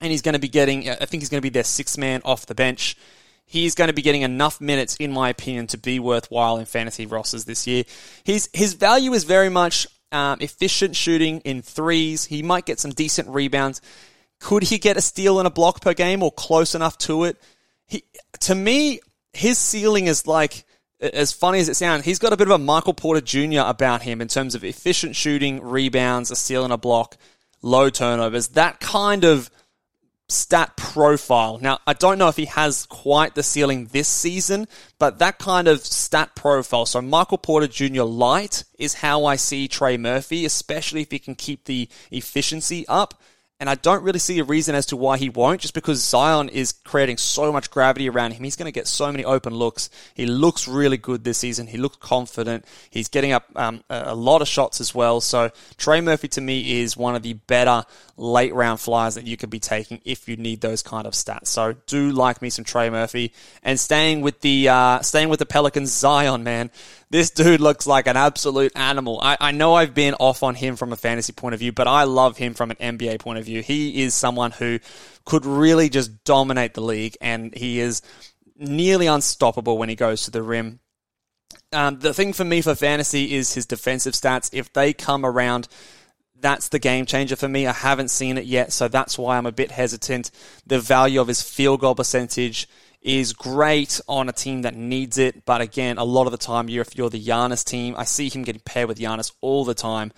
And 0.00 0.10
he's 0.10 0.22
going 0.22 0.32
to 0.32 0.38
be 0.38 0.48
getting, 0.48 0.88
I 0.88 1.04
think 1.04 1.20
he's 1.20 1.28
going 1.28 1.40
to 1.40 1.42
be 1.42 1.50
their 1.50 1.64
sixth 1.64 1.98
man 1.98 2.22
off 2.24 2.46
the 2.46 2.54
bench. 2.54 2.96
He's 3.44 3.74
going 3.74 3.88
to 3.88 3.94
be 3.94 4.00
getting 4.00 4.22
enough 4.22 4.60
minutes, 4.60 4.96
in 4.96 5.12
my 5.12 5.28
opinion, 5.28 5.66
to 5.68 5.78
be 5.78 5.98
worthwhile 6.00 6.56
in 6.56 6.64
fantasy 6.64 7.04
rosters 7.04 7.44
this 7.44 7.66
year. 7.66 7.84
His, 8.24 8.48
his 8.54 8.74
value 8.74 9.12
is 9.12 9.24
very 9.24 9.50
much 9.50 9.86
um, 10.12 10.38
efficient 10.40 10.96
shooting 10.96 11.40
in 11.40 11.60
threes. 11.60 12.24
He 12.24 12.42
might 12.42 12.64
get 12.64 12.80
some 12.80 12.92
decent 12.92 13.28
rebounds. 13.28 13.82
Could 14.38 14.62
he 14.62 14.78
get 14.78 14.96
a 14.96 15.02
steal 15.02 15.38
and 15.38 15.46
a 15.46 15.50
block 15.50 15.82
per 15.82 15.92
game 15.92 16.22
or 16.22 16.32
close 16.32 16.74
enough 16.74 16.96
to 16.98 17.24
it? 17.24 17.36
He, 17.86 18.04
to 18.40 18.54
me, 18.54 19.00
his 19.32 19.58
ceiling 19.58 20.06
is 20.06 20.26
like 20.26 20.64
as 21.00 21.32
funny 21.32 21.60
as 21.60 21.68
it 21.68 21.76
sounds, 21.76 22.04
he's 22.04 22.18
got 22.18 22.32
a 22.32 22.36
bit 22.36 22.48
of 22.48 22.52
a 22.52 22.58
Michael 22.58 22.94
Porter 22.94 23.20
Jr. 23.20 23.60
about 23.64 24.02
him 24.02 24.20
in 24.20 24.28
terms 24.28 24.54
of 24.54 24.64
efficient 24.64 25.16
shooting, 25.16 25.62
rebounds, 25.62 26.30
a 26.30 26.36
steal 26.36 26.64
and 26.64 26.72
a 26.72 26.78
block, 26.78 27.16
low 27.62 27.90
turnovers, 27.90 28.48
that 28.48 28.80
kind 28.80 29.24
of 29.24 29.50
stat 30.28 30.76
profile. 30.76 31.58
Now, 31.60 31.78
I 31.86 31.92
don't 31.92 32.18
know 32.18 32.28
if 32.28 32.36
he 32.36 32.44
has 32.46 32.86
quite 32.86 33.34
the 33.34 33.42
ceiling 33.42 33.86
this 33.86 34.08
season, 34.08 34.68
but 34.98 35.18
that 35.18 35.38
kind 35.38 35.68
of 35.68 35.84
stat 35.84 36.34
profile. 36.36 36.86
So, 36.86 37.02
Michael 37.02 37.38
Porter 37.38 37.66
Jr. 37.66 38.02
light 38.02 38.64
is 38.78 38.94
how 38.94 39.24
I 39.24 39.36
see 39.36 39.68
Trey 39.68 39.96
Murphy, 39.96 40.44
especially 40.44 41.02
if 41.02 41.10
he 41.10 41.18
can 41.18 41.34
keep 41.34 41.64
the 41.64 41.88
efficiency 42.10 42.86
up. 42.88 43.20
And 43.60 43.68
I 43.68 43.74
don't 43.74 44.02
really 44.02 44.18
see 44.18 44.38
a 44.38 44.44
reason 44.44 44.74
as 44.74 44.86
to 44.86 44.96
why 44.96 45.18
he 45.18 45.28
won't, 45.28 45.60
just 45.60 45.74
because 45.74 46.02
Zion 46.02 46.48
is 46.48 46.72
creating 46.72 47.18
so 47.18 47.52
much 47.52 47.70
gravity 47.70 48.08
around 48.08 48.32
him. 48.32 48.42
He's 48.42 48.56
going 48.56 48.66
to 48.66 48.72
get 48.72 48.88
so 48.88 49.12
many 49.12 49.22
open 49.22 49.54
looks. 49.54 49.90
He 50.14 50.24
looks 50.24 50.66
really 50.66 50.96
good 50.96 51.24
this 51.24 51.38
season. 51.38 51.66
He 51.66 51.76
looks 51.76 51.98
confident. 51.98 52.64
He's 52.88 53.08
getting 53.08 53.32
up 53.32 53.44
um, 53.54 53.84
a 53.90 54.14
lot 54.14 54.40
of 54.40 54.48
shots 54.48 54.80
as 54.80 54.94
well. 54.94 55.20
So 55.20 55.50
Trey 55.76 56.00
Murphy 56.00 56.28
to 56.28 56.40
me 56.40 56.80
is 56.80 56.96
one 56.96 57.14
of 57.14 57.22
the 57.22 57.34
better 57.34 57.84
late 58.16 58.54
round 58.54 58.80
flyers 58.80 59.14
that 59.14 59.26
you 59.26 59.36
could 59.36 59.50
be 59.50 59.60
taking 59.60 60.00
if 60.04 60.26
you 60.26 60.36
need 60.36 60.62
those 60.62 60.82
kind 60.82 61.06
of 61.06 61.12
stats. 61.12 61.48
So 61.48 61.74
do 61.86 62.12
like 62.12 62.40
me 62.40 62.48
some 62.48 62.64
Trey 62.64 62.88
Murphy 62.88 63.32
and 63.62 63.78
staying 63.78 64.22
with 64.22 64.40
the 64.40 64.70
uh, 64.70 65.00
staying 65.00 65.28
with 65.28 65.38
the 65.38 65.46
Pelicans, 65.46 65.92
Zion 65.92 66.44
man. 66.44 66.70
This 67.10 67.30
dude 67.30 67.60
looks 67.60 67.88
like 67.88 68.06
an 68.06 68.16
absolute 68.16 68.70
animal. 68.76 69.18
I, 69.20 69.36
I 69.40 69.50
know 69.50 69.74
I've 69.74 69.94
been 69.94 70.14
off 70.14 70.44
on 70.44 70.54
him 70.54 70.76
from 70.76 70.92
a 70.92 70.96
fantasy 70.96 71.32
point 71.32 71.54
of 71.54 71.58
view, 71.58 71.72
but 71.72 71.88
I 71.88 72.04
love 72.04 72.36
him 72.36 72.54
from 72.54 72.70
an 72.70 72.76
NBA 72.76 73.18
point 73.18 73.40
of 73.40 73.44
view. 73.44 73.62
He 73.62 74.02
is 74.02 74.14
someone 74.14 74.52
who 74.52 74.78
could 75.24 75.44
really 75.44 75.88
just 75.88 76.22
dominate 76.22 76.74
the 76.74 76.82
league, 76.82 77.16
and 77.20 77.52
he 77.52 77.80
is 77.80 78.00
nearly 78.56 79.08
unstoppable 79.08 79.76
when 79.76 79.88
he 79.88 79.96
goes 79.96 80.22
to 80.24 80.30
the 80.30 80.42
rim. 80.42 80.78
Um, 81.72 81.98
the 81.98 82.14
thing 82.14 82.32
for 82.32 82.44
me 82.44 82.60
for 82.60 82.76
fantasy 82.76 83.34
is 83.34 83.54
his 83.54 83.66
defensive 83.66 84.14
stats. 84.14 84.50
If 84.52 84.72
they 84.72 84.92
come 84.92 85.26
around, 85.26 85.66
that's 86.38 86.68
the 86.68 86.78
game 86.78 87.06
changer 87.06 87.34
for 87.34 87.48
me. 87.48 87.66
I 87.66 87.72
haven't 87.72 88.10
seen 88.10 88.38
it 88.38 88.44
yet, 88.44 88.72
so 88.72 88.86
that's 88.86 89.18
why 89.18 89.36
I'm 89.36 89.46
a 89.46 89.52
bit 89.52 89.72
hesitant. 89.72 90.30
The 90.64 90.78
value 90.78 91.20
of 91.20 91.28
his 91.28 91.42
field 91.42 91.80
goal 91.80 91.96
percentage 91.96 92.68
is 93.02 93.32
great 93.32 94.00
on 94.08 94.28
a 94.28 94.32
team 94.32 94.62
that 94.62 94.74
needs 94.74 95.18
it. 95.18 95.44
But 95.44 95.60
again, 95.60 95.98
a 95.98 96.04
lot 96.04 96.26
of 96.26 96.32
the 96.32 96.38
time, 96.38 96.68
you're, 96.68 96.82
if 96.82 96.96
you're 96.96 97.10
the 97.10 97.22
Giannis 97.22 97.64
team, 97.64 97.94
I 97.96 98.04
see 98.04 98.28
him 98.28 98.42
getting 98.42 98.62
paired 98.64 98.88
with 98.88 98.98
Giannis 98.98 99.32
all 99.40 99.64
the 99.64 99.74
time. 99.74 100.12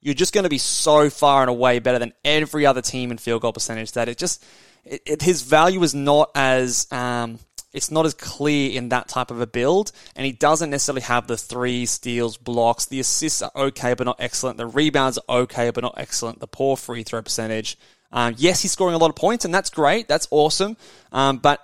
You're 0.00 0.14
just 0.14 0.32
going 0.32 0.44
to 0.44 0.50
be 0.50 0.58
so 0.58 1.10
far 1.10 1.42
and 1.42 1.50
away 1.50 1.80
better 1.80 1.98
than 1.98 2.12
every 2.24 2.64
other 2.64 2.80
team 2.80 3.10
in 3.10 3.18
field 3.18 3.42
goal 3.42 3.52
percentage 3.52 3.92
that 3.92 4.08
it 4.08 4.16
just 4.16 4.44
it, 4.84 5.02
it, 5.04 5.22
his 5.22 5.42
value 5.42 5.82
is 5.82 5.94
not 5.94 6.30
as 6.36 6.90
um, 6.92 7.40
it's 7.72 7.90
not 7.90 8.06
as 8.06 8.14
clear 8.14 8.70
in 8.70 8.90
that 8.90 9.08
type 9.08 9.30
of 9.30 9.40
a 9.40 9.46
build, 9.46 9.92
and 10.16 10.24
he 10.24 10.32
doesn't 10.32 10.70
necessarily 10.70 11.02
have 11.02 11.26
the 11.26 11.36
three 11.36 11.84
steals, 11.84 12.36
blocks. 12.36 12.86
The 12.86 13.00
assists 13.00 13.42
are 13.42 13.50
okay, 13.54 13.94
but 13.94 14.04
not 14.04 14.16
excellent. 14.20 14.56
The 14.56 14.66
rebounds 14.66 15.18
are 15.18 15.40
okay, 15.40 15.70
but 15.70 15.82
not 15.82 15.94
excellent. 15.96 16.40
The 16.40 16.46
poor 16.46 16.76
free 16.76 17.02
throw 17.02 17.20
percentage. 17.20 17.76
Um, 18.10 18.34
yes, 18.38 18.62
he's 18.62 18.72
scoring 18.72 18.94
a 18.94 18.98
lot 18.98 19.10
of 19.10 19.16
points, 19.16 19.44
and 19.44 19.52
that's 19.52 19.68
great. 19.68 20.08
That's 20.08 20.28
awesome. 20.30 20.76
Um, 21.12 21.38
but 21.38 21.60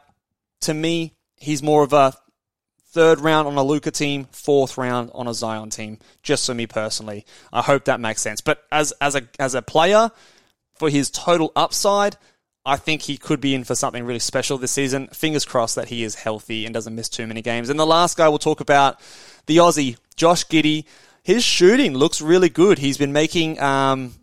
to 0.65 0.75
me, 0.75 1.15
he's 1.37 1.63
more 1.63 1.83
of 1.83 1.93
a 1.93 2.15
third 2.91 3.21
round 3.21 3.49
on 3.49 3.57
a 3.57 3.63
Luka 3.63 3.91
team, 3.91 4.27
fourth 4.31 4.79
round 4.79 5.11
on 5.15 5.27
a 5.27 5.35
Zion 5.35 5.71
team. 5.71 5.99
Just 6.23 6.47
for 6.47 6.55
me 6.55 6.67
personally, 6.67 7.27
I 7.53 7.63
hope 7.63 7.87
that 7.87 8.01
makes 8.01 8.23
sense. 8.23 8.41
But 8.41 8.65
as 8.71 8.93
as 9.01 9.15
a 9.15 9.23
as 9.39 9.55
a 9.55 9.63
player, 9.63 10.11
for 10.75 10.91
his 10.91 11.11
total 11.11 11.53
upside, 11.57 12.17
I 12.65 12.77
think 12.77 13.03
he 13.03 13.17
could 13.17 13.41
be 13.41 13.55
in 13.55 13.65
for 13.65 13.75
something 13.75 14.05
really 14.05 14.19
special 14.19 14.59
this 14.59 14.73
season. 14.73 15.09
Fingers 15.09 15.45
crossed 15.45 15.77
that 15.77 15.89
he 15.89 16.03
is 16.03 16.15
healthy 16.15 16.65
and 16.65 16.73
doesn't 16.73 16.95
miss 16.95 17.09
too 17.09 17.27
many 17.27 17.43
games. 17.43 17.69
And 17.69 17.79
the 17.79 17.87
last 17.87 18.17
guy 18.17 18.29
we'll 18.29 18.39
talk 18.39 18.61
about, 18.61 19.01
the 19.47 19.59
Aussie, 19.59 19.99
Josh 20.17 20.47
Giddey. 20.47 20.85
His 21.23 21.43
shooting 21.43 21.95
looks 21.95 22.21
really 22.21 22.51
good. 22.51 22.79
He's 22.79 22.99
been 22.99 23.13
making 23.13 23.59
um, 23.59 24.15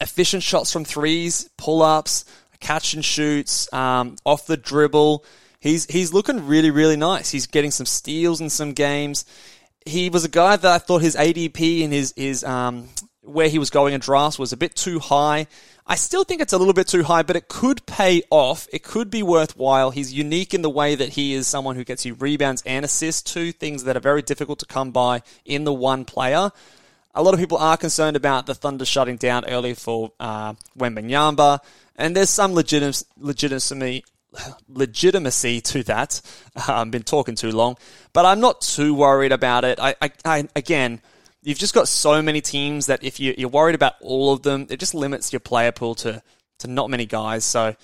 efficient 0.00 0.42
shots 0.42 0.72
from 0.72 0.84
threes, 0.84 1.50
pull 1.58 1.82
ups, 1.82 2.24
catch 2.58 2.94
and 2.94 3.04
shoots, 3.04 3.70
um, 3.72 4.16
off 4.24 4.46
the 4.46 4.56
dribble. 4.56 5.24
He's 5.66 5.86
he's 5.86 6.12
looking 6.12 6.46
really 6.46 6.70
really 6.70 6.96
nice. 6.96 7.30
He's 7.30 7.46
getting 7.46 7.70
some 7.70 7.86
steals 7.86 8.40
in 8.40 8.50
some 8.50 8.72
games. 8.72 9.24
He 9.84 10.10
was 10.10 10.24
a 10.24 10.28
guy 10.28 10.56
that 10.56 10.72
I 10.72 10.78
thought 10.78 11.02
his 11.02 11.16
ADP 11.16 11.84
and 11.84 11.92
his 11.92 12.14
his 12.16 12.44
um, 12.44 12.88
where 13.22 13.48
he 13.48 13.58
was 13.58 13.70
going 13.70 13.92
in 13.92 14.00
drafts 14.00 14.38
was 14.38 14.52
a 14.52 14.56
bit 14.56 14.74
too 14.74 14.98
high. 14.98 15.46
I 15.88 15.94
still 15.94 16.24
think 16.24 16.40
it's 16.40 16.52
a 16.52 16.58
little 16.58 16.72
bit 16.72 16.88
too 16.88 17.04
high, 17.04 17.22
but 17.22 17.36
it 17.36 17.48
could 17.48 17.86
pay 17.86 18.22
off. 18.30 18.66
It 18.72 18.82
could 18.82 19.10
be 19.10 19.22
worthwhile. 19.22 19.90
He's 19.90 20.12
unique 20.12 20.52
in 20.52 20.62
the 20.62 20.70
way 20.70 20.94
that 20.94 21.10
he 21.10 21.32
is 21.32 21.46
someone 21.46 21.76
who 21.76 21.84
gets 21.84 22.04
you 22.04 22.14
rebounds 22.14 22.62
and 22.66 22.84
assists, 22.84 23.22
two 23.22 23.52
things 23.52 23.84
that 23.84 23.96
are 23.96 24.00
very 24.00 24.22
difficult 24.22 24.58
to 24.60 24.66
come 24.66 24.90
by 24.90 25.22
in 25.44 25.64
the 25.64 25.72
one 25.72 26.04
player. 26.04 26.50
A 27.14 27.22
lot 27.22 27.34
of 27.34 27.40
people 27.40 27.58
are 27.58 27.76
concerned 27.76 28.16
about 28.16 28.46
the 28.46 28.54
Thunder 28.54 28.84
shutting 28.84 29.16
down 29.16 29.44
early 29.46 29.74
for 29.74 30.12
uh, 30.20 30.54
Wembanyama, 30.76 31.60
and 31.94 32.14
there's 32.14 32.30
some 32.30 32.52
legitimacy, 32.52 34.04
legitimacy 34.68 35.60
to 35.60 35.82
that. 35.84 36.20
I've 36.56 36.68
um, 36.68 36.90
been 36.90 37.02
talking 37.02 37.34
too 37.34 37.50
long, 37.50 37.76
but 38.12 38.24
I'm 38.24 38.40
not 38.40 38.60
too 38.60 38.94
worried 38.94 39.32
about 39.32 39.64
it. 39.64 39.78
I, 39.80 39.94
I, 40.00 40.10
I 40.24 40.48
again, 40.54 41.00
you've 41.42 41.58
just 41.58 41.74
got 41.74 41.88
so 41.88 42.22
many 42.22 42.40
teams 42.40 42.86
that 42.86 43.04
if 43.04 43.20
you, 43.20 43.34
you're 43.38 43.48
worried 43.48 43.74
about 43.74 43.94
all 44.00 44.32
of 44.32 44.42
them, 44.42 44.66
it 44.68 44.80
just 44.80 44.94
limits 44.94 45.32
your 45.32 45.40
player 45.40 45.72
pool 45.72 45.94
to 45.96 46.22
to 46.58 46.68
not 46.68 46.90
many 46.90 47.06
guys. 47.06 47.44
So, 47.44 47.76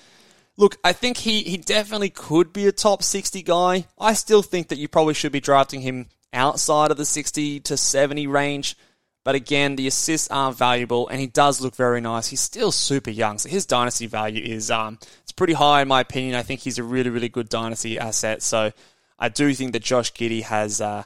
look, 0.57 0.77
I 0.83 0.93
think 0.93 1.17
he 1.17 1.43
he 1.43 1.57
definitely 1.57 2.09
could 2.09 2.53
be 2.53 2.67
a 2.67 2.71
top 2.71 3.03
60 3.03 3.41
guy. 3.43 3.87
I 3.99 4.13
still 4.13 4.41
think 4.41 4.67
that 4.67 4.77
you 4.77 4.87
probably 4.87 5.13
should 5.13 5.31
be 5.31 5.39
drafting 5.39 5.81
him 5.81 6.07
outside 6.33 6.91
of 6.91 6.97
the 6.97 7.05
60 7.05 7.59
to 7.61 7.77
70 7.77 8.27
range. 8.27 8.75
But 9.23 9.35
again, 9.35 9.77
the 9.77 9.87
assists 9.87 10.27
are 10.29 10.51
valuable, 10.51 11.07
and 11.07 11.19
he 11.19 11.27
does 11.27 11.61
look 11.61 11.75
very 11.75 12.01
nice. 12.01 12.27
He's 12.27 12.41
still 12.41 12.71
super 12.71 13.09
young, 13.09 13.37
so 13.37 13.49
his 13.49 13.65
dynasty 13.65 14.05
value 14.05 14.43
is 14.43 14.69
um, 14.69 14.99
it's 15.21 15.31
pretty 15.31 15.53
high 15.53 15.81
in 15.81 15.87
my 15.87 16.01
opinion. 16.01 16.35
I 16.35 16.43
think 16.43 16.59
he's 16.59 16.77
a 16.77 16.83
really, 16.83 17.09
really 17.09 17.29
good 17.29 17.47
dynasty 17.47 17.97
asset. 17.97 18.41
So 18.41 18.71
I 19.17 19.29
do 19.29 19.53
think 19.53 19.71
that 19.73 19.83
Josh 19.83 20.11
Giddey 20.11 20.43
has, 20.43 20.81
uh, 20.81 21.03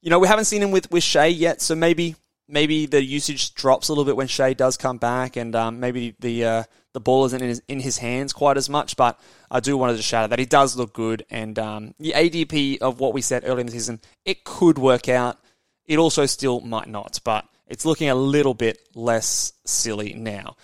you 0.00 0.10
know, 0.10 0.20
we 0.20 0.28
haven't 0.28 0.44
seen 0.44 0.62
him 0.62 0.70
with 0.70 0.90
with 0.92 1.02
Shai 1.02 1.26
yet, 1.26 1.60
so 1.60 1.74
maybe 1.74 2.14
maybe 2.48 2.86
the 2.86 3.02
usage 3.02 3.54
drops 3.54 3.88
a 3.88 3.92
little 3.92 4.04
bit 4.04 4.16
when 4.16 4.28
Shai 4.28 4.52
does 4.52 4.76
come 4.76 4.98
back, 4.98 5.36
and 5.36 5.56
um, 5.56 5.80
maybe 5.80 6.14
the 6.20 6.44
uh, 6.44 6.62
the 6.92 7.00
ball 7.00 7.24
isn't 7.24 7.42
in 7.42 7.48
his, 7.48 7.62
in 7.66 7.80
his 7.80 7.98
hands 7.98 8.32
quite 8.32 8.56
as 8.56 8.68
much. 8.68 8.96
But 8.96 9.18
I 9.50 9.58
do 9.58 9.76
wanted 9.76 9.96
to 9.96 10.02
shout 10.02 10.24
out 10.24 10.30
that 10.30 10.38
he 10.38 10.46
does 10.46 10.76
look 10.76 10.92
good, 10.92 11.26
and 11.30 11.58
um, 11.58 11.94
the 11.98 12.12
ADP 12.12 12.78
of 12.78 13.00
what 13.00 13.12
we 13.12 13.22
said 13.22 13.42
earlier 13.44 13.60
in 13.60 13.66
the 13.66 13.72
season, 13.72 14.00
it 14.24 14.44
could 14.44 14.78
work 14.78 15.08
out. 15.08 15.38
It 15.84 15.98
also 15.98 16.26
still 16.26 16.60
might 16.60 16.88
not, 16.88 17.20
but 17.24 17.46
it's 17.68 17.84
looking 17.84 18.08
a 18.08 18.14
little 18.14 18.54
bit 18.54 18.78
less 18.94 19.52
silly 19.64 20.14
now. 20.14 20.56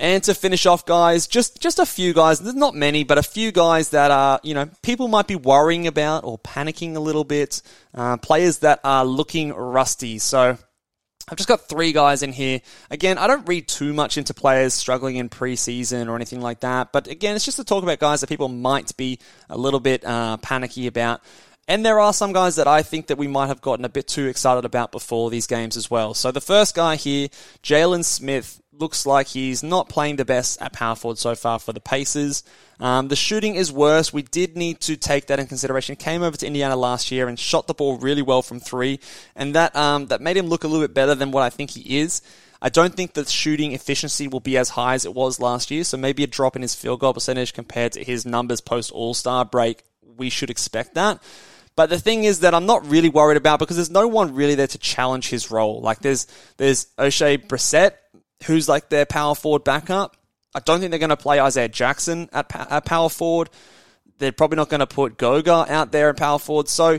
And 0.00 0.22
to 0.24 0.34
finish 0.34 0.64
off, 0.64 0.86
guys, 0.86 1.26
just 1.26 1.60
just 1.60 1.80
a 1.80 1.86
few 1.86 2.12
guys. 2.12 2.38
There's 2.38 2.54
not 2.54 2.74
many, 2.76 3.02
but 3.02 3.18
a 3.18 3.22
few 3.22 3.50
guys 3.50 3.90
that 3.90 4.12
are 4.12 4.38
you 4.44 4.54
know 4.54 4.70
people 4.82 5.08
might 5.08 5.26
be 5.26 5.34
worrying 5.34 5.88
about 5.88 6.22
or 6.22 6.38
panicking 6.38 6.94
a 6.94 7.00
little 7.00 7.24
bit. 7.24 7.62
Uh, 7.92 8.16
players 8.16 8.58
that 8.58 8.78
are 8.84 9.04
looking 9.04 9.52
rusty. 9.52 10.18
So 10.20 10.56
I've 11.30 11.36
just 11.36 11.48
got 11.48 11.68
three 11.68 11.92
guys 11.92 12.22
in 12.22 12.32
here. 12.32 12.60
Again, 12.90 13.18
I 13.18 13.26
don't 13.26 13.46
read 13.48 13.68
too 13.68 13.92
much 13.92 14.16
into 14.16 14.32
players 14.34 14.72
struggling 14.72 15.16
in 15.16 15.28
preseason 15.28 16.08
or 16.08 16.16
anything 16.16 16.40
like 16.40 16.60
that. 16.60 16.92
But 16.92 17.06
again, 17.06 17.36
it's 17.36 17.44
just 17.44 17.58
to 17.58 17.64
talk 17.64 17.82
about 17.82 17.98
guys 17.98 18.20
that 18.20 18.28
people 18.28 18.48
might 18.48 18.96
be 18.96 19.18
a 19.50 19.58
little 19.58 19.80
bit 19.80 20.04
uh, 20.04 20.38
panicky 20.38 20.86
about. 20.86 21.22
And 21.68 21.84
there 21.84 22.00
are 22.00 22.14
some 22.14 22.32
guys 22.32 22.56
that 22.56 22.66
I 22.66 22.82
think 22.82 23.08
that 23.08 23.18
we 23.18 23.28
might 23.28 23.48
have 23.48 23.60
gotten 23.60 23.84
a 23.84 23.90
bit 23.90 24.08
too 24.08 24.26
excited 24.26 24.64
about 24.64 24.90
before 24.90 25.28
these 25.28 25.46
games 25.46 25.76
as 25.76 25.90
well. 25.90 26.14
So 26.14 26.32
the 26.32 26.40
first 26.40 26.74
guy 26.74 26.96
here, 26.96 27.28
Jalen 27.62 28.04
Smith, 28.04 28.60
looks 28.72 29.04
like 29.04 29.26
he's 29.26 29.62
not 29.62 29.88
playing 29.88 30.16
the 30.16 30.24
best 30.24 30.62
at 30.62 30.72
power 30.72 30.94
forward 30.94 31.18
so 31.18 31.34
far 31.34 31.58
for 31.58 31.72
the 31.72 31.80
Pacers. 31.80 32.42
Um, 32.80 33.08
the 33.08 33.16
shooting 33.16 33.56
is 33.56 33.72
worse. 33.72 34.12
We 34.12 34.22
did 34.22 34.56
need 34.56 34.80
to 34.82 34.96
take 34.96 35.26
that 35.26 35.40
in 35.40 35.46
consideration. 35.46 35.96
Came 35.96 36.22
over 36.22 36.36
to 36.36 36.46
Indiana 36.46 36.76
last 36.76 37.10
year 37.10 37.28
and 37.28 37.38
shot 37.38 37.66
the 37.66 37.74
ball 37.74 37.98
really 37.98 38.22
well 38.22 38.40
from 38.40 38.60
three, 38.60 39.00
and 39.34 39.54
that 39.54 39.74
um, 39.74 40.06
that 40.06 40.20
made 40.20 40.36
him 40.36 40.46
look 40.46 40.64
a 40.64 40.68
little 40.68 40.86
bit 40.86 40.94
better 40.94 41.14
than 41.14 41.32
what 41.32 41.42
I 41.42 41.50
think 41.50 41.70
he 41.70 41.98
is. 41.98 42.22
I 42.62 42.68
don't 42.68 42.94
think 42.94 43.12
the 43.12 43.24
shooting 43.24 43.72
efficiency 43.72 44.26
will 44.26 44.40
be 44.40 44.56
as 44.56 44.70
high 44.70 44.94
as 44.94 45.04
it 45.04 45.14
was 45.14 45.38
last 45.40 45.70
year, 45.70 45.84
so 45.84 45.96
maybe 45.96 46.24
a 46.24 46.28
drop 46.28 46.56
in 46.56 46.62
his 46.62 46.74
field 46.74 47.00
goal 47.00 47.14
percentage 47.14 47.52
compared 47.52 47.92
to 47.92 48.04
his 48.04 48.24
numbers 48.24 48.60
post 48.60 48.90
All 48.92 49.14
Star 49.14 49.44
break. 49.44 49.82
We 50.16 50.30
should 50.30 50.50
expect 50.50 50.94
that. 50.94 51.20
But 51.78 51.90
the 51.90 51.98
thing 52.00 52.24
is 52.24 52.40
that 52.40 52.54
I'm 52.54 52.66
not 52.66 52.84
really 52.90 53.08
worried 53.08 53.36
about 53.36 53.60
because 53.60 53.76
there's 53.76 53.88
no 53.88 54.08
one 54.08 54.34
really 54.34 54.56
there 54.56 54.66
to 54.66 54.78
challenge 54.78 55.28
his 55.28 55.48
role. 55.48 55.80
Like 55.80 56.00
there's 56.00 56.26
there's 56.56 56.86
Oshae 56.98 57.46
Brissett, 57.46 57.92
who's 58.46 58.68
like 58.68 58.88
their 58.88 59.06
power 59.06 59.36
forward 59.36 59.62
backup. 59.62 60.16
I 60.56 60.58
don't 60.58 60.80
think 60.80 60.90
they're 60.90 60.98
going 60.98 61.10
to 61.10 61.16
play 61.16 61.38
Isaiah 61.38 61.68
Jackson 61.68 62.30
at, 62.32 62.50
at 62.52 62.84
power 62.84 63.08
forward. 63.08 63.50
They're 64.18 64.32
probably 64.32 64.56
not 64.56 64.70
going 64.70 64.80
to 64.80 64.88
put 64.88 65.18
Goga 65.18 65.66
out 65.68 65.92
there 65.92 66.08
at 66.08 66.16
power 66.16 66.40
forward. 66.40 66.66
So 66.66 66.98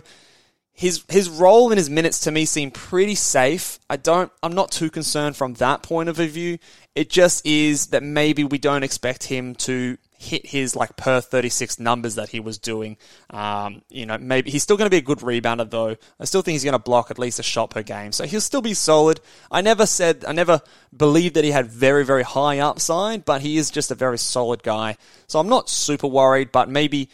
his 0.72 1.04
his 1.10 1.28
role 1.28 1.72
and 1.72 1.78
his 1.78 1.90
minutes 1.90 2.22
to 2.22 2.32
me 2.32 2.46
seem 2.46 2.72
pretty 2.72 3.16
safe. 3.16 3.80
I 3.90 3.98
don't 3.98 4.32
I'm 4.42 4.54
not 4.56 4.72
too 4.72 4.90
concerned 4.90 5.36
from 5.36 5.56
that 5.56 5.84
point 5.84 6.08
of 6.08 6.16
view. 6.16 6.58
It 6.96 7.10
just 7.10 7.46
is 7.46 7.88
that 7.88 8.02
maybe 8.02 8.46
we 8.46 8.58
don't 8.58 8.84
expect 8.84 9.26
him 9.26 9.56
to 9.56 9.98
hit 10.20 10.46
his 10.46 10.76
like 10.76 10.98
per 10.98 11.22
36 11.22 11.80
numbers 11.80 12.16
that 12.16 12.28
he 12.28 12.42
was 12.42 12.58
doing. 12.58 12.98
Um, 13.30 13.82
you 13.90 14.06
know, 14.06 14.18
maybe 14.18 14.52
he's 14.52 14.64
still 14.64 14.76
going 14.76 14.86
to 14.86 14.92
be 14.92 14.98
a 14.98 15.02
good 15.02 15.20
rebounder 15.20 15.70
though. 15.70 15.96
I 16.20 16.26
still 16.26 16.42
think 16.42 16.54
he's 16.54 16.66
going 16.66 16.74
to 16.74 16.80
block 16.80 17.10
at 17.10 17.18
least 17.18 17.40
a 17.40 17.44
shot 17.44 17.70
per 17.70 17.84
game. 17.84 18.12
So 18.12 18.26
he'll 18.26 18.42
still 18.42 18.62
be 18.62 18.74
solid. 18.74 19.22
I 19.50 19.62
never 19.62 19.86
said, 19.86 20.26
I 20.28 20.34
never 20.34 20.62
believed 20.96 21.36
that 21.36 21.46
he 21.46 21.52
had 21.52 21.68
very, 21.68 22.04
very 22.04 22.24
high 22.24 22.60
upside, 22.60 23.24
but 23.24 23.40
he 23.42 23.58
is 23.58 23.72
just 23.72 23.92
a 23.92 23.96
very 23.96 24.18
solid 24.18 24.62
guy. 24.62 24.98
So 25.28 25.40
I'm 25.40 25.48
not 25.48 25.70
super 25.70 26.08
worried, 26.08 26.52
but 26.52 26.68
maybe 26.68 27.10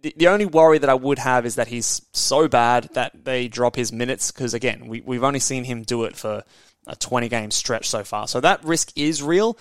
the, 0.00 0.14
the 0.16 0.28
only 0.28 0.46
worry 0.46 0.78
that 0.78 0.88
I 0.88 0.94
would 0.94 1.18
have 1.18 1.44
is 1.44 1.56
that 1.56 1.68
he's 1.68 2.00
so 2.12 2.48
bad 2.48 2.88
that 2.94 3.22
they 3.22 3.48
drop 3.48 3.76
his 3.76 3.92
minutes 3.92 4.32
because 4.32 4.54
again, 4.54 4.88
we, 4.88 5.02
we've 5.02 5.24
only 5.24 5.40
seen 5.40 5.64
him 5.64 5.82
do 5.82 6.04
it 6.04 6.16
for 6.16 6.42
a 6.86 6.96
20 6.96 7.28
game 7.28 7.50
stretch 7.50 7.90
so 7.90 8.02
far. 8.02 8.26
So 8.28 8.40
that 8.40 8.64
risk 8.64 8.92
is 8.96 9.22
real. 9.22 9.58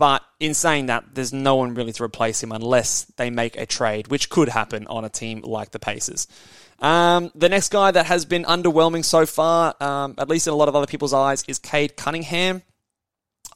But 0.00 0.24
in 0.38 0.54
saying 0.54 0.86
that, 0.86 1.04
there's 1.12 1.34
no 1.34 1.56
one 1.56 1.74
really 1.74 1.92
to 1.92 2.02
replace 2.02 2.42
him 2.42 2.52
unless 2.52 3.04
they 3.18 3.28
make 3.28 3.58
a 3.58 3.66
trade, 3.66 4.08
which 4.08 4.30
could 4.30 4.48
happen 4.48 4.86
on 4.86 5.04
a 5.04 5.10
team 5.10 5.42
like 5.42 5.72
the 5.72 5.78
Pacers. 5.78 6.26
Um, 6.78 7.30
the 7.34 7.50
next 7.50 7.68
guy 7.68 7.90
that 7.90 8.06
has 8.06 8.24
been 8.24 8.44
underwhelming 8.44 9.04
so 9.04 9.26
far, 9.26 9.74
um, 9.78 10.14
at 10.16 10.26
least 10.26 10.46
in 10.46 10.54
a 10.54 10.56
lot 10.56 10.70
of 10.70 10.74
other 10.74 10.86
people's 10.86 11.12
eyes, 11.12 11.44
is 11.46 11.58
Cade 11.58 11.98
Cunningham. 11.98 12.62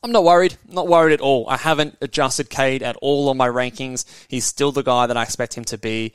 I'm 0.03 0.12
not 0.12 0.22
worried. 0.22 0.59
Not 0.68 0.86
worried 0.86 1.14
at 1.14 1.22
all. 1.22 1.49
I 1.49 1.57
haven't 1.57 1.97
adjusted 2.03 2.51
Cade 2.51 2.82
at 2.82 2.97
all 2.97 3.30
on 3.30 3.38
my 3.38 3.49
rankings. 3.49 4.05
He's 4.28 4.45
still 4.45 4.70
the 4.70 4.82
guy 4.82 5.07
that 5.07 5.16
I 5.16 5.22
expect 5.22 5.55
him 5.55 5.64
to 5.64 5.78
be. 5.78 6.12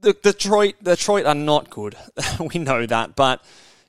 The 0.00 0.14
Detroit, 0.14 0.74
Detroit 0.82 1.26
are 1.26 1.34
not 1.36 1.70
good. 1.70 1.94
we 2.52 2.58
know 2.58 2.86
that, 2.86 3.14
but 3.14 3.40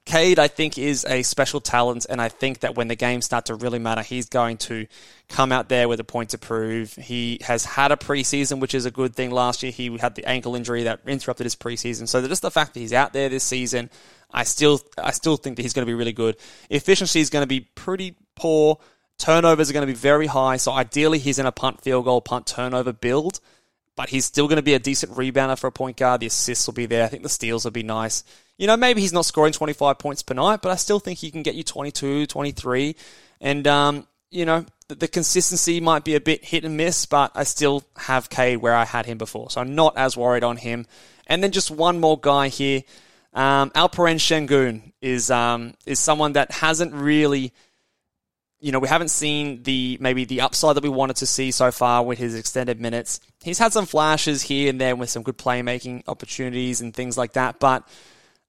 Cade, 0.05 0.37
I 0.37 0.47
think, 0.47 0.77
is 0.77 1.03
a 1.09 1.23
special 1.23 1.59
talent, 1.59 2.05
and 2.07 2.21
I 2.21 2.29
think 2.29 2.59
that 2.59 2.75
when 2.75 2.87
the 2.87 2.95
games 2.95 3.25
start 3.25 3.47
to 3.47 3.55
really 3.55 3.79
matter, 3.79 4.03
he's 4.03 4.29
going 4.29 4.57
to 4.57 4.85
come 5.29 5.51
out 5.51 5.67
there 5.67 5.87
with 5.87 5.99
a 5.99 6.03
point 6.03 6.29
to 6.29 6.37
prove. 6.37 6.93
He 6.93 7.39
has 7.41 7.65
had 7.65 7.91
a 7.91 7.95
preseason, 7.95 8.59
which 8.59 8.75
is 8.75 8.85
a 8.85 8.91
good 8.91 9.15
thing. 9.15 9.31
Last 9.31 9.63
year, 9.63 9.71
he 9.71 9.97
had 9.97 10.13
the 10.13 10.23
ankle 10.25 10.55
injury 10.55 10.83
that 10.83 10.99
interrupted 11.07 11.45
his 11.45 11.55
preseason. 11.55 12.07
So 12.07 12.25
just 12.27 12.43
the 12.43 12.51
fact 12.51 12.75
that 12.75 12.81
he's 12.81 12.93
out 12.93 13.13
there 13.13 13.29
this 13.29 13.43
season, 13.43 13.89
I 14.31 14.43
still, 14.43 14.79
I 14.95 15.09
still 15.09 15.37
think 15.37 15.55
that 15.55 15.63
he's 15.63 15.73
going 15.73 15.87
to 15.87 15.89
be 15.89 15.95
really 15.95 16.13
good. 16.13 16.37
Efficiency 16.69 17.19
is 17.19 17.31
going 17.31 17.43
to 17.43 17.47
be 17.47 17.61
pretty 17.61 18.15
poor. 18.35 18.77
Turnovers 19.17 19.71
are 19.71 19.73
going 19.73 19.87
to 19.87 19.91
be 19.91 19.97
very 19.97 20.27
high. 20.27 20.57
So 20.57 20.71
ideally, 20.71 21.17
he's 21.17 21.39
in 21.39 21.47
a 21.47 21.51
punt, 21.51 21.81
field 21.81 22.05
goal, 22.05 22.21
punt, 22.21 22.45
turnover 22.45 22.93
build. 22.93 23.39
But 23.95 24.09
he's 24.09 24.25
still 24.25 24.47
going 24.47 24.57
to 24.57 24.63
be 24.63 24.73
a 24.73 24.79
decent 24.79 25.13
rebounder 25.13 25.57
for 25.57 25.67
a 25.67 25.71
point 25.71 25.97
guard. 25.97 26.21
The 26.21 26.27
assists 26.27 26.67
will 26.67 26.73
be 26.73 26.85
there. 26.85 27.05
I 27.05 27.07
think 27.07 27.23
the 27.23 27.29
steals 27.29 27.63
will 27.63 27.71
be 27.71 27.83
nice 27.83 28.23
you 28.57 28.67
know, 28.67 28.77
maybe 28.77 29.01
he's 29.01 29.13
not 29.13 29.25
scoring 29.25 29.53
25 29.53 29.99
points 29.99 30.23
per 30.23 30.33
night, 30.33 30.61
but 30.61 30.71
I 30.71 30.75
still 30.75 30.99
think 30.99 31.19
he 31.19 31.31
can 31.31 31.43
get 31.43 31.55
you 31.55 31.63
22, 31.63 32.25
23. 32.27 32.95
And, 33.41 33.67
um, 33.67 34.07
you 34.31 34.45
know, 34.45 34.65
the, 34.87 34.95
the, 34.95 35.07
consistency 35.07 35.81
might 35.81 36.03
be 36.03 36.15
a 36.15 36.21
bit 36.21 36.45
hit 36.45 36.63
and 36.63 36.77
miss, 36.77 37.05
but 37.05 37.31
I 37.35 37.43
still 37.43 37.83
have 37.97 38.29
Cade 38.29 38.59
where 38.59 38.75
I 38.75 38.85
had 38.85 39.05
him 39.05 39.17
before. 39.17 39.49
So 39.49 39.59
I'm 39.59 39.75
not 39.75 39.97
as 39.97 40.15
worried 40.15 40.43
on 40.43 40.57
him. 40.57 40.85
And 41.27 41.43
then 41.43 41.51
just 41.51 41.69
one 41.69 41.99
more 41.99 42.19
guy 42.19 42.47
here. 42.47 42.83
Um, 43.33 43.71
Alperen 43.71 44.15
Sengun 44.15 44.93
is, 45.01 45.29
um, 45.29 45.73
is 45.85 45.99
someone 45.99 46.33
that 46.33 46.51
hasn't 46.51 46.93
really 46.93 47.51
you 48.59 48.71
know, 48.71 48.79
we 48.79 48.87
haven't 48.87 49.09
seen 49.09 49.63
the 49.63 49.97
maybe 49.99 50.25
the 50.25 50.41
upside 50.41 50.75
that 50.75 50.83
we 50.83 50.89
wanted 50.89 51.17
to 51.17 51.25
see 51.25 51.51
so 51.51 51.71
far 51.71 52.03
with 52.03 52.17
his 52.17 52.35
extended 52.35 52.79
minutes. 52.79 53.19
He's 53.43 53.59
had 53.59 53.73
some 53.73 53.85
flashes 53.85 54.41
here 54.41 54.69
and 54.69 54.79
there 54.79 54.95
with 54.95 55.09
some 55.09 55.23
good 55.23 55.37
playmaking 55.37 56.03
opportunities 56.07 56.81
and 56.81 56.93
things 56.93 57.17
like 57.17 57.33
that, 57.33 57.59
but 57.59 57.87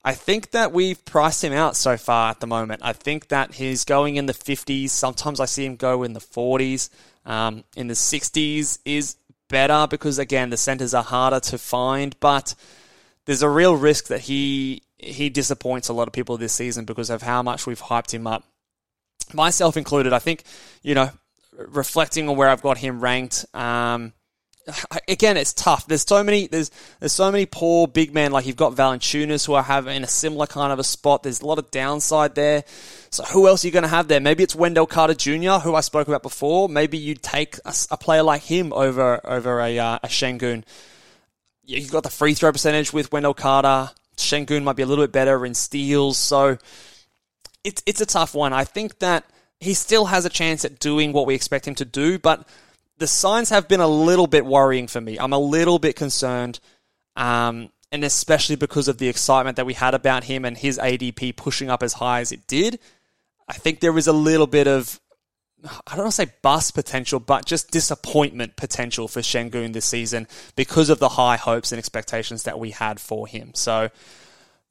I 0.06 0.14
think 0.14 0.52
that 0.52 0.72
we've 0.72 1.04
priced 1.04 1.42
him 1.42 1.52
out 1.52 1.74
so 1.74 1.96
far 1.96 2.30
at 2.30 2.38
the 2.38 2.46
moment. 2.46 2.82
I 2.84 2.92
think 2.92 3.26
that 3.28 3.54
he's 3.54 3.84
going 3.84 4.14
in 4.14 4.26
the 4.26 4.32
50s. 4.32 4.90
Sometimes 4.90 5.40
I 5.40 5.46
see 5.46 5.66
him 5.66 5.74
go 5.74 6.04
in 6.04 6.12
the 6.12 6.20
40s. 6.20 6.90
Um, 7.24 7.64
in 7.74 7.88
the 7.88 7.94
60s 7.94 8.78
is 8.84 9.16
better 9.48 9.88
because, 9.90 10.20
again, 10.20 10.50
the 10.50 10.56
centers 10.56 10.94
are 10.94 11.02
harder 11.02 11.40
to 11.40 11.58
find, 11.58 12.14
but 12.20 12.54
there's 13.24 13.42
a 13.42 13.48
real 13.48 13.76
risk 13.76 14.06
that 14.06 14.20
he 14.20 14.82
he 14.98 15.28
disappoints 15.28 15.88
a 15.88 15.92
lot 15.92 16.06
of 16.06 16.14
people 16.14 16.38
this 16.38 16.52
season 16.52 16.84
because 16.84 17.10
of 17.10 17.20
how 17.20 17.42
much 17.42 17.66
we've 17.66 17.82
hyped 17.82 18.14
him 18.14 18.28
up. 18.28 18.44
Myself 19.34 19.76
included, 19.76 20.12
I 20.12 20.18
think, 20.18 20.44
you 20.82 20.94
know, 20.94 21.10
reflecting 21.52 22.28
on 22.28 22.36
where 22.36 22.48
I've 22.48 22.62
got 22.62 22.78
him 22.78 23.00
ranked, 23.00 23.46
um, 23.54 24.12
again, 25.08 25.36
it's 25.36 25.52
tough. 25.52 25.86
There's 25.86 26.02
so 26.02 26.22
many. 26.22 26.46
There's 26.46 26.70
there's 27.00 27.12
so 27.12 27.30
many 27.30 27.46
poor 27.46 27.86
big 27.86 28.14
men. 28.14 28.32
Like 28.32 28.46
you've 28.46 28.56
got 28.56 28.74
Valanciunas 28.74 29.46
who 29.46 29.54
are 29.54 29.62
having 29.62 30.02
a 30.02 30.06
similar 30.06 30.46
kind 30.46 30.72
of 30.72 30.78
a 30.78 30.84
spot. 30.84 31.22
There's 31.22 31.40
a 31.40 31.46
lot 31.46 31.58
of 31.58 31.70
downside 31.70 32.34
there. 32.34 32.64
So 33.10 33.24
who 33.24 33.48
else 33.48 33.64
are 33.64 33.68
you 33.68 33.72
going 33.72 33.84
to 33.84 33.88
have 33.88 34.08
there? 34.08 34.20
Maybe 34.20 34.42
it's 34.42 34.54
Wendell 34.54 34.86
Carter 34.86 35.14
Jr., 35.14 35.58
who 35.62 35.74
I 35.74 35.80
spoke 35.80 36.08
about 36.08 36.22
before. 36.22 36.68
Maybe 36.68 36.98
you 36.98 37.14
take 37.14 37.58
a, 37.64 37.74
a, 37.90 37.96
player 37.96 38.22
like 38.22 38.42
him 38.42 38.72
over 38.72 39.20
over 39.24 39.60
a 39.60 39.78
uh, 39.78 39.98
a 40.02 40.08
Sengun. 40.08 40.64
You've 41.64 41.90
got 41.90 42.02
the 42.04 42.10
free 42.10 42.34
throw 42.34 42.52
percentage 42.52 42.92
with 42.92 43.12
Wendell 43.12 43.34
Carter. 43.34 43.90
Sengun 44.16 44.62
might 44.62 44.76
be 44.76 44.82
a 44.82 44.86
little 44.86 45.04
bit 45.04 45.12
better 45.12 45.44
in 45.44 45.54
steals. 45.54 46.16
So 46.16 46.58
it's 47.66 47.82
it's 47.84 48.00
a 48.00 48.06
tough 48.06 48.34
one. 48.34 48.52
I 48.52 48.64
think 48.64 49.00
that 49.00 49.24
he 49.60 49.74
still 49.74 50.06
has 50.06 50.24
a 50.24 50.30
chance 50.30 50.64
at 50.64 50.78
doing 50.78 51.12
what 51.12 51.26
we 51.26 51.34
expect 51.34 51.66
him 51.66 51.74
to 51.74 51.84
do, 51.84 52.18
but 52.18 52.46
the 52.98 53.08
signs 53.08 53.50
have 53.50 53.68
been 53.68 53.80
a 53.80 53.88
little 53.88 54.28
bit 54.28 54.46
worrying 54.46 54.86
for 54.86 55.00
me. 55.00 55.18
I'm 55.18 55.32
a 55.32 55.38
little 55.38 55.78
bit 55.78 55.96
concerned, 55.96 56.60
um, 57.16 57.70
and 57.90 58.04
especially 58.04 58.56
because 58.56 58.86
of 58.86 58.98
the 58.98 59.08
excitement 59.08 59.56
that 59.56 59.66
we 59.66 59.74
had 59.74 59.94
about 59.94 60.24
him 60.24 60.44
and 60.44 60.56
his 60.56 60.78
ADP 60.78 61.36
pushing 61.36 61.68
up 61.68 61.82
as 61.82 61.94
high 61.94 62.20
as 62.20 62.32
it 62.32 62.46
did. 62.46 62.78
I 63.48 63.54
think 63.54 63.80
there 63.80 63.96
is 63.98 64.06
a 64.06 64.12
little 64.12 64.46
bit 64.46 64.66
of, 64.66 65.00
I 65.64 65.94
don't 65.96 66.04
want 66.04 66.12
to 66.12 66.26
say 66.26 66.32
bust 66.42 66.74
potential, 66.74 67.20
but 67.20 67.46
just 67.46 67.70
disappointment 67.70 68.56
potential 68.56 69.08
for 69.08 69.20
Sengun 69.20 69.72
this 69.72 69.84
season 69.84 70.26
because 70.54 70.88
of 70.88 70.98
the 70.98 71.10
high 71.10 71.36
hopes 71.36 71.72
and 71.72 71.78
expectations 71.78 72.44
that 72.44 72.58
we 72.58 72.70
had 72.70 73.00
for 73.00 73.26
him. 73.26 73.52
So, 73.54 73.90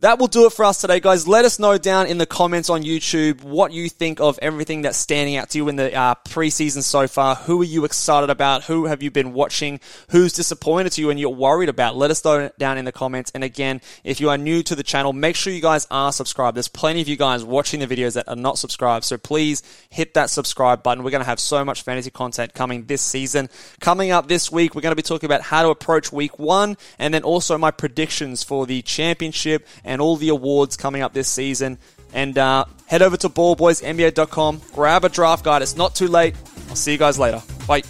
that 0.01 0.19
will 0.19 0.27
do 0.27 0.45
it 0.45 0.51
for 0.51 0.65
us 0.65 0.81
today, 0.81 0.99
guys. 0.99 1.25
Let 1.25 1.45
us 1.45 1.57
know 1.57 1.77
down 1.77 2.07
in 2.07 2.17
the 2.17 2.25
comments 2.25 2.69
on 2.69 2.83
YouTube 2.83 3.41
what 3.43 3.71
you 3.71 3.87
think 3.87 4.19
of 4.19 4.37
everything 4.41 4.81
that's 4.81 4.97
standing 4.97 5.37
out 5.37 5.51
to 5.51 5.57
you 5.57 5.69
in 5.69 5.77
the 5.77 5.95
uh, 5.95 6.15
preseason 6.27 6.83
so 6.83 7.07
far. 7.07 7.35
Who 7.35 7.61
are 7.61 7.65
you 7.65 7.85
excited 7.85 8.29
about? 8.29 8.65
Who 8.65 8.87
have 8.87 9.01
you 9.01 9.09
been 9.09 9.31
watching? 9.31 9.79
Who's 10.09 10.33
disappointed 10.33 10.91
to 10.93 11.01
you 11.01 11.11
and 11.11 11.19
you're 11.19 11.29
worried 11.29 11.69
about? 11.69 11.95
Let 11.95 12.11
us 12.11 12.25
know 12.25 12.51
down 12.57 12.77
in 12.77 12.83
the 12.83 12.91
comments. 12.91 13.31
And 13.33 13.41
again, 13.41 13.79
if 14.03 14.19
you 14.19 14.29
are 14.29 14.37
new 14.37 14.63
to 14.63 14.75
the 14.75 14.83
channel, 14.83 15.13
make 15.13 15.37
sure 15.37 15.53
you 15.53 15.61
guys 15.61 15.87
are 15.89 16.11
subscribed. 16.11 16.57
There's 16.57 16.67
plenty 16.67 16.99
of 16.99 17.07
you 17.07 17.15
guys 17.15 17.45
watching 17.45 17.79
the 17.79 17.87
videos 17.87 18.15
that 18.15 18.27
are 18.27 18.35
not 18.35 18.57
subscribed. 18.57 19.05
So 19.05 19.17
please 19.17 19.63
hit 19.89 20.13
that 20.15 20.29
subscribe 20.29 20.83
button. 20.83 21.05
We're 21.05 21.11
going 21.11 21.23
to 21.23 21.25
have 21.25 21.39
so 21.39 21.63
much 21.63 21.83
fantasy 21.83 22.11
content 22.11 22.53
coming 22.53 22.85
this 22.87 23.01
season. 23.01 23.49
Coming 23.79 24.11
up 24.11 24.27
this 24.27 24.51
week, 24.51 24.75
we're 24.75 24.81
going 24.81 24.91
to 24.91 24.97
be 24.97 25.03
talking 25.03 25.27
about 25.27 25.41
how 25.41 25.63
to 25.63 25.69
approach 25.69 26.11
week 26.11 26.37
one 26.37 26.75
and 26.99 27.13
then 27.13 27.23
also 27.23 27.57
my 27.57 27.71
predictions 27.71 28.43
for 28.43 28.65
the 28.65 28.81
championship 28.81 29.65
and 29.85 30.01
all 30.01 30.17
the 30.17 30.29
awards 30.29 30.75
coming 30.75 31.01
up 31.01 31.13
this 31.13 31.29
season. 31.29 31.77
And 32.13 32.37
uh, 32.37 32.65
head 32.87 33.01
over 33.01 33.17
to 33.17 33.29
ballboysnba.com, 33.29 34.61
grab 34.73 35.05
a 35.05 35.09
draft 35.09 35.45
guide. 35.45 35.61
It's 35.61 35.77
not 35.77 35.95
too 35.95 36.07
late. 36.07 36.35
I'll 36.69 36.75
see 36.75 36.91
you 36.91 36.97
guys 36.97 37.17
later. 37.17 37.41
Bye. 37.67 37.83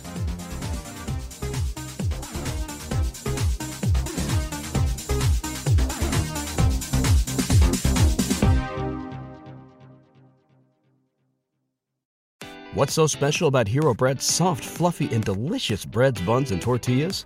What's 12.75 12.93
so 12.93 13.07
special 13.07 13.47
about 13.47 13.69
Hero 13.69 13.93
Bread's 13.93 14.25
soft, 14.25 14.65
fluffy, 14.65 15.07
and 15.13 15.23
delicious 15.23 15.85
breads, 15.85 16.19
buns, 16.19 16.51
and 16.51 16.61
tortillas? 16.61 17.25